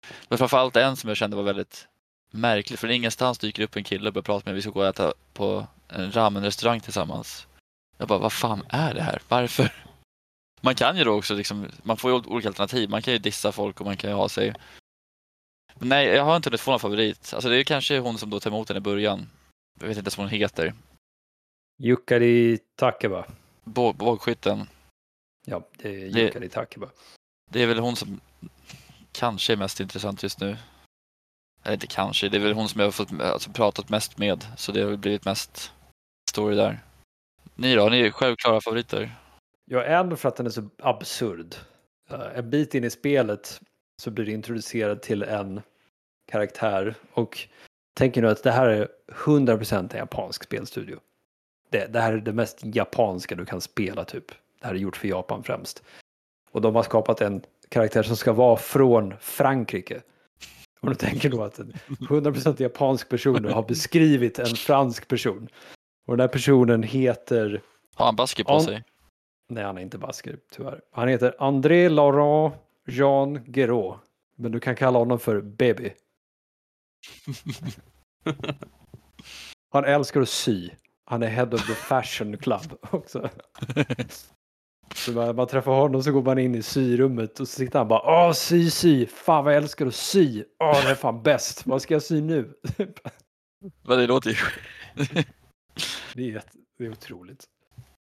[0.00, 1.88] det var framförallt en som jag kände var väldigt
[2.30, 4.54] märklig, för ingenstans dyker upp en kille och börjar prata med mig.
[4.54, 7.46] Vi ska gå och äta på en ramenrestaurang tillsammans.
[7.96, 9.22] Jag bara, vad fan är det här?
[9.28, 9.84] Varför?
[10.60, 12.90] Man kan ju då också, liksom, man får ju olika alternativ.
[12.90, 14.54] Man kan ju dissa folk och man kan ju ha sig.
[15.74, 17.34] Men nej, jag har inte hunnit få någon favorit.
[17.34, 19.30] Alltså det är kanske hon som då tar emot den i början.
[19.80, 20.74] Jag vet inte ens vad hon heter.
[21.82, 23.24] Yukari Takeba.
[23.64, 24.68] Bå- Bågskytten.
[25.46, 26.88] Ja, det är Yukari Takeba.
[27.50, 28.20] Det är väl hon som
[29.12, 30.56] kanske är mest intressant just nu
[31.68, 34.46] eller inte kanske, det är väl hon som jag har fått, alltså, pratat mest med.
[34.56, 35.72] Så det har väl blivit mest
[36.30, 36.80] story där.
[37.54, 37.88] Ni då?
[37.88, 39.16] Ni är självklara favoriter?
[39.64, 41.54] Jag är ändå för att den är så absurd.
[42.10, 43.60] Eh, en bit in i spelet
[44.02, 45.60] så blir det introducerad till en
[46.30, 47.48] karaktär och
[47.96, 51.00] tänker nu att det här är 100% en japansk spelstudio.
[51.70, 54.28] Det, det här är det mest japanska du kan spela typ.
[54.60, 55.82] Det här är gjort för Japan främst.
[56.50, 60.02] Och de har skapat en karaktär som ska vara från Frankrike.
[60.80, 65.48] Och du tänker då att en 100% japansk person har beskrivit en fransk person.
[66.06, 67.62] Och den här personen heter...
[67.94, 68.84] Har han basker på An- sig?
[69.48, 70.80] Nej, han är inte basker tyvärr.
[70.92, 72.54] Han heter André Laurent
[72.86, 73.98] Jean Guéraud.
[74.36, 75.92] Men du kan kalla honom för Baby.
[79.70, 80.70] Han älskar att sy.
[81.04, 83.30] Han är head of the fashion club också.
[84.94, 87.88] Så när man träffar honom så går man in i syrummet och så sitter han
[87.88, 89.06] bara Åh, sy, sy.
[89.06, 90.44] Fan vad jag älskar att sy.
[90.64, 91.66] Åh, det är fan bäst.
[91.66, 92.54] Vad ska jag sy nu?
[93.88, 94.36] Men det låter ju...
[96.14, 97.44] Det är, jätte, det är otroligt.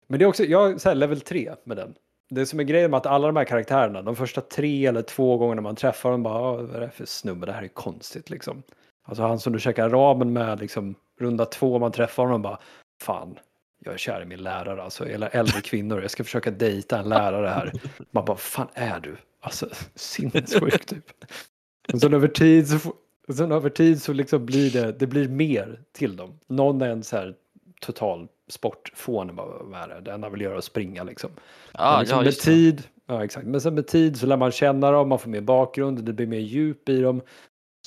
[0.08, 1.96] Men det är också, jag är level 3 med den.
[2.30, 5.38] Det som är grejen med att alla de här karaktärerna, de första tre eller två
[5.38, 8.30] gångerna man träffar dem, bara, "Ah, vad är det för snubbe, det här är konstigt
[8.30, 8.64] liksom.
[9.04, 12.60] Alltså han som du käkar ramen med, liksom, runda två, man träffar honom bara,
[13.04, 13.40] fan,
[13.86, 17.10] jag är kär i min lärare, alltså, eller äldre kvinnor, jag ska försöka dejta en
[17.10, 17.72] lärare här.
[18.12, 19.16] Man bara, fan är du?
[19.42, 21.06] Alltså, sinnessjuk typ.
[21.94, 22.94] Och sen över tid så, får-
[23.34, 26.40] sen över tid så liksom blir det, det blir mer till dem.
[26.48, 27.36] Någon är en så här
[27.82, 28.28] total
[29.72, 30.02] vad är det?
[30.02, 31.30] Det enda vill göra är att springa liksom.
[31.72, 32.52] Ah, liksom ja, med just det.
[32.52, 35.42] tid, ja exakt, men sen med tid så lär man känna dem, man får mer
[35.42, 37.22] bakgrund, det blir mer djup i dem.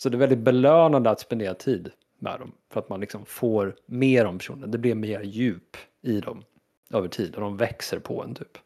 [0.01, 1.90] Så det är väldigt belönande att spendera tid
[2.24, 4.70] med dem, för att man liksom får mer om personen.
[4.70, 6.42] Det blir mer djup i dem
[6.90, 8.58] över tid och de växer på en typ.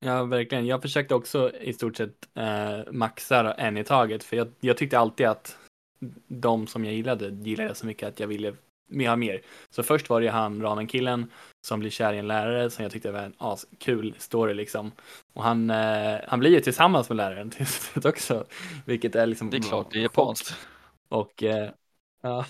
[0.00, 0.66] Ja, verkligen.
[0.66, 4.98] Jag försökte också i stort sett eh, maxa en i taget, för jag, jag tyckte
[4.98, 5.56] alltid att
[6.28, 8.52] de som jag gillade gillade jag så mycket att jag ville
[8.86, 9.40] mer ha mer.
[9.70, 11.30] Så först var det ju han, ramen-killen,
[11.66, 14.92] som blir kär i en lärare som jag tyckte var en askul story liksom.
[15.32, 18.44] Och han, eh, han blir ju tillsammans med läraren till slut också,
[18.84, 20.54] vilket är liksom Det är klart, det är japanskt.
[21.08, 21.70] och eh,
[22.24, 22.46] ja,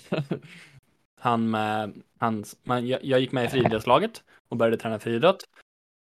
[1.19, 5.43] han med, hans, man, jag, jag gick med i friidrottslaget och började träna friidrott.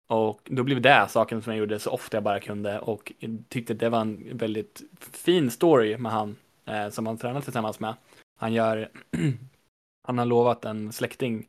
[0.07, 3.13] Och då blev det saken som jag gjorde så ofta jag bara kunde och
[3.49, 7.95] tyckte det var en väldigt fin story med han eh, som han tränar tillsammans med.
[8.39, 8.89] Han gör,
[10.09, 11.49] han har lovat en släkting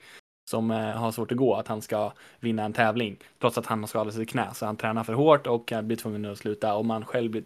[0.50, 3.80] som eh, har svårt att gå att han ska vinna en tävling trots att han
[3.80, 6.86] har skadat sitt knä så han tränar för hårt och blir tvungen att sluta och
[6.86, 7.44] man själv blir,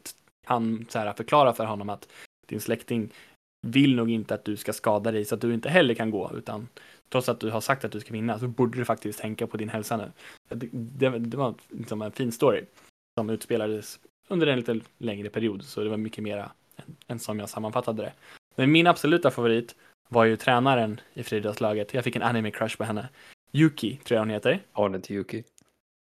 [0.47, 2.07] kan så här, förklara för honom att
[2.47, 3.13] din släkting
[3.61, 6.31] vill nog inte att du ska skada dig så att du inte heller kan gå,
[6.35, 6.67] utan
[7.09, 9.57] trots att du har sagt att du ska vinna så borde du faktiskt tänka på
[9.57, 10.11] din hälsa nu.
[10.49, 12.63] Det, det, det var liksom en fin story
[13.19, 17.39] som utspelades under en lite längre period, så det var mycket mera än, än som
[17.39, 18.13] jag sammanfattade det.
[18.55, 19.75] Men min absoluta favorit
[20.09, 21.93] var ju tränaren i friidrottslaget.
[21.93, 23.09] Jag fick en anime crush på henne.
[23.51, 24.59] Yuki, tror jag hon heter.
[24.73, 25.43] Arne till Yuki.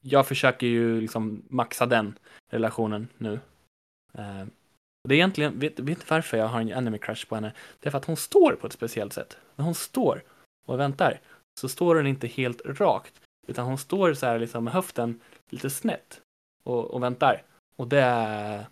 [0.01, 2.19] Jag försöker ju liksom maxa den
[2.51, 3.39] relationen nu.
[5.09, 7.53] Det är egentligen, vet, vet inte varför jag har en enemy crush på henne?
[7.81, 9.39] Det är för att hon står på ett speciellt sätt.
[9.57, 10.23] När hon står
[10.67, 11.21] och väntar
[11.61, 15.71] så står hon inte helt rakt, utan hon står så här liksom med höften lite
[15.71, 16.21] snett
[16.65, 17.43] och, och väntar.
[17.77, 18.67] Och det är,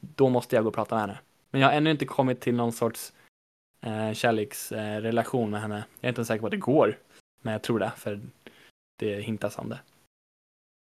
[0.00, 1.18] då måste jag gå och prata med henne.
[1.50, 3.12] Men jag har ännu inte kommit till någon sorts
[3.80, 5.84] eh, kärleksrelation med henne.
[6.00, 6.98] Jag är inte säker på att det går,
[7.42, 8.20] men jag tror det, för
[8.98, 9.80] det hintas om det.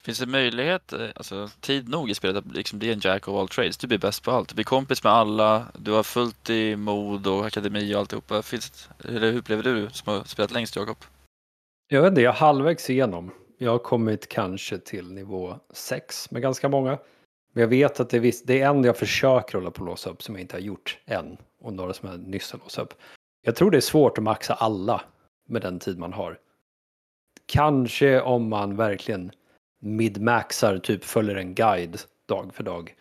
[0.05, 3.35] Finns det möjlighet, eh, alltså tid nog i spelet att liksom bli en jack of
[3.35, 3.77] all trades?
[3.77, 4.49] Du blir bäst på allt.
[4.49, 8.41] Du blir kompis med alla, du har fullt i mod och akademi och alltihopa.
[8.41, 10.97] Finns, eller hur upplever du som har spelat längst Jakob?
[11.87, 13.31] Jag vet inte, jag är halvvägs igenom.
[13.57, 16.97] Jag har kommit kanske till nivå 6 med ganska många.
[17.53, 19.89] Men jag vet att det är, viss, det är en jag försöker hålla på att
[19.89, 21.37] låsa upp som jag inte har gjort än.
[21.61, 22.93] Och några som jag nyss har låst upp.
[23.45, 25.01] Jag tror det är svårt att maxa alla
[25.47, 26.39] med den tid man har.
[27.45, 29.31] Kanske om man verkligen
[29.86, 32.95] midmaxar, typ följer en guide dag för dag.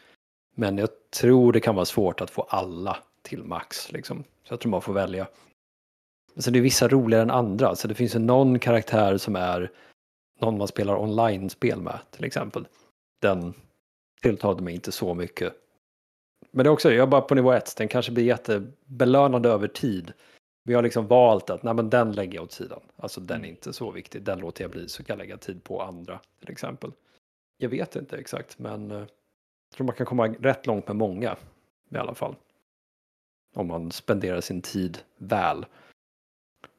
[0.54, 0.88] Men jag
[1.20, 3.92] tror det kan vara svårt att få alla till max.
[3.92, 4.24] Liksom.
[4.44, 5.26] Så jag tror man får välja.
[6.36, 7.76] Så det är vissa roligare än andra.
[7.76, 9.70] Så det finns ju någon karaktär som är
[10.40, 12.66] någon man spelar online-spel med till exempel.
[13.20, 13.54] Den
[14.22, 15.52] tilltalade mig inte så mycket.
[16.50, 19.68] Men det är också, jag är bara på nivå ett, den kanske blir jättebelönande över
[19.68, 20.12] tid.
[20.66, 22.80] Vi har liksom valt att, nej men den lägger jag åt sidan.
[22.96, 25.64] Alltså den är inte så viktig, den låter jag bli så kan jag lägga tid
[25.64, 26.92] på andra till exempel.
[27.58, 31.36] Jag vet inte exakt men eh, jag tror man kan komma rätt långt med många
[31.90, 32.34] i alla fall.
[33.54, 35.66] Om man spenderar sin tid väl.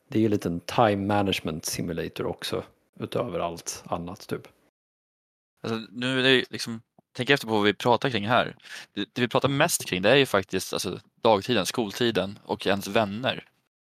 [0.07, 2.63] Det är ju lite en time management simulator också
[2.99, 4.47] utöver allt annat typ.
[5.63, 6.81] Alltså, nu är det liksom,
[7.11, 8.55] tänk efter på vad vi pratar kring här.
[8.93, 12.87] Det, det vi pratar mest kring det är ju faktiskt alltså, dagtiden, skoltiden och ens
[12.87, 13.49] vänner.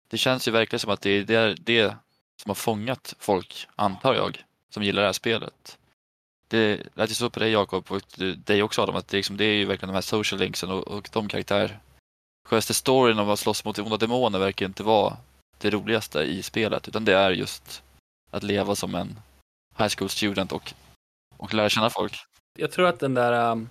[0.08, 1.96] Det känns ju verkligen som att det är det, det
[2.42, 5.78] som har fångat folk, antar jag, som gillar det här spelet.
[6.48, 8.02] Det lät ju så på dig Jakob och
[8.38, 10.88] dig också Adam, att det, liksom, det är ju verkligen de här social linksen och,
[10.88, 11.80] och de karaktär.
[12.48, 15.18] Sjöste storyn om att slåss mot onda demoner verkar inte vara
[15.58, 17.84] det roligaste i spelet, utan det är just
[18.32, 19.20] att leva som en
[19.78, 20.74] high school student och,
[21.38, 22.16] och lära känna folk.
[22.58, 23.70] Jag tror att den där um,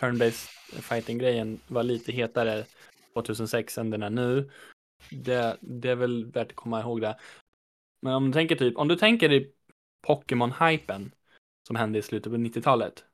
[0.00, 0.48] turn-based
[0.80, 2.64] fighting-grejen var lite hetare
[3.14, 4.50] 2006 än den är nu.
[5.10, 7.16] Det, det är väl värt att komma ihåg det.
[8.02, 9.52] Men om du tänker typ, om du tänker i
[10.06, 11.10] Pokémon-hypen
[11.66, 13.04] som hände i slutet på 90-talet.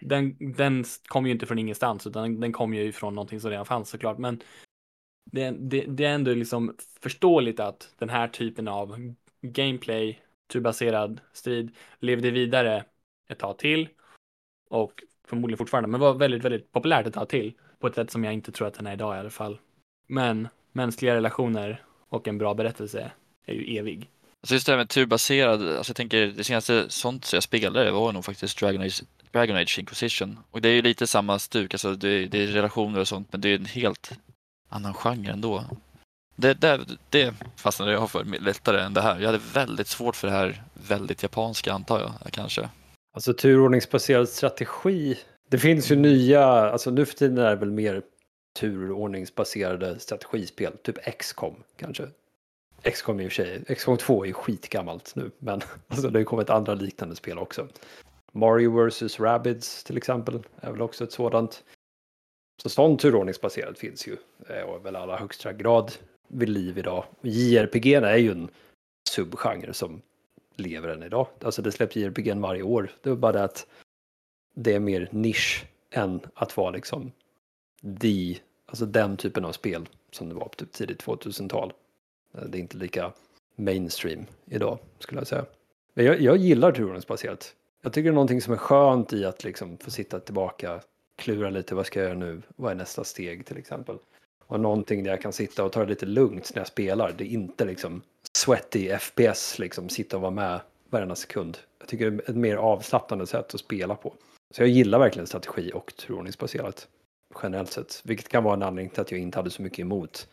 [0.00, 3.66] Den, den kom ju inte från ingenstans utan den kom ju från någonting som redan
[3.66, 4.18] fanns såklart.
[4.18, 4.42] Men
[5.30, 10.22] det, det, det är ändå liksom förståeligt att den här typen av gameplay,
[10.52, 12.84] turbaserad strid, levde vidare
[13.28, 13.88] ett tag till
[14.70, 18.24] och förmodligen fortfarande, men var väldigt, väldigt populärt ett tag till på ett sätt som
[18.24, 19.58] jag inte tror att den är idag i alla fall.
[20.06, 23.10] Men mänskliga relationer och en bra berättelse
[23.46, 24.08] är ju evig.
[24.40, 28.12] Alltså just det här med turbaserad, alltså jag tänker det senaste sånt jag spelade var
[28.12, 29.02] nog faktiskt Dragon Age,
[29.32, 30.38] Dragon Age Inquisition.
[30.50, 33.40] Och det är ju lite samma stuk, alltså det, det är relationer och sånt, men
[33.40, 34.12] det är en helt
[34.68, 35.64] annan genre ändå.
[36.36, 39.18] Det, det, det fastnade jag för lättare än det här.
[39.18, 42.68] Jag hade väldigt svårt för det här väldigt japanska antar jag kanske.
[43.14, 45.18] Alltså turordningsbaserad strategi.
[45.50, 48.02] Det finns ju nya, alltså nu för tiden är det väl mer
[48.52, 52.08] turordningsbaserade strategispel, typ XCOM kanske.
[52.82, 56.20] XCOM i och för sig, XCOM 2 är ju skitgammalt nu, men alltså, det har
[56.20, 57.68] ju kommit andra liknande spel också.
[58.32, 59.20] Mario vs.
[59.20, 61.64] Rabbids till exempel är väl också ett sådant.
[62.62, 64.16] Så sånt turordningsbaserat finns ju
[64.48, 65.92] eh, och är väl allra högsta grad
[66.28, 67.04] vid liv idag.
[67.20, 68.48] JRPG är ju en
[69.10, 70.02] subgenre som
[70.56, 71.26] lever än idag.
[71.44, 72.90] Alltså det släpps JRPG varje år.
[73.02, 73.66] Det är bara det att
[74.54, 77.12] det är mer nisch än att vara liksom
[78.00, 81.72] the, alltså den typen av spel som det var på typ tidigt 2000-tal.
[82.34, 83.12] Eh, det är inte lika
[83.56, 85.44] mainstream idag skulle jag säga.
[85.94, 87.54] Men jag, jag gillar turordningsbaserat.
[87.82, 90.80] Jag tycker det är någonting som är skönt i att liksom få sitta tillbaka,
[91.16, 93.98] klura lite, vad ska jag göra nu, vad är nästa steg till exempel.
[94.46, 97.12] Och någonting där jag kan sitta och ta det lite lugnt när jag spelar.
[97.18, 98.02] Det är inte liksom
[98.32, 100.60] sweaty FPS, liksom sitta och vara med
[100.90, 101.58] varenda sekund.
[101.78, 104.14] Jag tycker det är ett mer avslappnande sätt att spela på.
[104.50, 106.88] Så jag gillar verkligen strategi och turordningsbaserat
[107.42, 108.02] generellt sett.
[108.04, 110.28] Vilket kan vara en anledning till att jag inte hade så mycket emot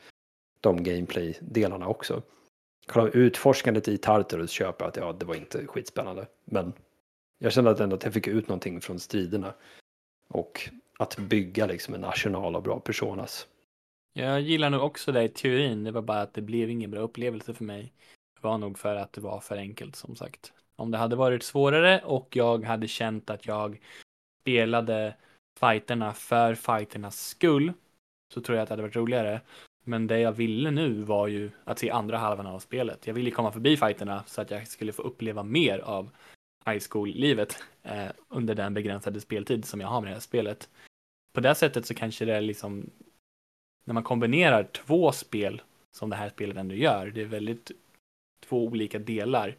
[0.62, 2.22] de gameplay-delarna också.
[2.88, 6.28] Själva utforskandet i Tartarus köper jag att ja, det var inte skitspännande.
[6.46, 6.74] Men
[7.40, 9.54] jag kände att ändå att jag fick ut någonting från striderna.
[10.30, 10.70] Och
[11.00, 13.48] att bygga liksom en arsenal av bra personas.
[14.14, 15.84] Jag gillar nog också det i teorin.
[15.84, 17.94] Det var bara att det blev ingen bra upplevelse för mig.
[18.36, 20.54] Det var nog för att det var för enkelt som sagt.
[20.76, 23.80] Om det hade varit svårare och jag hade känt att jag
[24.42, 25.16] spelade
[25.60, 27.74] fighterna för fighternas skull
[28.34, 29.42] så tror jag att det hade varit roligare.
[29.84, 33.08] Men det jag ville nu var ju att se andra halvan av spelet.
[33.08, 36.10] Jag ville komma förbi fighterna så att jag skulle få uppleva mer av
[36.66, 40.70] high school-livet eh, under den begränsade speltid som jag har med det här spelet.
[41.34, 42.90] På det sättet så kanske det är liksom
[43.86, 47.08] när man kombinerar två spel som det här spelet ändå gör.
[47.08, 47.72] Det är väldigt
[48.40, 49.56] två olika delar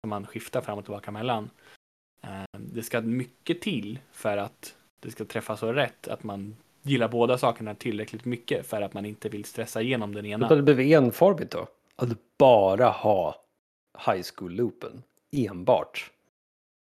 [0.00, 1.50] som man skiftar fram och tillbaka mellan.
[2.22, 7.08] Eh, det ska mycket till för att det ska träffa så rätt att man gillar
[7.08, 10.48] båda sakerna tillräckligt mycket för att man inte vill stressa igenom den ena.
[10.48, 11.66] Det blev enformigt då?
[11.96, 13.44] Att bara ha
[14.06, 16.10] high school-loopen enbart?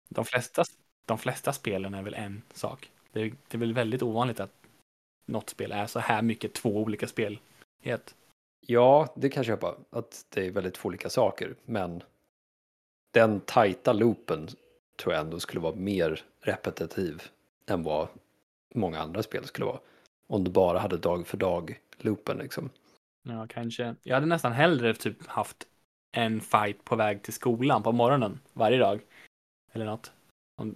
[0.09, 0.65] De flesta,
[1.05, 2.91] de flesta spelen är väl en sak.
[3.13, 4.53] Det är, det är väl väldigt ovanligt att
[5.27, 7.39] något spel är så här mycket två olika spel
[7.83, 8.15] i ett.
[8.67, 9.75] Ja, det kan jag köpa.
[9.91, 11.55] Att det är väldigt två olika saker.
[11.65, 12.03] Men
[13.11, 14.49] den tajta loopen
[14.97, 17.23] tror jag ändå skulle vara mer repetitiv
[17.71, 18.09] än vad
[18.75, 19.81] många andra spel skulle vara.
[20.27, 22.71] Om du bara hade dag för dag-loopen liksom.
[23.23, 23.95] Ja, kanske.
[24.03, 25.67] Jag hade nästan hellre typ haft
[26.13, 29.01] en fight på väg till skolan på morgonen varje dag.
[29.73, 30.13] Eller något.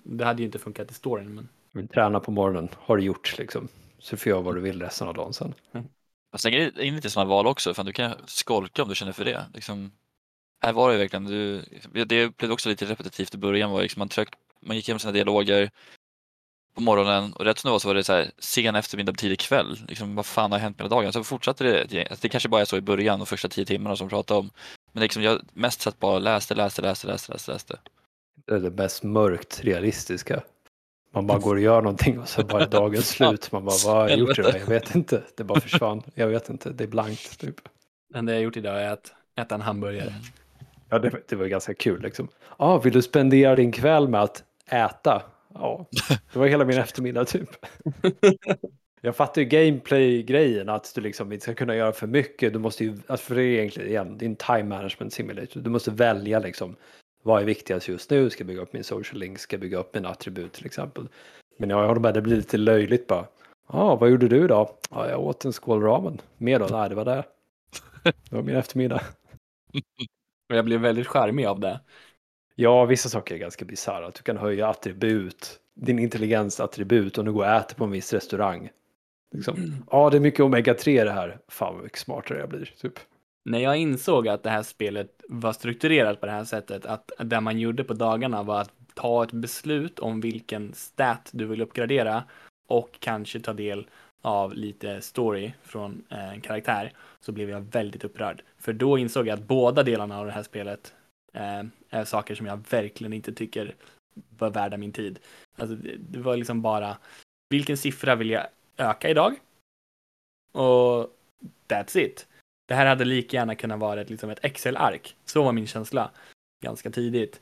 [0.03, 1.49] Det hade ju inte funkat i storyn, men.
[1.72, 3.68] Vill träna på morgonen, har du gjort liksom.
[3.99, 5.55] Så får jag vad du vill resten av dagen sen.
[5.72, 5.86] Mm.
[6.30, 9.24] Jag slänger in lite sådana val också, för du kan skolka om du känner för
[9.24, 9.47] det.
[9.55, 9.93] Liksom,
[10.61, 11.64] här var det verkligen, du,
[12.05, 14.28] det blev också lite repetitivt i början, var liksom man, trök,
[14.61, 15.70] man gick igenom sina dialoger,
[16.75, 19.41] på morgonen och rätt som det var så var det så här, sen eftermiddag, tidig
[19.41, 19.79] kväll.
[19.89, 21.12] Liksom, vad fan har hänt med dagen?
[21.12, 22.01] Så fortsatte det.
[22.01, 24.41] Alltså, det kanske bara är så i början, de första tio timmarna som vi pratade
[24.41, 24.51] om.
[24.93, 27.79] Men liksom, jag mest satt bara läste, läste, läste, läste, läste, läste.
[28.47, 30.43] Det är det mest mörkt realistiska.
[31.14, 33.53] Man bara går och gör någonting och så bara är dagen slut.
[33.53, 34.55] Man bara, vad har jag gjort idag?
[34.61, 35.23] Jag vet inte.
[35.37, 36.03] Det bara försvann.
[36.14, 36.70] Jag vet inte.
[36.70, 37.57] Det är blankt typ.
[38.12, 40.14] Det enda jag gjort idag är att äta en hamburgare.
[40.89, 42.29] Ja, det, det var ganska kul liksom.
[42.57, 45.23] Ah, vill du spendera din kväll med att äta?
[45.55, 45.87] Ja,
[46.33, 47.49] det var hela min eftermiddag typ.
[49.05, 52.53] Jag fattar ju gameplay-grejen, att du liksom inte ska kunna göra för mycket.
[52.53, 55.61] Du måste ju, alltså för det är egentligen igen, en time management simulator.
[55.61, 56.77] Du måste välja liksom,
[57.23, 58.31] vad är viktigast just nu?
[58.31, 59.39] Ska jag bygga upp min social link?
[59.39, 61.09] Ska jag bygga upp min attribut till exempel?
[61.59, 63.27] Men jag håller med, det blir lite löjligt bara.
[63.69, 64.55] Ja, ah, vad gjorde du då?
[64.55, 66.21] Ja, ah, jag åt en skål ramen.
[66.39, 66.67] Mer då?
[66.71, 67.25] Nej, det var det.
[68.03, 69.03] Det var min eftermiddag.
[70.51, 71.81] Och jag blev väldigt charmig av det.
[72.55, 74.11] Ja, vissa saker är ganska bisarra.
[74.11, 78.71] Du kan höja attribut, din intelligensattribut om du går och äter på en viss restaurang.
[79.35, 79.57] Liksom.
[79.57, 79.83] Ja, mm.
[79.87, 81.39] ah, det är mycket omega-3 det här.
[81.49, 82.99] Fan vad mycket smartare jag blir, typ.
[83.45, 87.41] När jag insåg att det här spelet var strukturerat på det här sättet, att det
[87.41, 92.25] man gjorde på dagarna var att ta ett beslut om vilken stat du vill uppgradera
[92.69, 93.87] och kanske ta del
[94.23, 98.43] av lite story från eh, en karaktär så blev jag väldigt upprörd.
[98.59, 100.95] För då insåg jag att båda delarna av det här spelet
[101.33, 103.74] eh, är saker som jag verkligen inte tycker
[104.39, 105.18] var värda min tid.
[105.57, 106.97] Alltså, det, det var liksom bara
[107.51, 109.37] vilken siffra vill jag öka idag?
[110.53, 111.18] Och
[111.68, 112.26] that's it.
[112.66, 115.16] Det här hade lika gärna kunnat vara ett, liksom ett Excel-ark.
[115.24, 116.11] Så var min känsla
[116.64, 117.41] ganska tidigt.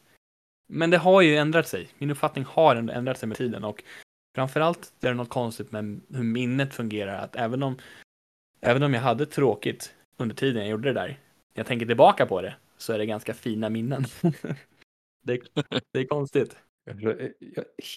[0.68, 1.88] Men det har ju ändrat sig.
[1.98, 3.82] Min uppfattning har ändrat sig med tiden och
[4.34, 7.18] framförallt är det något konstigt med hur minnet fungerar.
[7.18, 7.78] Att även om,
[8.60, 11.18] även om jag hade tråkigt under tiden jag gjorde det där,
[11.54, 14.04] jag tänker tillbaka på det, så är det ganska fina minnen.
[15.22, 15.40] det,
[15.92, 16.56] det är konstigt.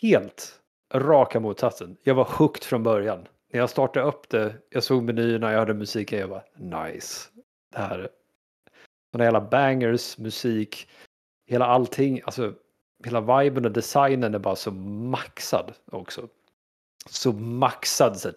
[0.01, 0.59] Helt
[0.93, 1.97] raka motsatsen.
[2.03, 3.27] Jag var hooked från början.
[3.53, 7.29] När jag startade upp det, jag såg menyerna, jag hörde musiken, jag var nice.
[7.71, 8.09] Det här.
[9.11, 10.89] Sådana jävla bangers, musik,
[11.47, 12.53] hela allting, alltså
[13.03, 16.27] hela viben och designen är bara så maxad också.
[17.09, 18.31] Så maxad så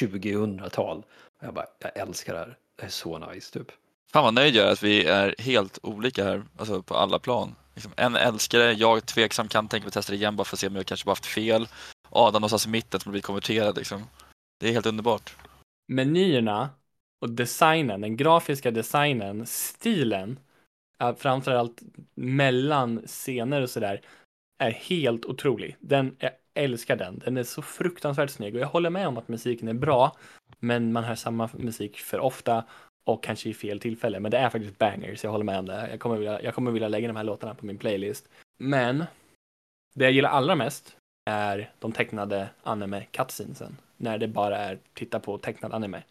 [0.00, 1.04] 2000-tal.
[1.40, 2.58] Jag bara, jag älskar det här.
[2.76, 3.72] Det är så nice typ.
[4.12, 7.54] Fan vad nöjd jag är att vi är helt olika här, alltså på alla plan.
[7.74, 10.56] Liksom, en älskar det, jag tveksam kan tänka mig att testa det igen bara för
[10.56, 11.68] att se om jag kanske bara haft fel.
[12.10, 14.04] Adam någonstans i mitten som blivit konverterad liksom.
[14.60, 15.36] Det är helt underbart.
[15.88, 16.70] Menyerna
[17.20, 20.38] och designen, den grafiska designen, stilen,
[21.18, 21.82] framförallt
[22.14, 24.00] mellan scener och sådär,
[24.58, 25.76] är helt otrolig.
[25.80, 27.18] Den, jag älskar den.
[27.18, 30.16] Den är så fruktansvärt snygg och jag håller med om att musiken är bra,
[30.58, 32.64] men man hör samma musik för ofta
[33.12, 34.20] och kanske i fel tillfälle.
[34.20, 35.88] Men det är faktiskt bangers, jag håller med om det.
[35.90, 38.28] Jag kommer vilja, jag kommer vilja lägga de här låtarna på min playlist.
[38.58, 39.04] Men
[39.94, 40.96] det jag gillar allra mest
[41.30, 43.76] är de tecknade anime cutscenesen.
[43.96, 46.02] När det bara är titta på tecknad anime.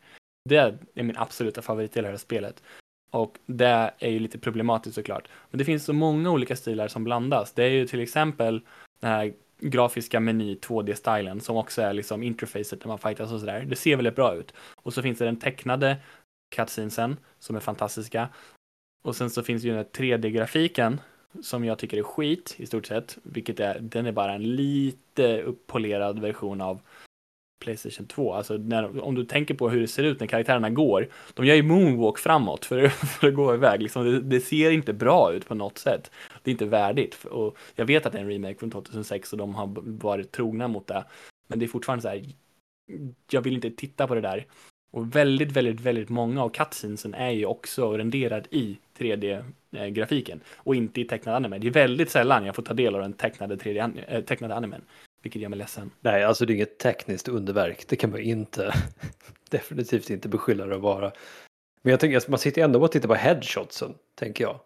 [0.50, 2.64] Det är min absoluta favoritdel av det här spelet.
[3.12, 5.28] Och det är ju lite problematiskt såklart.
[5.52, 7.54] Men det finns så många olika stilar som blandas.
[7.54, 8.62] Det är ju till exempel
[9.00, 13.66] den här grafiska meny 2D-stilen som också är liksom interfacet när man fightas och sådär.
[13.68, 14.54] Det ser väldigt bra ut.
[14.76, 15.98] Och så finns det den tecknade
[16.50, 18.30] cutscenesen som är fantastiska.
[19.02, 20.98] Och sen så finns ju den här 3D-grafiken
[21.42, 25.42] som jag tycker är skit i stort sett, vilket är, den är bara en lite
[25.42, 26.82] upppolerad version av
[27.60, 28.34] Playstation 2.
[28.34, 31.08] Alltså när, om du tänker på hur det ser ut när karaktärerna går.
[31.34, 32.88] De gör ju moonwalk framåt för,
[33.20, 33.82] för att gå iväg.
[33.82, 36.12] Liksom, det, det, ser inte bra ut på något sätt.
[36.44, 37.26] Det är inte värdigt.
[37.26, 39.70] Och jag vet att det är en remake från 2006 och de har
[40.02, 41.06] varit trogna mot det.
[41.48, 42.26] Men det är fortfarande så här.
[43.32, 44.46] Jag vill inte titta på det där.
[44.92, 50.76] Och väldigt, väldigt, väldigt många av cutscenesen är ju också renderad i 3D-grafiken eh, och
[50.76, 51.58] inte i tecknad anime.
[51.58, 54.56] Det är väldigt sällan jag får ta del av den tecknade, 3D, äh, eh, tecknade
[54.56, 54.82] animen,
[55.22, 55.92] vilket gör mig ledsen.
[56.02, 57.88] Nej, alltså det är inget tekniskt underverk.
[57.88, 58.74] Det kan man inte,
[59.50, 61.12] definitivt inte beskylla det att vara.
[61.82, 64.60] Men jag tänker, alltså, man sitter ändå och tittar på headshotsen, tänker jag.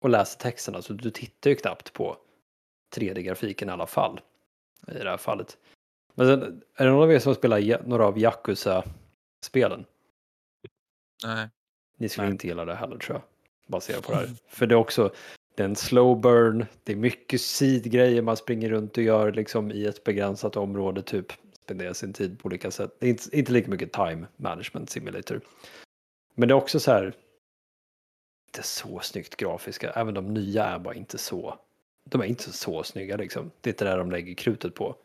[0.00, 2.16] Och läser texterna, så du tittar ju knappt på
[2.96, 4.20] 3D-grafiken i alla fall.
[4.88, 5.56] I det här fallet.
[6.14, 8.84] Men sen, är det någon av er som spelar några av Yakuza
[9.44, 9.84] spelen.
[11.24, 11.48] Nej.
[11.98, 12.32] Ni skulle Nej.
[12.32, 13.22] inte gilla det heller tror jag.
[13.66, 14.28] Baserat på det här.
[14.48, 15.12] För det är också
[15.56, 16.66] det är en slow burn.
[16.84, 21.02] Det är mycket sidgrejer man springer runt och gör liksom i ett begränsat område.
[21.02, 21.32] Typ
[21.64, 22.96] spenderar sin tid på olika sätt.
[22.98, 25.40] Det är inte, inte lika mycket time management simulator.
[26.34, 27.14] Men det är också så här.
[28.48, 29.90] Inte så snyggt grafiska.
[29.90, 31.58] Även de nya är bara inte så.
[32.04, 33.50] De är inte så snygga liksom.
[33.60, 34.96] Det är inte det de lägger krutet på.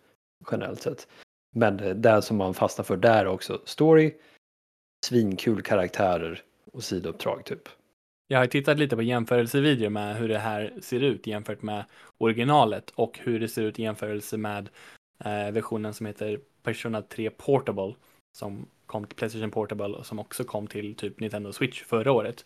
[0.51, 1.07] Generellt sett.
[1.51, 3.61] Men det som man fastnar för där också.
[3.65, 4.13] Story,
[5.05, 6.41] svinkul karaktärer
[6.71, 7.69] och sidouppdrag typ.
[8.27, 11.85] Jag har tittat lite på jämförelsevideor med hur det här ser ut jämfört med
[12.17, 14.69] originalet och hur det ser ut i jämförelse med
[15.19, 17.93] eh, versionen som heter Persona 3 Portable
[18.37, 22.45] som kom till Playstation Portable och som också kom till typ Nintendo Switch förra året.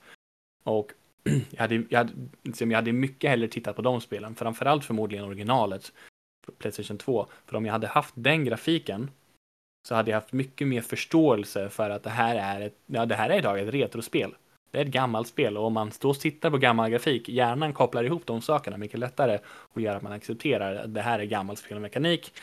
[0.64, 0.92] Och
[1.50, 5.26] jag hade, jag hade, liksom, jag hade mycket hellre tittat på de spelen, framförallt förmodligen
[5.26, 5.94] originalet
[6.58, 7.28] Playstation 2.
[7.46, 9.12] För om jag hade haft den grafiken
[9.88, 13.16] så hade jag haft mycket mer förståelse för att det här är ett, ja, det
[13.16, 14.36] här är idag ett retrospel.
[14.72, 18.04] det är ett gammalt spel och om man då tittar på gammal grafik, hjärnan kopplar
[18.04, 21.60] ihop de sakerna mycket lättare och gör att man accepterar att det här är gammalt
[21.60, 22.34] spelmekanik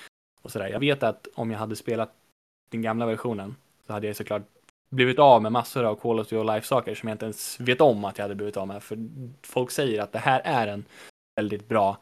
[0.43, 0.69] och sådär.
[0.69, 2.13] Jag vet att om jag hade spelat
[2.71, 4.43] den gamla versionen så hade jag såklart
[4.89, 8.19] blivit av med massor av quality of life-saker som jag inte ens vet om att
[8.19, 8.83] jag hade blivit av med.
[8.83, 8.99] För
[9.43, 10.85] folk säger att det här är en
[11.37, 11.99] väldigt bra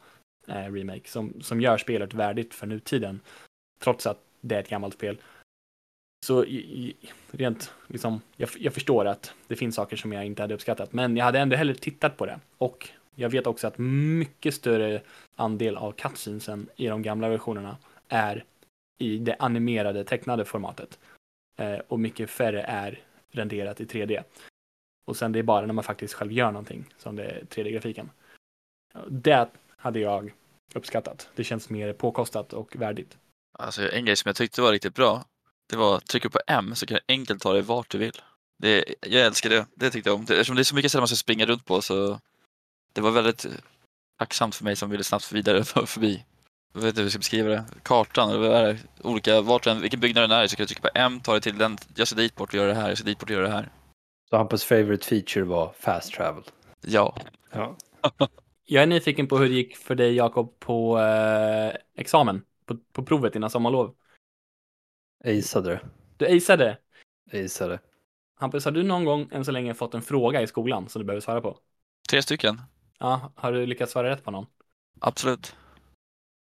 [0.51, 3.19] eh, remake som, som gör spelet värdigt för nutiden.
[3.79, 5.17] Trots att det är ett gammalt spel.
[6.25, 6.95] Så i, i,
[7.31, 11.17] rent, liksom, jag, jag förstår att det finns saker som jag inte hade uppskattat, men
[11.17, 12.39] jag hade ändå hellre tittat på det.
[12.57, 15.01] Och jag vet också att mycket större
[15.35, 17.77] andel av cutscenesen i de gamla versionerna
[18.07, 18.45] är
[18.97, 20.99] i det animerade tecknade formatet.
[21.55, 22.99] Eh, och mycket färre är
[23.31, 24.23] renderat i 3D.
[25.05, 28.09] Och sen det är bara när man faktiskt själv gör någonting som det är 3D-grafiken.
[29.09, 30.33] Det hade jag
[30.75, 31.29] uppskattat.
[31.35, 33.17] Det känns mer påkostat och värdigt.
[33.59, 35.25] Alltså en grej som jag tyckte var riktigt bra,
[35.69, 38.21] det var att trycka på M så kan du enkelt ta dig vart du vill.
[38.59, 40.25] Det, jag älskar det, det tyckte jag om.
[40.25, 42.19] Det, eftersom det är så mycket ställen man ska springa runt på så
[42.93, 43.45] det var väldigt
[44.19, 46.25] tacksamt för mig som ville snabbt vidare förbi.
[46.73, 47.65] Jag vet inte hur jag ska beskriva det.
[47.83, 48.77] Kartan, eller vad är det?
[49.01, 51.41] Olika, vart den, vilken byggnad den är så kan du trycka på M, ta dig
[51.41, 53.35] till den, jag ska dit bort och göra det här, jag ska dit bort och
[53.35, 53.71] göra det här.
[54.29, 56.43] Så Hampus favorite feature var fast travel.
[56.81, 57.15] Ja.
[57.51, 57.75] Ja.
[58.71, 63.03] Jag är nyfiken på hur det gick för dig Jakob på eh, examen, på, på
[63.05, 63.95] provet innan sommarlov.
[65.23, 65.81] Aceade det.
[66.17, 66.77] Du aceade.
[67.33, 67.79] Aceade.
[68.35, 71.05] Hampus, har du någon gång än så länge fått en fråga i skolan som du
[71.05, 71.57] behöver svara på?
[72.09, 72.61] Tre stycken,
[72.99, 74.45] Ja, har du lyckats svara rätt på någon?
[74.99, 75.55] absolut.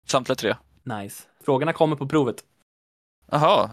[0.06, 0.54] Samtliga tre.
[0.82, 1.28] Nice.
[1.40, 2.44] Frågorna kommer på provet.
[3.30, 3.70] Jaha.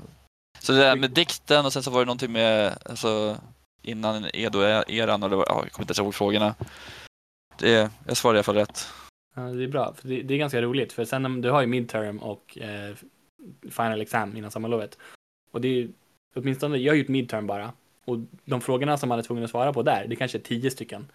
[0.60, 3.38] Så det där med dikten och sen så var det någonting med, alltså
[3.82, 6.56] innan Edo-eran eller jag kommer inte ens ihåg frågorna.
[7.60, 8.88] Det, jag svarade i alla fall rätt.
[9.36, 11.68] Ja, det är bra, för det, det är ganska roligt, för sen du har ju
[11.68, 12.96] midterm och eh,
[13.70, 14.98] final exam innan sommarlovet.
[15.52, 15.90] Och det är
[16.36, 17.72] åtminstone, jag har gjort midterm bara.
[18.06, 20.72] Och de frågorna som man är tvungen att svara på där, det kanske är tio
[20.72, 21.12] stycken.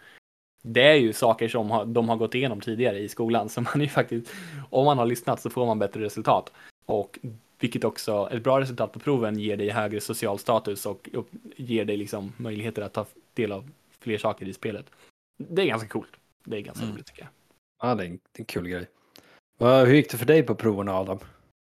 [0.62, 3.74] Det är ju saker som har, de har gått igenom tidigare i skolan, så man
[3.74, 4.32] är ju faktiskt,
[4.70, 6.52] om man har lyssnat så får man bättre resultat.
[6.86, 7.18] Och
[7.58, 11.84] vilket också, ett bra resultat på proven ger dig högre social status och, och ger
[11.84, 13.70] dig liksom möjligheter att ta del av
[14.00, 14.86] fler saker i spelet.
[15.38, 16.10] Det är ganska coolt.
[16.44, 16.94] Det är ganska Mm.
[16.94, 17.30] roligt tycker jag.
[17.88, 18.88] Ja, det är en, det är en kul grej.
[19.58, 21.18] Va, hur gick det för dig på proverna Adam?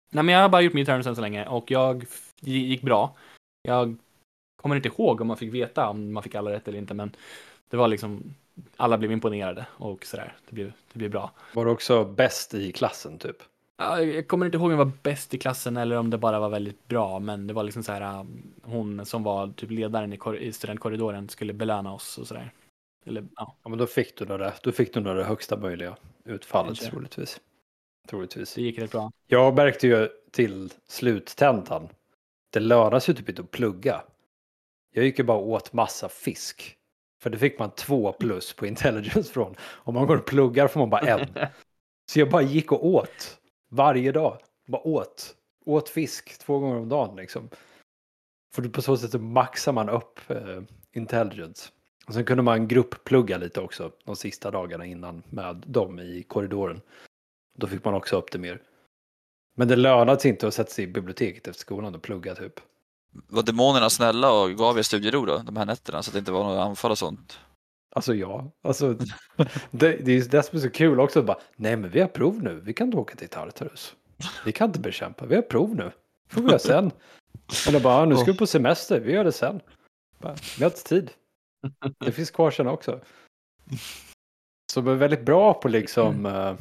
[0.09, 2.05] Nej, men jag har bara gjort midterms än så länge och jag
[2.41, 3.15] gick bra.
[3.61, 3.95] Jag
[4.61, 7.15] kommer inte ihåg om man fick veta om man fick alla rätt eller inte, men
[7.69, 8.23] det var liksom,
[8.78, 10.34] alla blev imponerade och sådär.
[10.49, 11.32] Det blev, det blev bra.
[11.53, 13.38] Var du också bäst i klassen typ?
[13.78, 16.39] Ja, Jag kommer inte ihåg om jag var bäst i klassen eller om det bara
[16.39, 20.13] var väldigt bra, men det var liksom så här, um, hon som var typ ledaren
[20.13, 22.51] i, i studentkorridoren skulle belöna oss och sådär.
[23.06, 24.53] Eller ja, Ja, men då fick du nog det.
[24.64, 26.89] Då fick du nog det högsta möjliga utfallet Kanske.
[26.89, 27.41] troligtvis.
[28.10, 28.53] Troligtvis.
[28.53, 29.12] det gick rätt bra.
[29.28, 31.89] Jag märkte ju till sluttentan.
[32.49, 34.01] Det lönar ju typ inte att plugga.
[34.91, 36.78] Jag gick ju bara åt massa fisk.
[37.22, 39.56] För det fick man två plus på intelligence från.
[39.62, 41.28] Om man går och pluggar får man bara en.
[42.12, 43.39] Så jag bara gick och åt.
[43.70, 44.38] Varje dag.
[44.68, 45.36] Bara åt.
[45.66, 47.49] Åt fisk två gånger om dagen liksom.
[48.56, 50.62] För på så sätt så maxar man upp eh,
[50.93, 51.72] intelligence.
[52.08, 56.82] Och sen kunde man gruppplugga lite också de sista dagarna innan med dem i korridoren.
[57.58, 58.62] Då fick man också upp det mer.
[59.58, 62.60] Men det lönade sig inte att sätta sig i biblioteket efter skolan och plugga typ.
[63.28, 66.32] Var demonerna snälla och gav er studiero då, de här nätterna, så att det inte
[66.32, 67.39] var några anfall och sånt?
[67.95, 68.93] Alltså ja, alltså
[69.72, 71.22] det, det är det som är så kul också.
[71.22, 73.95] Bara, Nej men vi har prov nu, vi kan inte åka till Tartarus.
[74.45, 75.91] Vi kan inte bekämpa, vi har prov nu.
[76.30, 76.91] får vi göra sen.
[77.68, 79.62] Eller bara, "Ja, nu ska vi på semester, vi gör det sen.
[80.20, 81.12] Bara, vi har inte tid.
[81.99, 82.99] Det finns kvar sen också.
[84.74, 86.55] Så de är väldigt bra på liksom, eh,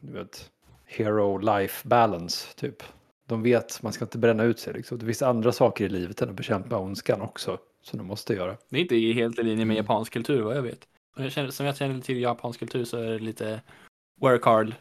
[0.00, 0.50] du vet,
[0.84, 2.82] hero life balance typ.
[3.28, 4.98] De vet, man ska inte bränna ut sig liksom.
[4.98, 7.58] Det finns andra saker i livet än att bekämpa ondskan också.
[7.82, 8.56] Som de måste göra.
[8.68, 9.76] Det är inte helt i linje med Mm.
[9.76, 10.88] japansk kultur vad jag vet.
[11.16, 13.60] Och jag känner, som jag känner till japansk kultur så är det lite
[14.20, 14.74] work hard,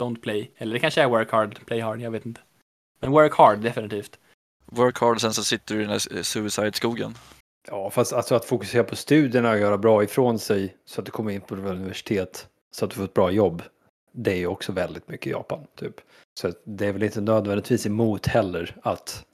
[0.00, 0.50] don't play.
[0.56, 2.40] Eller det kanske är work hard, play hard, jag vet inte.
[3.00, 4.18] Men work hard definitivt.
[4.66, 7.14] Work hard sen så sitter du i den här suicide-skogen.
[7.66, 11.10] Ja, fast alltså att fokusera på studierna och göra bra ifrån sig så att du
[11.10, 13.62] kommer in på universitet så att du får ett bra jobb.
[14.12, 15.94] Det är ju också väldigt mycket Japan, typ.
[16.40, 19.24] Så det är väl inte nödvändigtvis emot heller att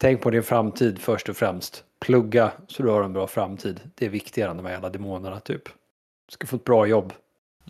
[0.00, 1.84] tänk på din framtid först och främst.
[2.00, 3.80] Plugga så du har en bra framtid.
[3.94, 5.64] Det är viktigare än de här jävla demonerna, typ.
[6.28, 7.12] Du ska få ett bra jobb.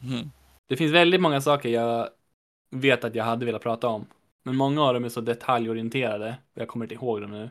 [0.02, 0.30] Mm.
[0.68, 2.08] Det finns väldigt många saker jag
[2.70, 4.06] vet att jag hade velat prata om.
[4.42, 6.36] Men många av dem är så detaljorienterade.
[6.54, 7.50] Jag kommer inte ihåg dem nu.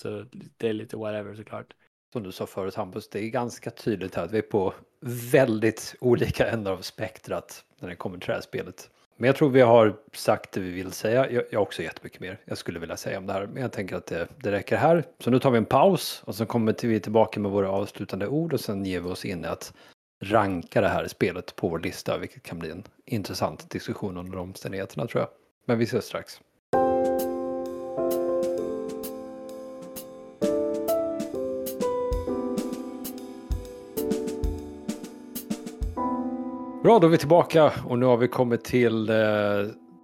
[0.00, 1.74] Så det är lite whatever såklart.
[2.12, 4.74] som du sa förut Hampus, det är ganska tydligt här att vi är på
[5.32, 8.90] väldigt olika ändar av spektrat när det kommer till det här spelet.
[9.16, 11.30] Men jag tror vi har sagt det vi vill säga.
[11.30, 13.46] Jag, jag har också jättemycket mer jag skulle vilja säga om det här.
[13.46, 15.04] Men jag tänker att det, det räcker här.
[15.18, 18.52] Så nu tar vi en paus och så kommer vi tillbaka med våra avslutande ord
[18.52, 19.74] och sen ger vi oss in i att
[20.22, 25.06] ranka det här spelet på vår lista, vilket kan bli en intressant diskussion under omständigheterna
[25.06, 25.30] tror jag.
[25.64, 26.40] Men vi ses strax.
[36.90, 39.16] Bra, då är vi tillbaka och nu har vi kommit till eh,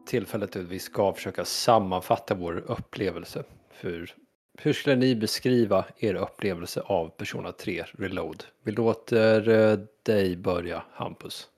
[0.07, 3.45] tillfället då vi ska försöka sammanfatta vår upplevelse.
[3.81, 4.11] För
[4.59, 8.45] hur skulle ni beskriva er upplevelse av Persona 3 Reload?
[8.63, 11.49] Vi låter eh, dig börja, Hampus.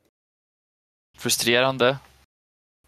[1.18, 1.98] Frustrerande.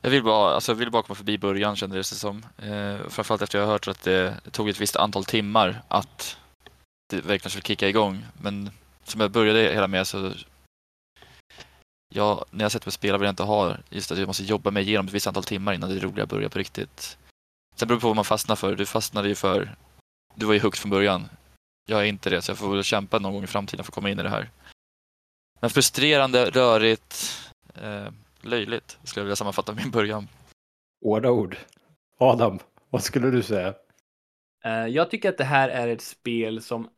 [0.03, 2.47] Jag vill bara, alltså jag vill bara komma förbi början kände det sig som.
[2.59, 6.37] Eh, framförallt efter att jag har hört att det tog ett visst antal timmar att
[7.11, 8.25] det verkligen skulle kicka igång.
[8.43, 8.71] Men
[9.05, 10.33] som jag började hela med så
[12.13, 14.45] Ja, när jag sätter mig och spelar vill jag inte ha just att jag måste
[14.45, 17.19] jobba mig igenom ett visst antal timmar innan det roliga börjar på riktigt.
[17.77, 18.77] Sen beror det på vad man fastnar för.
[18.77, 19.77] Du fastnade ju för,
[20.35, 21.29] du var ju högt från början.
[21.89, 23.95] Jag är inte det, så jag får väl kämpa någon gång i framtiden för att
[23.95, 24.51] komma in i det här.
[25.61, 27.41] Men frustrerande, rörigt,
[27.75, 28.09] eh,
[28.41, 30.29] löjligt skulle jag vilja sammanfatta min början.
[31.05, 31.57] Hårda ord.
[32.19, 32.59] Adam,
[32.91, 33.75] vad skulle du säga?
[34.65, 36.89] Eh, Jag tycker att det här är ett spel som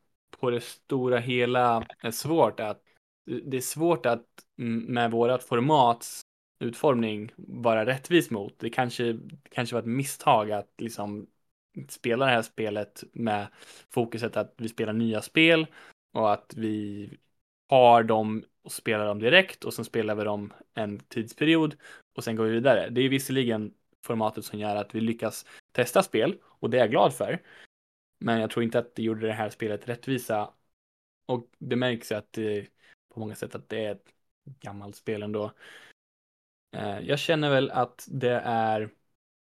[0.41, 2.83] på det stora hela är svårt att
[3.25, 6.21] det är svårt att med vårat formats
[6.61, 8.59] utformning vara rättvis mot.
[8.59, 9.19] Det kanske,
[9.51, 11.27] kanske var ett misstag att liksom
[11.89, 13.47] spela det här spelet med
[13.91, 15.67] fokuset att vi spelar nya spel
[16.13, 17.11] och att vi
[17.69, 21.77] har dem och spelar dem direkt och sen spelar vi dem en tidsperiod
[22.17, 22.89] och sen går vi vidare.
[22.91, 23.75] Det är visserligen
[24.07, 27.43] formatet som gör att vi lyckas testa spel och det är jag glad för.
[28.19, 30.51] Men jag tror inte att det gjorde det här spelet rättvisa.
[31.27, 32.67] Och det märks att det,
[33.15, 34.07] på många sätt att det är ett
[34.61, 35.53] gammalt spel ändå.
[36.77, 38.91] Eh, jag känner väl att det är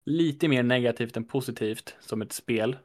[0.05, 2.77] lite mer negativt än positivt som ett spel.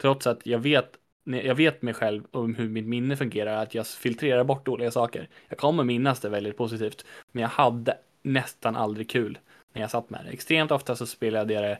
[0.00, 3.86] Trots att jag vet, jag vet mig själv om hur mitt minne fungerar, att jag
[3.86, 5.28] filtrerar bort dåliga saker.
[5.48, 9.38] Jag kommer minnas det väldigt positivt, men jag hade nästan aldrig kul
[9.72, 10.30] när jag satt med det.
[10.30, 11.78] Extremt ofta så spelade jag det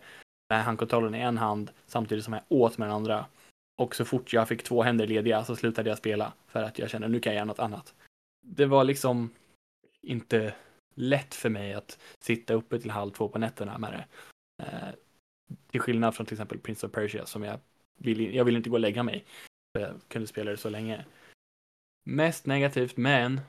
[0.48, 3.26] med handkontrollen i en hand samtidigt som jag åt med den andra.
[3.76, 6.90] Och så fort jag fick två händer lediga så slutade jag spela för att jag
[6.90, 7.94] kände nu kan jag göra något annat.
[8.50, 9.30] Det var liksom
[10.00, 10.54] inte
[10.94, 14.06] lätt för mig att sitta uppe till halv två på nätterna med det.
[14.64, 14.94] Eh,
[15.70, 17.60] till skillnad från till exempel Prince of Persia som jag
[17.96, 19.24] vill, jag vill inte gå och lägga mig.
[19.72, 21.04] För jag kunde spela det så länge.
[22.04, 23.40] Mest negativt, men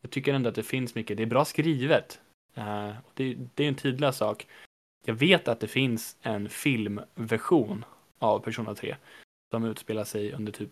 [0.00, 1.16] jag tycker ändå att det finns mycket.
[1.16, 2.20] Det är bra skrivet.
[2.54, 4.46] Eh, det, det är en tidlös sak.
[5.06, 7.84] Jag vet att det finns en filmversion
[8.18, 8.96] av Persona 3
[9.50, 10.70] som utspelar sig under typ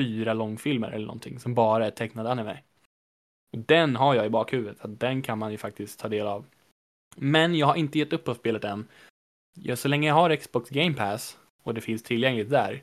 [0.00, 2.58] fyra långfilmer eller någonting som bara är tecknad anime.
[3.52, 6.44] Och den har jag i bakhuvudet, att den kan man ju faktiskt ta del av.
[7.16, 8.88] Men jag har inte gett upp på spelet än.
[9.54, 12.82] Ja, så länge jag har Xbox Game Pass och det finns tillgängligt där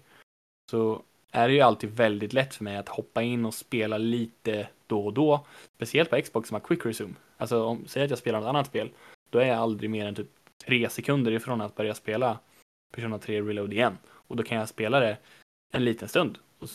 [0.72, 1.02] så
[1.32, 5.06] är det ju alltid väldigt lätt för mig att hoppa in och spela lite då
[5.06, 5.46] och då.
[5.76, 7.14] Speciellt på Xbox som har Quick Resume.
[7.38, 8.92] Alltså om, säg att jag spelar något annat spel,
[9.30, 10.30] då är jag aldrig mer än typ
[10.66, 12.40] tre sekunder ifrån att börja spela
[12.94, 13.98] Persona 3 Reload igen.
[14.08, 15.18] Och då kan jag spela det
[15.72, 16.38] en liten stund.
[16.60, 16.70] Och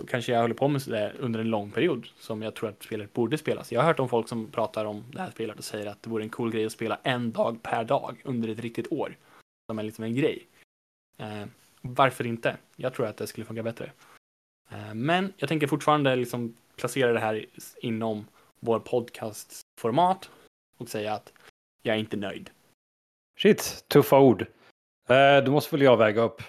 [0.00, 2.82] så, kanske jag håller på med det under en lång period som jag tror att
[2.82, 3.72] spelet borde spelas.
[3.72, 6.10] Jag har hört om folk som pratar om det här spelet och säger att det
[6.10, 9.16] vore en cool grej att spela en dag per dag under ett riktigt år.
[9.66, 10.46] Som är liksom en grej.
[11.18, 11.44] Eh,
[11.80, 12.56] varför inte?
[12.76, 13.90] Jag tror att det skulle funka bättre.
[14.70, 17.46] Eh, men jag tänker fortfarande liksom placera det här
[17.80, 18.26] inom
[18.60, 20.30] vår podcastformat
[20.76, 21.32] och säga att
[21.82, 22.50] jag är inte nöjd.
[23.38, 24.46] Shit, tuffa ord.
[25.08, 26.42] Eh, då måste väl jag väga upp.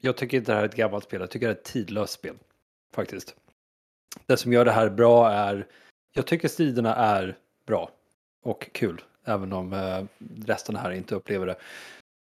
[0.00, 2.12] Jag tycker inte det här är ett gammalt spel, jag tycker det är ett tidlöst
[2.12, 2.34] spel.
[2.94, 3.34] Faktiskt.
[4.26, 5.66] Det som gör det här bra är,
[6.12, 7.36] jag tycker striderna är
[7.66, 7.90] bra
[8.42, 9.02] och kul.
[9.24, 10.04] Även om eh,
[10.46, 11.56] resten här inte upplever det.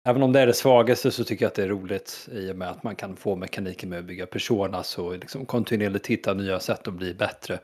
[0.08, 2.56] Även om det är det svagaste så tycker jag att det är roligt i och
[2.56, 6.60] med att man kan få mekaniken med att bygga personas och liksom kontinuerligt hitta nya
[6.60, 7.60] sätt att bli bättre.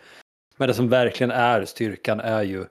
[0.58, 2.66] Men det som verkligen är styrkan är ju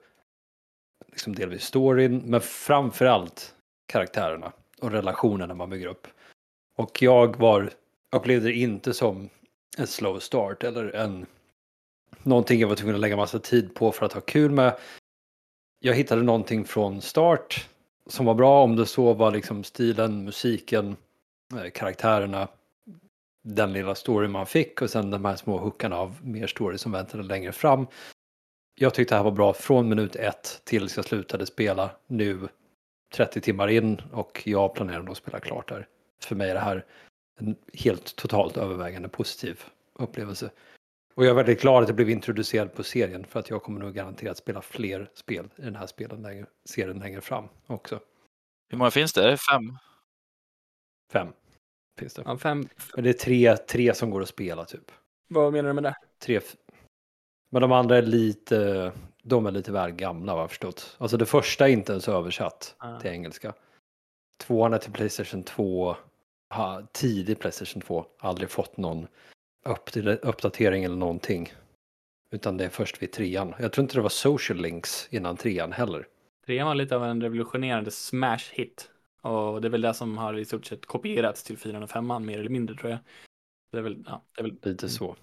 [1.07, 3.55] liksom delvis storyn, men framförallt
[3.86, 6.07] karaktärerna och relationerna man bygger upp.
[6.77, 7.70] Och jag var,
[8.16, 9.28] upplevde det inte som
[9.79, 11.27] en slow start eller en
[12.23, 14.79] någonting jag var tvungen att lägga massa tid på för att ha kul med.
[15.79, 17.69] Jag hittade någonting från start
[18.07, 20.97] som var bra om det så var liksom stilen, musiken,
[21.55, 22.49] eh, karaktärerna,
[23.43, 26.93] den lilla story man fick och sen de här små hookarna av mer story som
[26.93, 27.87] väntade längre fram.
[28.75, 32.49] Jag tyckte det här var bra från minut ett tills jag slutade spela nu
[33.15, 35.87] 30 timmar in och jag planerar att spela klart där.
[36.23, 36.85] För mig är det här
[37.41, 40.51] en helt totalt övervägande positiv upplevelse.
[41.15, 43.81] Och jag är väldigt glad att jag blev introducerad på serien för att jag kommer
[43.81, 48.01] nog garanterat spela fler spel i den här spelen längre, serien längre fram också.
[48.69, 49.37] Hur många finns det?
[49.37, 49.77] Fem?
[51.12, 51.29] Fem
[51.99, 52.23] finns det.
[52.27, 52.69] Ja, fem.
[52.95, 54.93] Men det är tre, tre som går att spela typ.
[55.29, 55.95] Vad menar du med det?
[56.19, 56.41] Tre,
[57.51, 58.93] men de andra är lite,
[59.23, 60.97] de är lite väl gamla vad jag förstått.
[60.99, 63.01] Alltså det första är inte ens översatt Ah.
[63.01, 63.55] till engelska.
[64.41, 65.97] Tvåan är till Playstation 2,
[66.51, 69.06] ha, tidig Playstation 2, aldrig fått någon
[69.64, 71.52] upp uppdatering eller någonting.
[72.32, 73.55] Utan det är först vid trean.
[73.59, 76.06] Jag tror inte det var social links innan trean heller.
[76.47, 78.90] Trean var lite av en revolutionerande smash hit.
[79.22, 82.27] Och det är väl det som har i stort sett kopierats till fyran och femman
[82.27, 82.98] mer eller mindre tror jag.
[83.72, 85.16] Det är väl, ja, det är väl Lite så.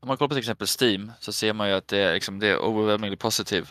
[0.00, 2.38] Om man kollar på till exempel Steam så ser man ju att det är, liksom,
[2.38, 3.66] det är overwhelmingly positive.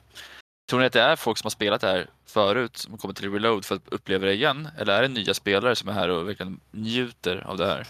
[0.69, 3.31] Tror ni att det är folk som har spelat det här förut som kommer till
[3.33, 4.67] Reload för att uppleva det igen?
[4.77, 7.87] Eller är det nya spelare som är här och verkligen njuter av det här?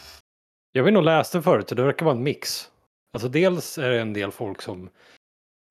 [0.71, 2.69] Jag vill nog läste det förut och det verkar vara en mix.
[3.13, 4.89] Alltså dels är det en del folk som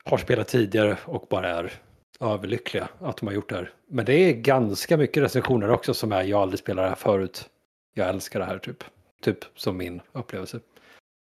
[0.05, 1.73] har spelat tidigare och bara är
[2.21, 3.73] överlyckliga att de har gjort det här.
[3.89, 7.49] Men det är ganska mycket recensioner också som är jag aldrig spelat det här förut.
[7.95, 8.85] Jag älskar det här typ.
[9.23, 10.61] Typ som min upplevelse.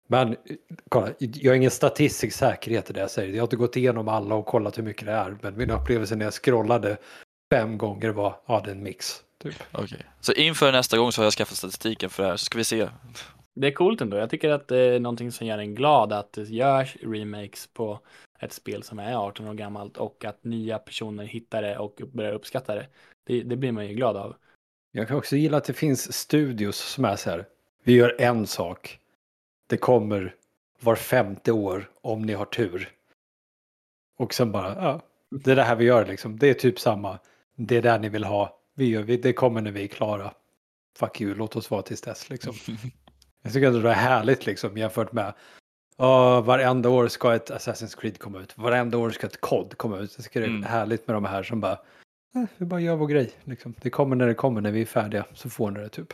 [0.06, 0.36] Men
[0.88, 3.34] kolla, jag har ingen statistisk säkerhet i det jag säger.
[3.34, 5.36] Jag har inte gått igenom alla och kollat hur mycket det är.
[5.42, 6.96] Men min upplevelse när jag scrollade
[7.52, 9.22] fem gånger var, ja det är en mix.
[9.42, 9.54] Typ.
[9.72, 10.06] Okej.
[10.20, 12.64] Så inför nästa gång så har jag skaffat statistiken för det här så ska vi
[12.64, 12.88] se.
[13.54, 14.16] Det är coolt ändå.
[14.16, 18.00] Jag tycker att det är någonting som gör en glad att det görs remakes på
[18.40, 22.32] ett spel som är 18 år gammalt och att nya personer hittar det och börjar
[22.32, 22.86] uppskatta det.
[23.26, 24.36] Det, det blir man ju glad av.
[24.92, 27.44] Jag kan också gilla att det finns studios som är så här.
[27.84, 28.98] Vi gör en sak.
[29.66, 30.34] Det kommer
[30.80, 32.92] var femte år om ni har tur.
[34.18, 36.38] Och sen bara, ja, det är det här vi gör liksom.
[36.38, 37.18] Det är typ samma.
[37.56, 38.60] Det är där ni vill ha.
[38.74, 40.34] Vi gör, det kommer när vi är klara.
[40.98, 42.54] Fuck you, låt oss vara tills dess liksom.
[43.42, 45.26] Jag tycker att det är härligt liksom jämfört med
[46.00, 48.58] uh, varenda år ska ett Assassin's Creed komma ut.
[48.58, 50.14] Varenda år ska ett COD komma ut.
[50.16, 50.62] Jag tycker det är Mm.
[50.62, 51.72] härligt med de här som bara
[52.34, 53.30] eh, vi bara gör vår grej.
[53.44, 53.74] Liksom.
[53.80, 56.12] Det kommer när det kommer, när vi är färdiga så får ni det typ.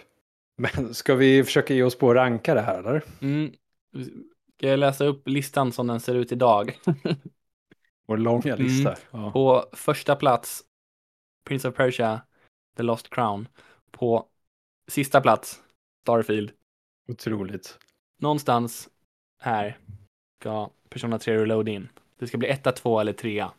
[0.57, 3.05] Men ska vi försöka ge oss på att ranka det här eller?
[3.21, 3.53] Mm.
[4.57, 6.79] Ska jag läsa upp listan som den ser ut idag?
[8.07, 8.59] Vår långa Mm.
[8.67, 8.97] lista.
[9.11, 9.31] Ja.
[9.33, 10.63] På första plats
[11.45, 12.21] Prince of Persia,
[12.77, 13.49] The Lost Crown.
[13.91, 14.27] På
[14.89, 15.63] sista plats
[16.03, 16.53] Starfield.
[17.09, 17.79] Otroligt.
[18.19, 18.89] Någonstans
[19.41, 19.79] här
[20.41, 21.89] ska Persona 3 Reload in.
[22.19, 23.53] Det ska bli etta, två eller trea.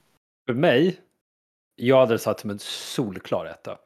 [0.45, 0.99] För mig,
[1.75, 3.77] jag hade satt som en solklar etta.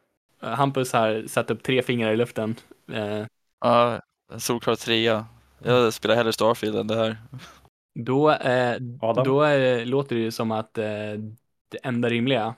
[0.41, 2.55] Eh, Hampus har satt upp tre fingrar i luften.
[2.91, 3.25] Eh,
[3.59, 4.01] Ja,
[4.37, 5.25] solklar trea.
[5.63, 7.17] Jag spelar hellre Starfield än det här.
[7.99, 8.77] Då, eh,
[9.25, 11.13] då eh, låter det ju som att eh,
[11.69, 12.55] det enda rimliga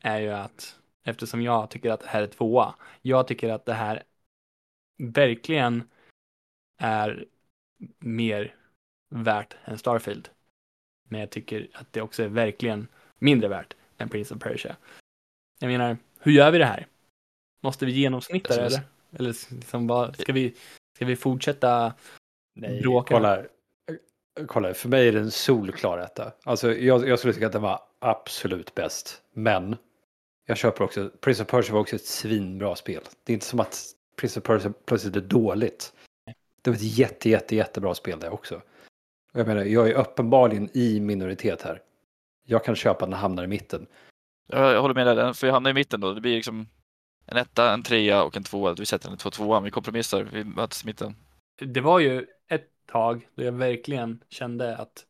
[0.00, 3.74] är ju att eftersom jag tycker att det här är tvåa, jag tycker att det
[3.74, 4.02] här
[4.98, 5.88] verkligen
[6.78, 7.24] är
[7.98, 8.54] mer
[9.10, 10.28] värt än Starfield.
[11.08, 12.88] Men jag tycker att det också är verkligen
[13.18, 14.76] mindre värt än Prince of Persia.
[15.60, 16.86] Jag menar, hur gör vi det här?
[17.60, 18.82] Måste vi genomsnitta det Jag eller?
[19.18, 20.54] Eller liksom bara, ska vi,
[20.96, 21.94] ska vi fortsätta
[22.54, 23.14] Nej, bråka?
[23.14, 23.42] kolla.
[24.46, 26.32] Kolla, för mig är det en solklar etta.
[26.44, 29.22] Alltså, jag, jag skulle tycka att den var absolut bäst.
[29.32, 29.76] Men
[30.46, 33.02] jag köper också, Prince of Persia var också ett svinbra spel.
[33.24, 33.84] Det är inte som att
[34.16, 35.92] Prince of Persia plötsligt är dåligt.
[36.62, 38.62] Det var ett jätte, jätte, jättebra spel det också.
[39.32, 41.82] Jag menar, jag är uppenbarligen i minoritet här.
[42.46, 43.86] Jag kan köpa den hamnar i mitten.
[44.46, 46.12] Jag, jag håller med dig, den får ju hamna i mitten då.
[46.12, 46.68] Det blir liksom
[47.30, 48.74] en etta, en trea och en tvåa.
[48.74, 51.16] Vi sätter en två tvåa, vi kompromissar, vi möts i mitten.
[51.60, 55.06] det var ju ett tag då jag verkligen kände att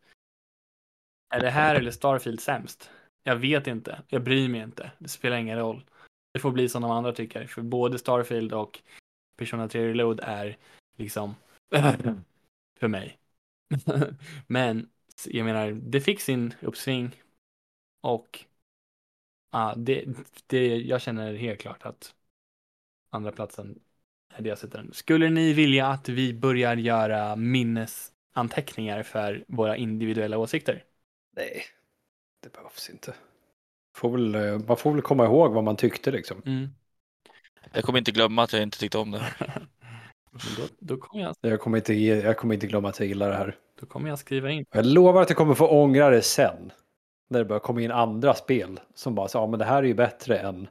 [1.35, 2.91] är det här eller Starfield sämst?
[3.23, 4.03] Jag vet inte.
[4.09, 4.91] Jag bryr mig inte.
[4.99, 5.85] Det spelar ingen roll.
[6.33, 7.47] Det får bli som de andra tycker.
[7.47, 8.81] För både Starfield och
[9.37, 10.57] Persona 3 Reload är
[10.97, 11.35] liksom
[12.81, 13.19] för mig.
[14.47, 14.89] Men
[15.27, 17.23] jag menar, det fick sin uppsving
[18.01, 18.45] och
[19.51, 20.05] ja, det,
[20.47, 22.14] det, jag känner helt klart att
[23.10, 23.78] andra platsen
[24.35, 24.93] är det jag sätter den.
[24.93, 30.85] Skulle ni vilja att vi börjar göra minnesanteckningar för våra individuella åsikter?
[31.36, 31.62] Nej,
[32.43, 33.14] det behövs inte.
[33.97, 36.43] Får väl, eh, man får väl komma ihåg vad man tyckte liksom.
[36.47, 36.68] Mm.
[37.72, 39.27] Jag kommer inte glömma att jag inte tyckte om det.
[40.56, 43.36] Då, då, kommer jag, Jag kommer, inte, jag kommer inte glömma att jag gillar det
[43.36, 43.56] här.
[43.81, 44.64] då kommer jag skriva in.
[44.72, 46.72] Jag lovar att jag kommer få ångra det sen.
[47.31, 49.86] När det börjar komma in andra spel som bara säger ja men det här är
[49.86, 50.69] ju bättre än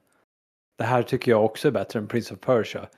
[0.77, 2.89] det här tycker jag också är bättre än Prince of Persia.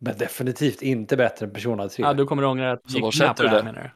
[0.00, 2.02] Men definitivt inte bättre än Persona 3.
[2.04, 3.64] Ja, då kommer du ångra att du gick med på du det här det?
[3.64, 3.90] menar du?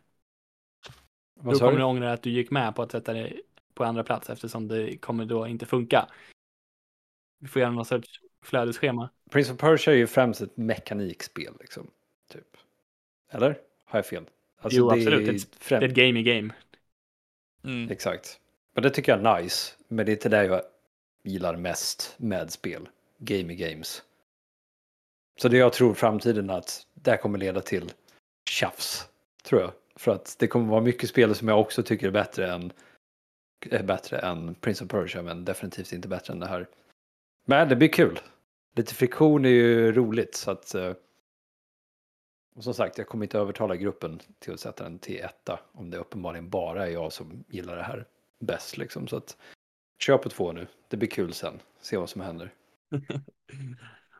[1.40, 1.85] Vad Då sa kommer du?
[1.85, 3.32] ångra att du gick med på att sätta det
[3.74, 6.09] på andra plats eftersom det kommer då inte funka.
[7.40, 9.10] Vi får göra någon sorts flödesschema.
[9.31, 11.90] Prince of Persia är ju främst ett mekanikspel liksom.
[12.32, 12.56] Typ.
[13.31, 13.59] Eller?
[13.85, 14.24] Har jag fel?
[14.60, 15.28] Alltså, Jo, det absolut.
[15.28, 16.55] är Ett- främ- Det är ett game i game.
[17.64, 17.90] Mm.
[17.90, 18.40] Exakt.
[18.77, 19.74] Men det tycker jag är nice.
[19.89, 20.62] Men det är inte det jag
[21.23, 22.89] gillar mest med spel.
[23.19, 24.03] Game i games.
[25.40, 27.93] Så det jag tror framtiden att det här kommer leda till
[28.51, 29.09] tjafs.
[29.43, 29.73] Tror jag.
[29.94, 32.73] För att det kommer vara mycket spel som jag också tycker är bättre än
[33.70, 36.69] är bättre än Prince of Persia men definitivt inte bättre än det här.
[37.47, 38.20] Men det blir kul.
[38.74, 40.93] Lite friktion är ju roligt så att eh,
[42.57, 45.90] och som sagt, jag kommer inte övertala gruppen till att sätta den till etta om
[45.90, 48.07] det uppenbarligen bara är jag som gillar det här
[48.45, 49.09] bäst liksom.
[49.09, 49.37] Så att
[50.03, 50.67] kör på två nu.
[50.89, 51.61] Det blir kul sen.
[51.81, 52.53] Se vad som händer.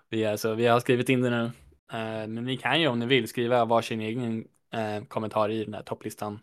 [0.09, 1.43] Vi, är, alltså, vi har skrivit in det nu.
[1.45, 5.75] Uh, men ni kan ju om ni vill skriva varsin egen uh, kommentar i den
[5.75, 6.41] här topplistan.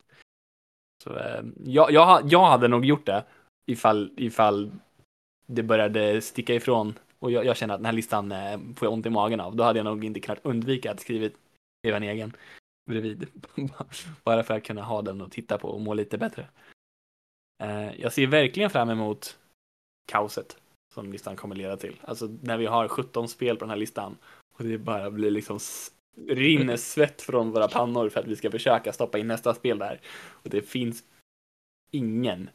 [1.03, 3.25] Så, uh, jag, jag, jag hade nog gjort det
[3.65, 4.71] ifall, ifall
[5.45, 8.93] det började sticka ifrån och jag, jag känner att den här listan eh, får jag
[8.93, 9.55] ont i magen av.
[9.55, 11.35] Då hade jag nog inte kunnat undvika att skriva,
[11.79, 12.33] skriva en egen
[12.85, 13.27] bredvid.
[14.23, 16.47] Bara för att kunna ha den och titta på och må lite bättre.
[17.63, 19.37] Eh, jag ser verkligen fram emot
[20.05, 20.57] kaoset
[20.93, 21.99] som listan kommer leda till.
[22.01, 24.17] Alltså när vi har 17 spel på den här listan
[24.53, 25.59] och det bara blir liksom
[26.27, 30.01] rinner svett från våra pannor för att vi ska försöka stoppa in nästa spel där.
[30.27, 31.03] Och det finns
[31.91, 32.49] ingen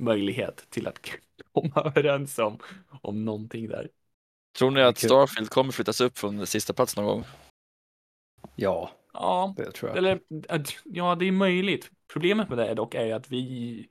[0.00, 1.10] möjlighet till att
[1.52, 2.58] komma överens om,
[3.02, 3.88] om någonting där.
[4.58, 4.98] Tror ni att.
[4.98, 7.24] Starfield kommer flyttas upp från sista plats någon gång?
[8.56, 9.98] Ja, Ja, det tror jag.
[9.98, 10.20] eller
[10.84, 11.90] ja, det är möjligt.
[12.12, 13.88] Problemet med det dock är att vi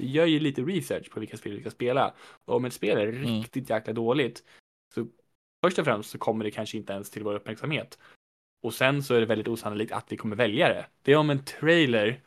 [0.00, 2.14] gör ju lite research på vilka spel vi ska spela.
[2.44, 3.22] Och om ett spel är Mm.
[3.40, 4.44] riktigt jäkla dåligt
[4.94, 5.06] så
[5.64, 7.98] först och främst så kommer det kanske inte ens till vår uppmärksamhet.
[8.62, 10.86] Och sen så är det väldigt osannolikt att vi kommer välja det.
[11.02, 12.20] Det är om en trailer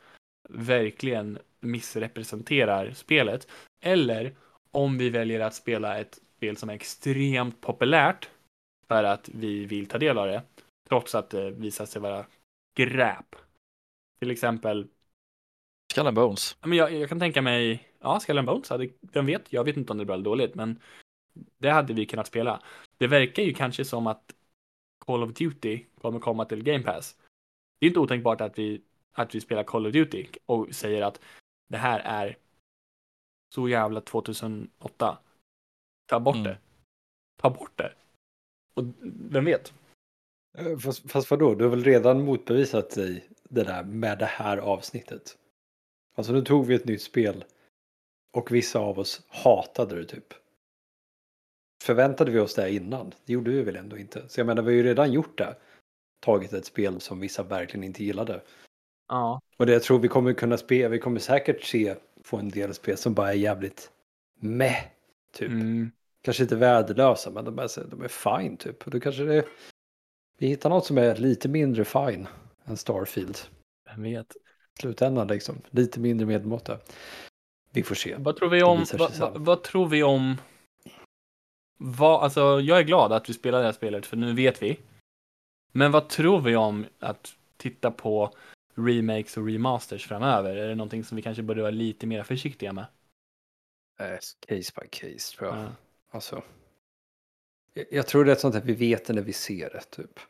[0.48, 3.48] verkligen missrepresenterar spelet.
[3.84, 4.34] Eller
[4.70, 8.28] om vi väljer att spela ett spel som är extremt populärt
[8.88, 10.42] för att vi vill ta del av det.
[10.88, 12.26] Trots att det visar sig vara
[12.74, 13.36] skräp.
[14.18, 14.86] Till exempel,
[15.94, 16.56] Skull and Bones.
[16.60, 19.64] ja, men jag, jag kan tänka mig, ja, Skull and Bones, hade, vem vet, jag
[19.64, 20.80] vet inte om det är bra eller dåligt, men
[21.58, 22.62] det hade vi kunnat spela.
[22.98, 24.34] Det verkar ju kanske som att
[25.06, 27.16] Call of Duty kommer komma till Game Pass.
[27.78, 31.20] Det är inte otänkbart att vi, att vi spelar Call of Duty och säger att
[31.68, 32.36] det här är
[33.54, 35.18] så jävla 2008.
[36.06, 36.44] Ta bort Mm.
[36.44, 36.58] det.
[37.36, 37.92] Ta bort det.
[38.74, 38.84] Och
[39.30, 39.72] vem vet?
[40.58, 44.58] Eh, Fast, fast vadå, du har väl redan motbevisat dig det där med det här
[44.58, 45.38] avsnittet?
[46.14, 47.44] Alltså nu tog vi ett nytt spel
[48.32, 50.34] och vissa av oss hatade det typ.
[51.82, 53.14] Förväntade vi oss det innan?
[53.24, 54.28] Det gjorde vi väl ändå inte.
[54.28, 55.56] Så jag menar, vi har ju redan gjort det.
[56.20, 58.42] Tagit ett spel som vissa verkligen inte gillade.
[59.08, 59.40] Ja.
[59.56, 62.74] Och det jag tror vi kommer kunna spela, vi kommer säkert se, få en del
[62.74, 63.90] spel som bara är jävligt
[64.34, 64.84] meh,
[65.32, 65.48] typ.
[65.48, 65.90] Mm.
[66.22, 68.84] Kanske inte värdelösa, men de är, de är fine typ.
[68.84, 69.44] Och då kanske det,
[70.38, 72.28] vi hittar något som är lite mindre fine
[72.64, 73.38] än Starfield.
[73.84, 74.36] Vem vet?
[74.80, 76.78] Slutändan liksom, lite mindre medelmåtta.
[77.70, 78.16] Vi får se.
[78.18, 79.20] Vad tror vi om, vad, sen.
[79.20, 80.36] vad, vad tror vi om,
[81.76, 84.78] vad, alltså jag är glad att vi spelar det här spelet för nu vet vi.
[85.72, 88.34] Men vad tror vi om att titta på
[88.74, 90.56] remakes och remasters framöver?
[90.56, 92.86] Är det någonting som vi kanske borde vara lite mer försiktiga med?
[94.00, 94.18] Eh,
[94.48, 95.58] Case by case tror jag.
[95.58, 95.68] Ja.
[96.10, 96.42] Alltså,
[97.74, 100.20] jag, jag tror det är sånt att vi vet det när vi ser det typ.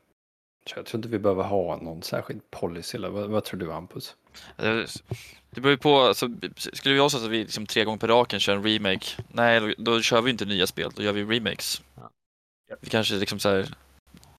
[0.66, 2.99] Så jag tror inte vi behöver ha någon särskild policy.
[2.99, 4.16] Eller vad, vad tror du Hampus?
[4.59, 4.81] Eh,
[5.51, 8.09] Det beror ju på, alltså, skulle vi ha så att vi liksom tre gånger per
[8.09, 11.24] raken kör en remake, nej då, då kör vi inte nya spel, då gör vi
[11.24, 11.82] remakes.
[11.95, 12.11] Ja.
[12.81, 13.69] Vi kanske liksom så här,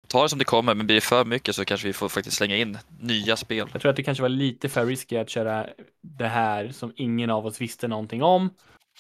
[0.08, 2.38] tar det som det kommer, men blir det för mycket så kanske vi får faktiskt
[2.38, 3.70] slänga in nya spel.
[3.72, 5.68] Jag tror att det kanske var lite för risky att köra
[6.02, 8.50] det här som ingen av oss visste någonting om.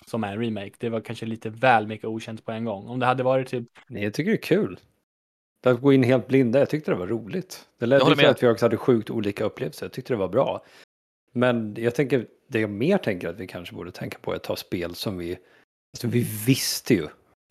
[0.05, 0.71] Som är en remake.
[0.77, 2.87] Det var kanske lite väl mycket okänt på en gång.
[2.87, 4.79] Om det hade varit typ, Nej, jag tycker det är kul.
[5.69, 7.67] Att gå in helt blinda, jag tyckte det var roligt.
[7.77, 9.85] Det håller till att vi också hade sjukt olika upplevelser.
[9.85, 10.65] Jag tyckte det var bra.
[11.31, 14.43] Men jag tänker, det jag mer tänker att vi kanske borde tänka på är att
[14.43, 15.37] ta spel som vi...
[15.93, 17.07] Alltså vi visste ju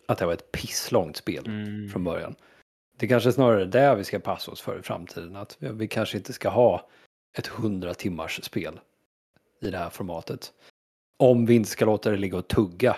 [0.07, 2.35] att det var ett pisslångt spel mm, från början.
[2.97, 5.35] Det kanske är snarare det vi ska passa oss för i framtiden.
[5.35, 6.89] Att vi, kanske inte ska ha
[7.37, 8.79] ett 100 timmars spel
[9.61, 10.53] i det här formatet.
[11.17, 12.95] Om vi inte ska låta det ligga och tugga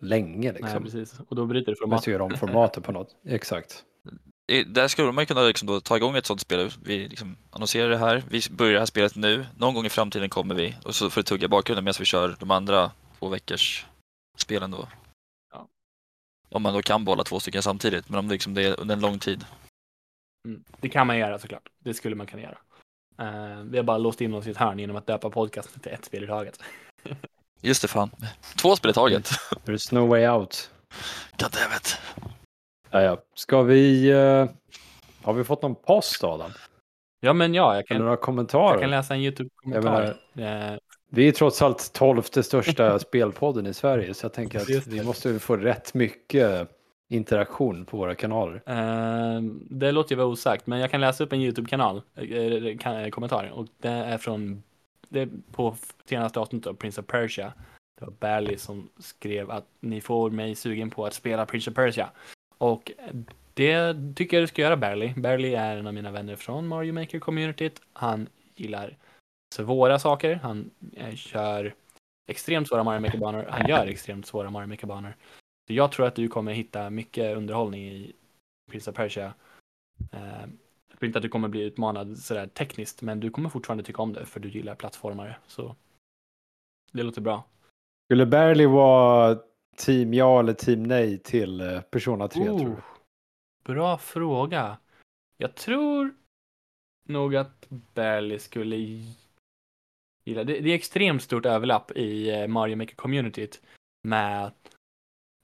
[0.00, 0.82] länge nej, liksom.
[0.82, 1.20] precis.
[1.28, 3.16] Och då bryter det Vi måste göra om formatet på något.
[3.24, 3.84] Exakt.
[4.60, 6.70] Där skulle man ju kunna liksom då ta igång ett sånt spel.
[6.84, 10.28] Vi liksom annonserar det här, vi börjar det här spelet nu, någon gång i framtiden
[10.28, 13.28] kommer vi och så får det tugga i bakgrunden medan vi kör de andra två
[13.28, 13.86] veckors
[14.36, 14.88] spelen då.
[15.52, 15.68] Ja.
[16.48, 18.94] Om man då kan bolla två stycken samtidigt, men om det, liksom det är under
[18.94, 19.44] en lång tid.
[20.48, 20.64] Mm.
[20.80, 21.68] Det kan man göra såklart.
[21.78, 22.58] Det skulle man kunna göra.
[23.18, 25.92] Eh, vi har bara låst in oss i ett hörn genom att döpa podcasten till
[25.92, 26.62] ett spel i taget.
[27.60, 28.10] Just det, fan.
[28.56, 29.28] Två spel i taget.
[29.64, 30.70] There's no way out.
[31.38, 31.98] Goddammit.
[32.92, 33.16] Ja, ja.
[33.34, 34.10] Ska vi...
[34.10, 34.46] eh,
[35.22, 36.50] har vi fått någon post Adam?
[37.20, 38.80] Ja, men ja, jag kan, några jag kommentarer?
[38.80, 40.02] kan läsa en YouTube-kommentar.
[40.38, 40.78] Eh,
[41.08, 45.38] Vi är trots allt tolfte största spelpodden i Sverige, så jag tänker att vi måste
[45.38, 46.68] få rätt mycket
[47.10, 48.62] interaktion på våra kanaler.
[48.66, 52.02] Eh, det låter ju vara osagt, men jag kan läsa upp en YouTube-kanal,
[52.80, 54.62] kan- kommentar, och det är från,
[55.08, 57.52] det är på senaste avsnittet av Prince of Persia.
[58.00, 61.76] Det var Barley som skrev att ni får mig sugen på att spela Prince of
[61.76, 62.10] Persia.
[62.62, 62.92] Och
[63.54, 65.14] det tycker jag du ska göra Barley.
[65.16, 67.82] Barley är en av mina vänner från Mario Maker-communityt.
[67.92, 68.96] Han gillar
[69.54, 71.74] svåra saker, han eh, kör
[72.30, 75.16] extremt svåra Mario Maker-banor, han gör extremt svåra Mario Maker-banor.
[75.66, 78.12] Så jag tror att du kommer hitta mycket underhållning i
[78.70, 79.34] Prince of Persia.
[80.12, 80.46] Eh,
[80.90, 84.02] jag tror inte att du kommer bli utmanad sådär tekniskt, men du kommer fortfarande tycka
[84.02, 85.36] om det för du gillar plattformare.
[85.46, 85.76] Så
[86.92, 87.44] det låter bra.
[88.06, 89.38] Skulle Barely vara
[89.76, 92.76] team ja eller team nej till eh, Persona 3 tror Oh, du?
[93.72, 94.78] bra fråga.
[95.36, 96.14] Jag tror
[97.08, 98.76] nog att Barley skulle
[100.24, 100.60] gilla det.
[100.60, 103.62] Det är extremt stort överlapp i eh, Mario Maker-communityt
[104.02, 104.52] med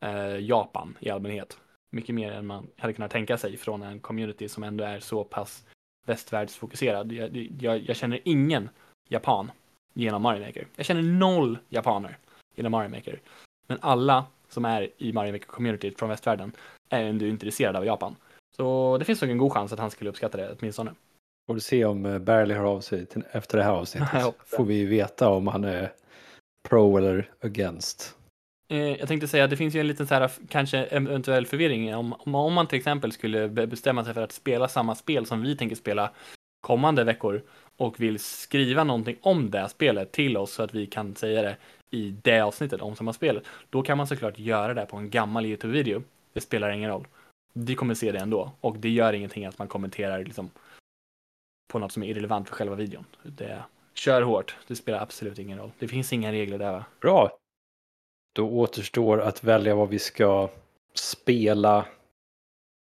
[0.05, 1.61] eh, Japan i allmänhet.
[1.91, 5.25] Mycket mer än man hade kunnat tänka sig från en community som ändå är så
[5.25, 5.67] pass
[6.07, 7.13] västvärldsfokuserad.
[7.13, 8.69] Jag, jag, jag känner ingen
[9.09, 9.51] japan
[9.93, 10.67] genom Mario Maker.
[10.77, 12.19] Jag känner noll japaner
[12.55, 13.21] genom Mario Maker.
[13.69, 16.53] Men alla som är i Mario Maker-communityt från västvärlden
[16.89, 18.17] är ändå intresserade av Japan.
[18.57, 20.95] Så det finns nog en god chans att han skulle uppskatta det åtminstone.
[21.47, 24.35] Får du se om eh, Barely hör av sig till, efter det här avsnittet.
[24.47, 25.93] Får vi veta om han är
[26.69, 28.15] pro eller against.
[28.73, 31.95] Eh, jag tänkte säga att det finns ju en liten så här, kanske eventuell förvirring.
[31.95, 35.43] Om, om, man till exempel skulle be- bestämma sig för att spela samma spel som
[35.43, 36.11] vi tänker spela
[36.69, 37.43] kommande veckor
[37.77, 41.43] och vill skriva någonting om det här spelet till oss så att vi kan säga
[41.43, 41.57] det
[41.91, 43.41] i det avsnittet om samma spel.
[43.71, 46.03] Då kan man såklart göra det på en gammal YouTube-video.
[46.33, 47.07] Det spelar ingen roll.
[47.53, 50.51] Vi kommer se det ändå och det gör ingenting att man kommenterar liksom
[51.73, 53.05] på något som är irrelevant för själva videon.
[53.23, 53.65] Det
[53.95, 54.57] kör hårt.
[54.67, 55.73] Det spelar absolut ingen roll.
[55.79, 56.85] Det finns inga regler där va?
[57.01, 57.39] Bra.
[58.35, 60.51] Då återstår att välja vad vi ska
[60.95, 61.87] spela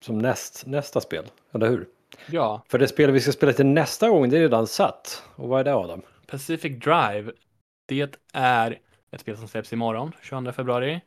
[0.06, 1.88] som näst, nästa spel, eller hur?
[2.28, 5.24] Ja, För det spel vi ska spela till nästa gång, det är redan satt.
[5.36, 6.02] Och vad är det Adam?
[6.28, 7.32] Pacific Drive,
[7.86, 8.80] det är
[9.12, 11.02] ett spel som släpps imorgon, 22 februari,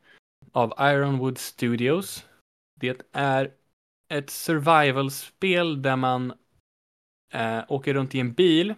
[0.52, 2.26] av Ironwood Studios.
[2.80, 3.50] Det är
[4.08, 6.32] ett survival-spel där man
[7.34, 8.74] eh, åker runt i en bil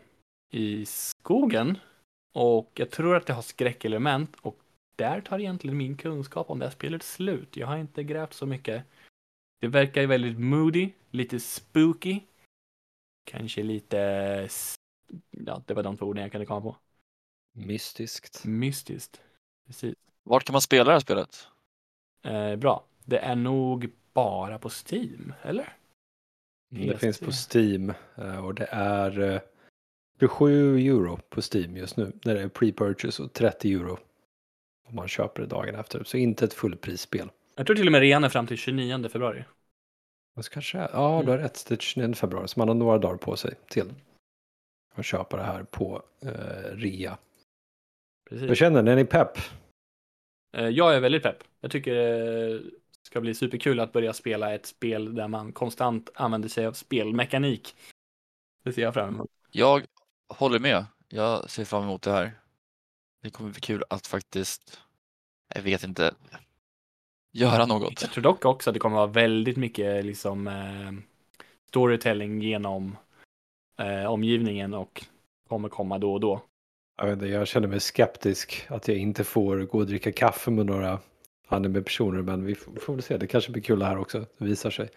[0.50, 1.78] i skogen
[2.34, 4.58] och jag tror att det har skräckelement och
[4.96, 7.56] där tar egentligen min kunskap om det här spelet slut.
[7.56, 8.84] Jag har inte grävt så mycket.
[9.64, 12.20] Det verkar ju väldigt moody, lite spooky,
[13.24, 13.98] kanske lite
[15.30, 16.76] ja, det var de två orden jag kunde komma på.
[17.52, 18.44] Mystiskt.
[18.44, 19.20] Mystiskt.
[19.66, 19.94] Precis.
[20.22, 21.48] Vart kan man spela det här spelet?
[22.22, 22.84] Eh, bra.
[23.04, 25.76] Det är nog bara på Steam, eller?
[26.70, 26.96] Det PS3.
[26.96, 29.40] finns på Steam eh, och det är eh,
[30.20, 33.98] 27 euro på Steam just nu när det är pre-purchase och 30 euro
[34.88, 36.04] om man köper det dagen efter.
[36.04, 37.30] Så inte ett fullprisspel.
[37.56, 39.44] Jag tror till och med rean är fram till 29 februari.
[40.34, 41.64] Och så kanske, ja, du har rätt.
[41.68, 43.92] Det är 29 februari, så man har några dagar på sig till
[44.94, 47.18] att köpa det här på eh, rea.
[48.30, 48.58] Precis.
[48.58, 48.90] känner ni?
[48.90, 49.38] Är ni pepp?
[50.56, 51.44] Eh, jag är väldigt pepp.
[51.60, 52.62] Jag tycker det
[53.02, 57.76] ska bli superkul att börja spela ett spel där man konstant använder sig av spelmekanik.
[58.64, 59.30] Det ser jag fram emot.
[59.50, 59.84] Jag
[60.28, 60.86] håller med.
[61.08, 62.32] Jag ser fram emot det här.
[63.22, 64.80] Det kommer bli kul att faktiskt,
[65.54, 66.14] jag vet inte,
[67.34, 68.02] göra något.
[68.02, 70.92] Jag tror dock också att det kommer vara väldigt mycket liksom eh,
[71.68, 72.96] storytelling genom
[73.78, 75.04] eh, omgivningen och
[75.48, 76.40] kommer komma då och då.
[76.96, 80.50] Jag, vet inte, jag känner mig skeptisk att jag inte får gå och dricka kaffe
[80.50, 80.98] med några
[81.48, 82.22] anime-personer.
[82.22, 83.16] Men vi får, väl se.
[83.16, 84.26] Det kanske blir kul det här också.
[84.38, 84.88] Det visar sig.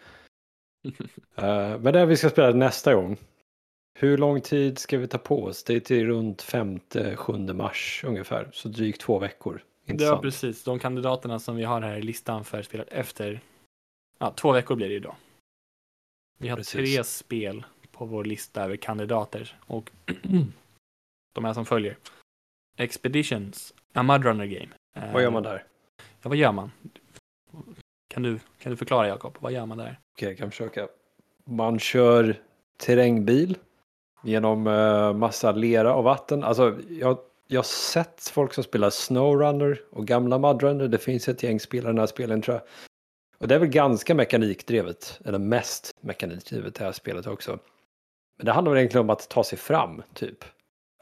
[1.35, 3.17] Eh, men det här vi ska spela nästa gång.
[3.99, 5.63] Hur lång tid ska vi ta på oss?
[5.63, 8.49] Det är till runt 5-7 mars ungefär.
[8.53, 9.61] Så drygt två veckor.
[9.87, 10.63] Inte Ja, precis.
[10.63, 13.39] De kandidaterna som vi har här i listan för spelet efter,
[14.19, 15.15] ja, två veckor blir det ju då.
[16.39, 16.73] Vi har Precis.
[16.73, 19.91] tre spel på vår lista över kandidater och
[21.33, 21.97] de här som följer.
[22.77, 24.69] Expeditions, a Mudrunner Game.
[24.97, 25.63] Eh, Vad gör man där?
[25.97, 26.71] Ja, vad gör man?
[28.07, 29.99] Kan du, kan du förklara Jakob, vad gör man där?
[30.15, 30.87] Okej, jag kan försöka.
[31.45, 32.41] Man kör
[32.77, 33.57] terrängbil
[34.23, 36.43] genom eh, massa lera och vatten.
[36.43, 40.87] Alltså, jag, jag har sett folk som spelar Snowrunner och gamla Mudrunner.
[40.87, 42.63] Det finns ett gäng spelare i den här spelen tror jag.
[43.39, 47.59] Och det är väl ganska mekanikdrivet, eller mest mekanikdrivet det här spelet också.
[48.37, 50.43] Men det handlar väl egentligen om att ta sig fram, typ.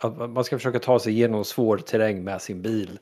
[0.02, 3.00] Att man- man ska försöka ta sig igenom svår terräng med sin bil.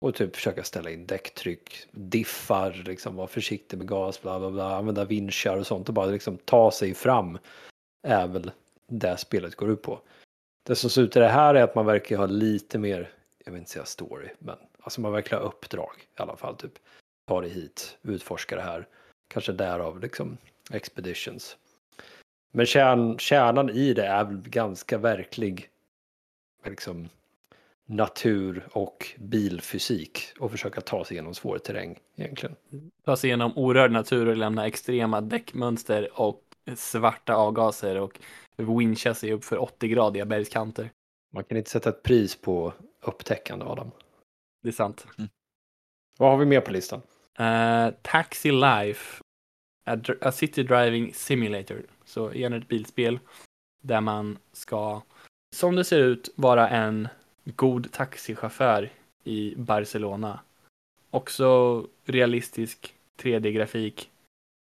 [0.00, 4.76] Och typ försöka ställa in däcktryck, diffar, liksom vara försiktig med gas, bla bla bla,
[4.76, 7.38] använda vinschar och sånt och bara liksom ta sig fram
[8.06, 8.50] är väl
[8.88, 10.00] det spelet går ut på.
[10.66, 13.10] Det som ser ut i det här är att man verkar ha lite mer,
[13.44, 16.56] jag vill inte säga story, men alltså man verkar ha uppdrag i alla fall.
[16.56, 16.72] Typ
[17.28, 18.86] ta dig hit, utforska det här.
[19.28, 20.38] Kanske därav liksom
[20.70, 21.56] expeditions.
[22.52, 25.68] Men kärn, kärnan i det är väl ganska verklig
[26.64, 27.08] liksom,
[27.86, 32.56] natur och bilfysik och försöka ta sig igenom svår terräng egentligen.
[33.04, 36.42] Ta sig igenom orörd natur och lämna extrema däckmönster och
[36.76, 38.20] svarta avgaser och
[38.56, 40.90] wincha sig upp för 80-gradiga bergskanter.
[41.32, 43.90] Man kan inte sätta ett pris på upptäckande Adam.
[44.62, 45.06] Det är sant.
[46.18, 47.02] Vad har vi mer på listan?
[47.40, 49.22] Uh, Taxi Life,
[49.86, 51.82] a, a City Driving Simulator.
[52.04, 53.18] Så igen ett bilspel
[53.82, 55.02] där man ska,
[55.56, 57.08] som det ser ut, vara en
[57.44, 58.90] god taxichaufför
[59.24, 60.40] i Barcelona.
[61.10, 64.10] Också realistisk 3D-grafik.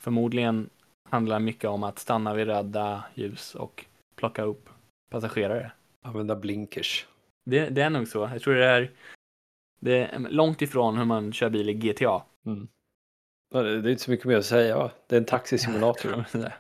[0.04, 0.70] Förmodligen
[1.10, 4.70] handlar mycket om att stanna vid röda ljus och plocka upp
[5.10, 5.72] passagerare.
[6.02, 7.08] Använda blinkers.
[7.46, 8.30] Det, det är nog så.
[8.34, 8.92] Jag tror det är,
[9.80, 12.24] det är långt ifrån hur man kör bil i GTA.
[12.44, 12.68] Det
[13.82, 14.92] det är inte så mycket mer att säga va?
[15.08, 16.26] Det är en taxisimulator.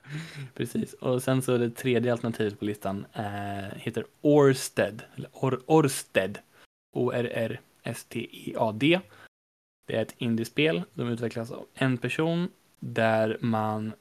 [0.53, 0.93] Precis.
[0.93, 3.23] Och sen så det tredje alternativet på listan eh,
[3.76, 5.03] heter Orsted.
[5.15, 6.39] Eller Or Orsted.
[6.95, 8.99] O-R-R-S-T-E-A-D.
[9.88, 10.84] Det är ett indiespel.
[10.93, 12.49] De utvecklas av en person
[12.80, 13.93] där man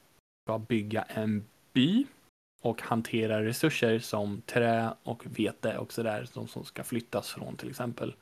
[0.45, 2.05] ska bygga en by
[2.61, 6.27] och hantera resurser som trä och vete och sådär.
[6.33, 8.15] De som ska flyttas från till exempel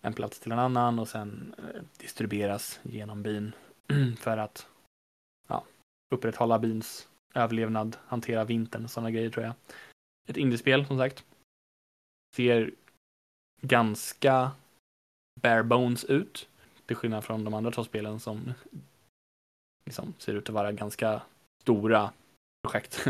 [0.00, 3.52] en plats till en annan och sen eh, distribueras genom byn
[4.18, 4.66] för att
[5.48, 5.64] ja,
[6.10, 9.54] upprätthålla byns överlevnad, hantera vintern och sådana grejer tror jag.
[10.28, 11.24] Ett indiespel som sagt.
[12.36, 12.70] Ser
[13.62, 14.50] ganska
[15.40, 16.48] bare bones ut.
[16.86, 18.54] Till skillnad från de andra två spelen som
[19.86, 21.22] liksom ser ut att vara ganska
[21.62, 22.12] stora
[22.62, 23.06] projekt.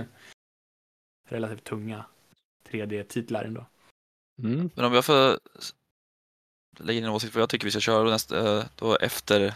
[1.28, 2.04] Relativt tunga
[2.70, 3.66] 3D-titlar ändå.
[4.42, 4.70] Mm.
[4.74, 5.38] Men om jag får
[6.78, 9.54] lägga in en åsikt vad jag tycker vi ska köra nästa, eh, då efter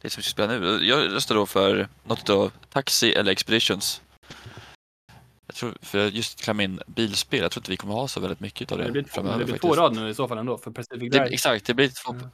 [0.00, 0.84] det som vi ska spela nu.
[0.84, 4.02] Jag röstar då för något av Taxi eller Expeditions.
[5.46, 8.40] Jag tror, för just klämma in bilspel, jag tror inte vi kommer ha så väldigt
[8.40, 10.58] mycket av det, Det blir, framöver det blir två rad nu i så fall ändå
[10.58, 11.26] för Pacific Det, Drive.
[11.26, 12.28] exakt, det blir två, Mm.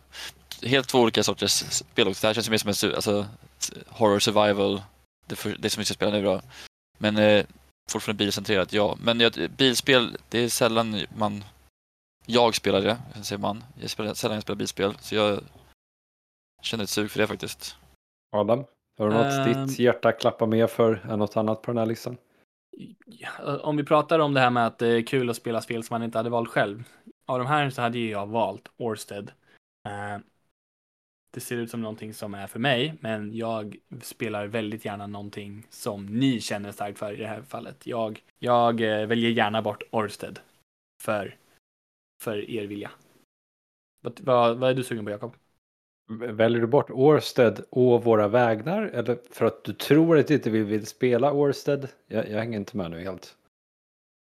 [0.62, 2.20] Helt två olika sorters spel också.
[2.20, 3.26] Det här känns mer som en alltså,
[3.88, 4.82] horror survival,
[5.26, 6.40] det, för, det som vi ska spela nu då.
[6.98, 7.44] Men eh,
[7.90, 8.96] fortfarande bilcentrerat, ja.
[9.00, 11.44] Men jag, bilspel, det är sällan man...
[12.26, 13.64] Jag spelar det, jag säger man.
[13.80, 15.40] Jag spelar, sällan jag spelar bilspel, så jag
[16.62, 17.76] känner ett sug för det faktiskt.
[18.36, 18.64] Adam,
[18.98, 19.66] har du något Ehm.
[19.66, 22.16] ditt hjärta klappar mer för än något annat på den här listan?
[23.06, 25.84] Ja, Om vi pratar om det här med att det är kul att spela spel
[25.84, 26.84] som man inte hade valt själv.
[27.26, 29.30] Av de här så hade ju jag valt Orsted.
[31.34, 35.66] Det ser ut som någonting som är för mig, men jag spelar väldigt gärna någonting
[35.70, 37.86] som ni känner starkt för i det här fallet.
[37.86, 40.38] Jag, jag eh, väljer gärna bort Orsted
[41.02, 41.36] för,
[42.22, 42.90] för er vilja.
[44.02, 45.36] Vad, vad, vad är du sugen på, Jakob?
[46.08, 48.82] Väljer du bort Orsted och våra vägnar?
[48.82, 51.88] Eller för att du tror att inte vi vill spela Orsted?
[52.06, 53.36] Jag, jag hänger inte med nu helt.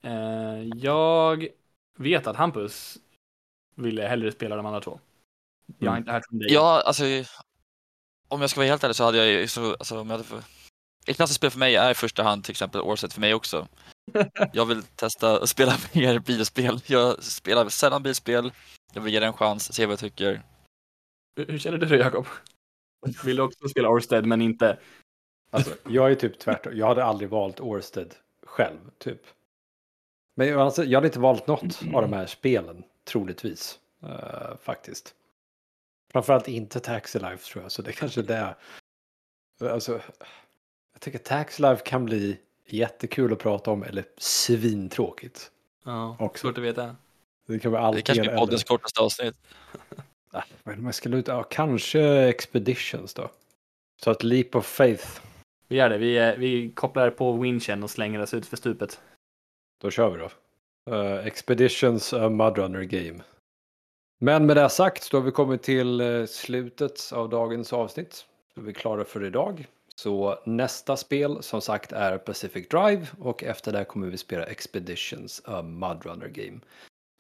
[0.05, 1.49] Eh, jag
[1.99, 2.99] vet att Hampus
[3.75, 5.01] ville hellre spela de andra två.
[5.79, 5.99] Jag har Mm.
[6.03, 6.53] inte hört från dig.
[6.53, 7.05] Ja, alltså...
[8.29, 10.25] Om jag ska vara helt ärlig så hade jag ju så, alltså, om jag hade
[10.29, 10.43] för...
[11.07, 13.69] Ett klassiskt spel för mig är i första hand till exempel Årset för mig också.
[14.53, 16.81] Jag vill testa att spela mer bilspel.
[16.87, 18.53] Jag spelar sällan bilspel.
[18.93, 20.43] Jag vill ge det en chans, se vad jag tycker.
[21.37, 22.27] Hur hur känner du dig, Jakob?
[23.25, 24.79] Vill du också spela Orsted, men inte?
[25.51, 26.73] Alltså, jag är typ tvärtom.
[26.77, 28.15] Jag hade aldrig valt Orsted
[28.47, 29.23] själv, typ.
[30.37, 33.79] Men jag- alltså, jag hade inte valt något av de här spelen, troligtvis.
[34.03, 35.15] eh, faktiskt.
[36.13, 38.55] Framförallt inte Taxi Life tror jag, så det kanske det är.
[39.71, 40.01] Alltså,
[40.93, 45.51] jag tycker Taxi Life kan bli jättekul att prata om eller svintråkigt.
[45.85, 46.47] Ja, Också.
[46.47, 46.97] svårt att veta.
[47.47, 49.35] Det kan vara Det kanske blir poddens kortaste avsnitt.
[50.33, 51.33] Nej, Vad är det man ska luta?
[51.33, 53.31] Ja, kanske Expeditions då.
[54.03, 55.21] Så att Leap of Faith,
[55.69, 55.99] Vi gör det.
[55.99, 59.01] Vi, eh, vi kopplar på winchen och slänger oss ut för stupet.
[59.81, 60.31] då kör vi då.
[60.97, 63.23] Eh, Expeditions a Mudrunner Game.
[64.25, 68.27] Men med det sagt, då har vi kommit till eh, slutet av dagens avsnitt.
[68.55, 69.67] Då är vi klara för idag.
[69.95, 75.43] Så nästa spel som sagt är Pacific Drive och efter det kommer vi spela Expeditions
[75.45, 76.61] a Mudrunner Game.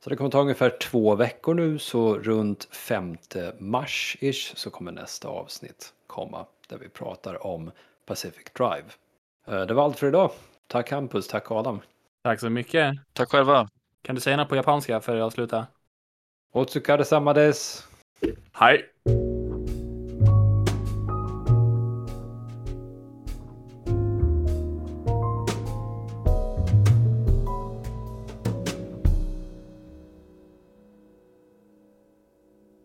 [0.04, 3.16] Så det kommer ta ungefär två veckor nu, så runt 5
[3.58, 7.70] mars-ish så kommer nästa avsnitt komma där vi pratar om
[8.06, 8.84] Pacific Drive.
[9.46, 10.30] Eh, Det var allt för idag.
[10.66, 11.80] Tack Hampus, tack Adam.
[12.22, 12.94] Tack så mycket.
[13.12, 13.68] Tack själva.
[14.02, 15.66] Kan du säga något på japanska för att avsluta?
[16.54, 17.88] お疲れ様です。
[18.52, 18.84] はい。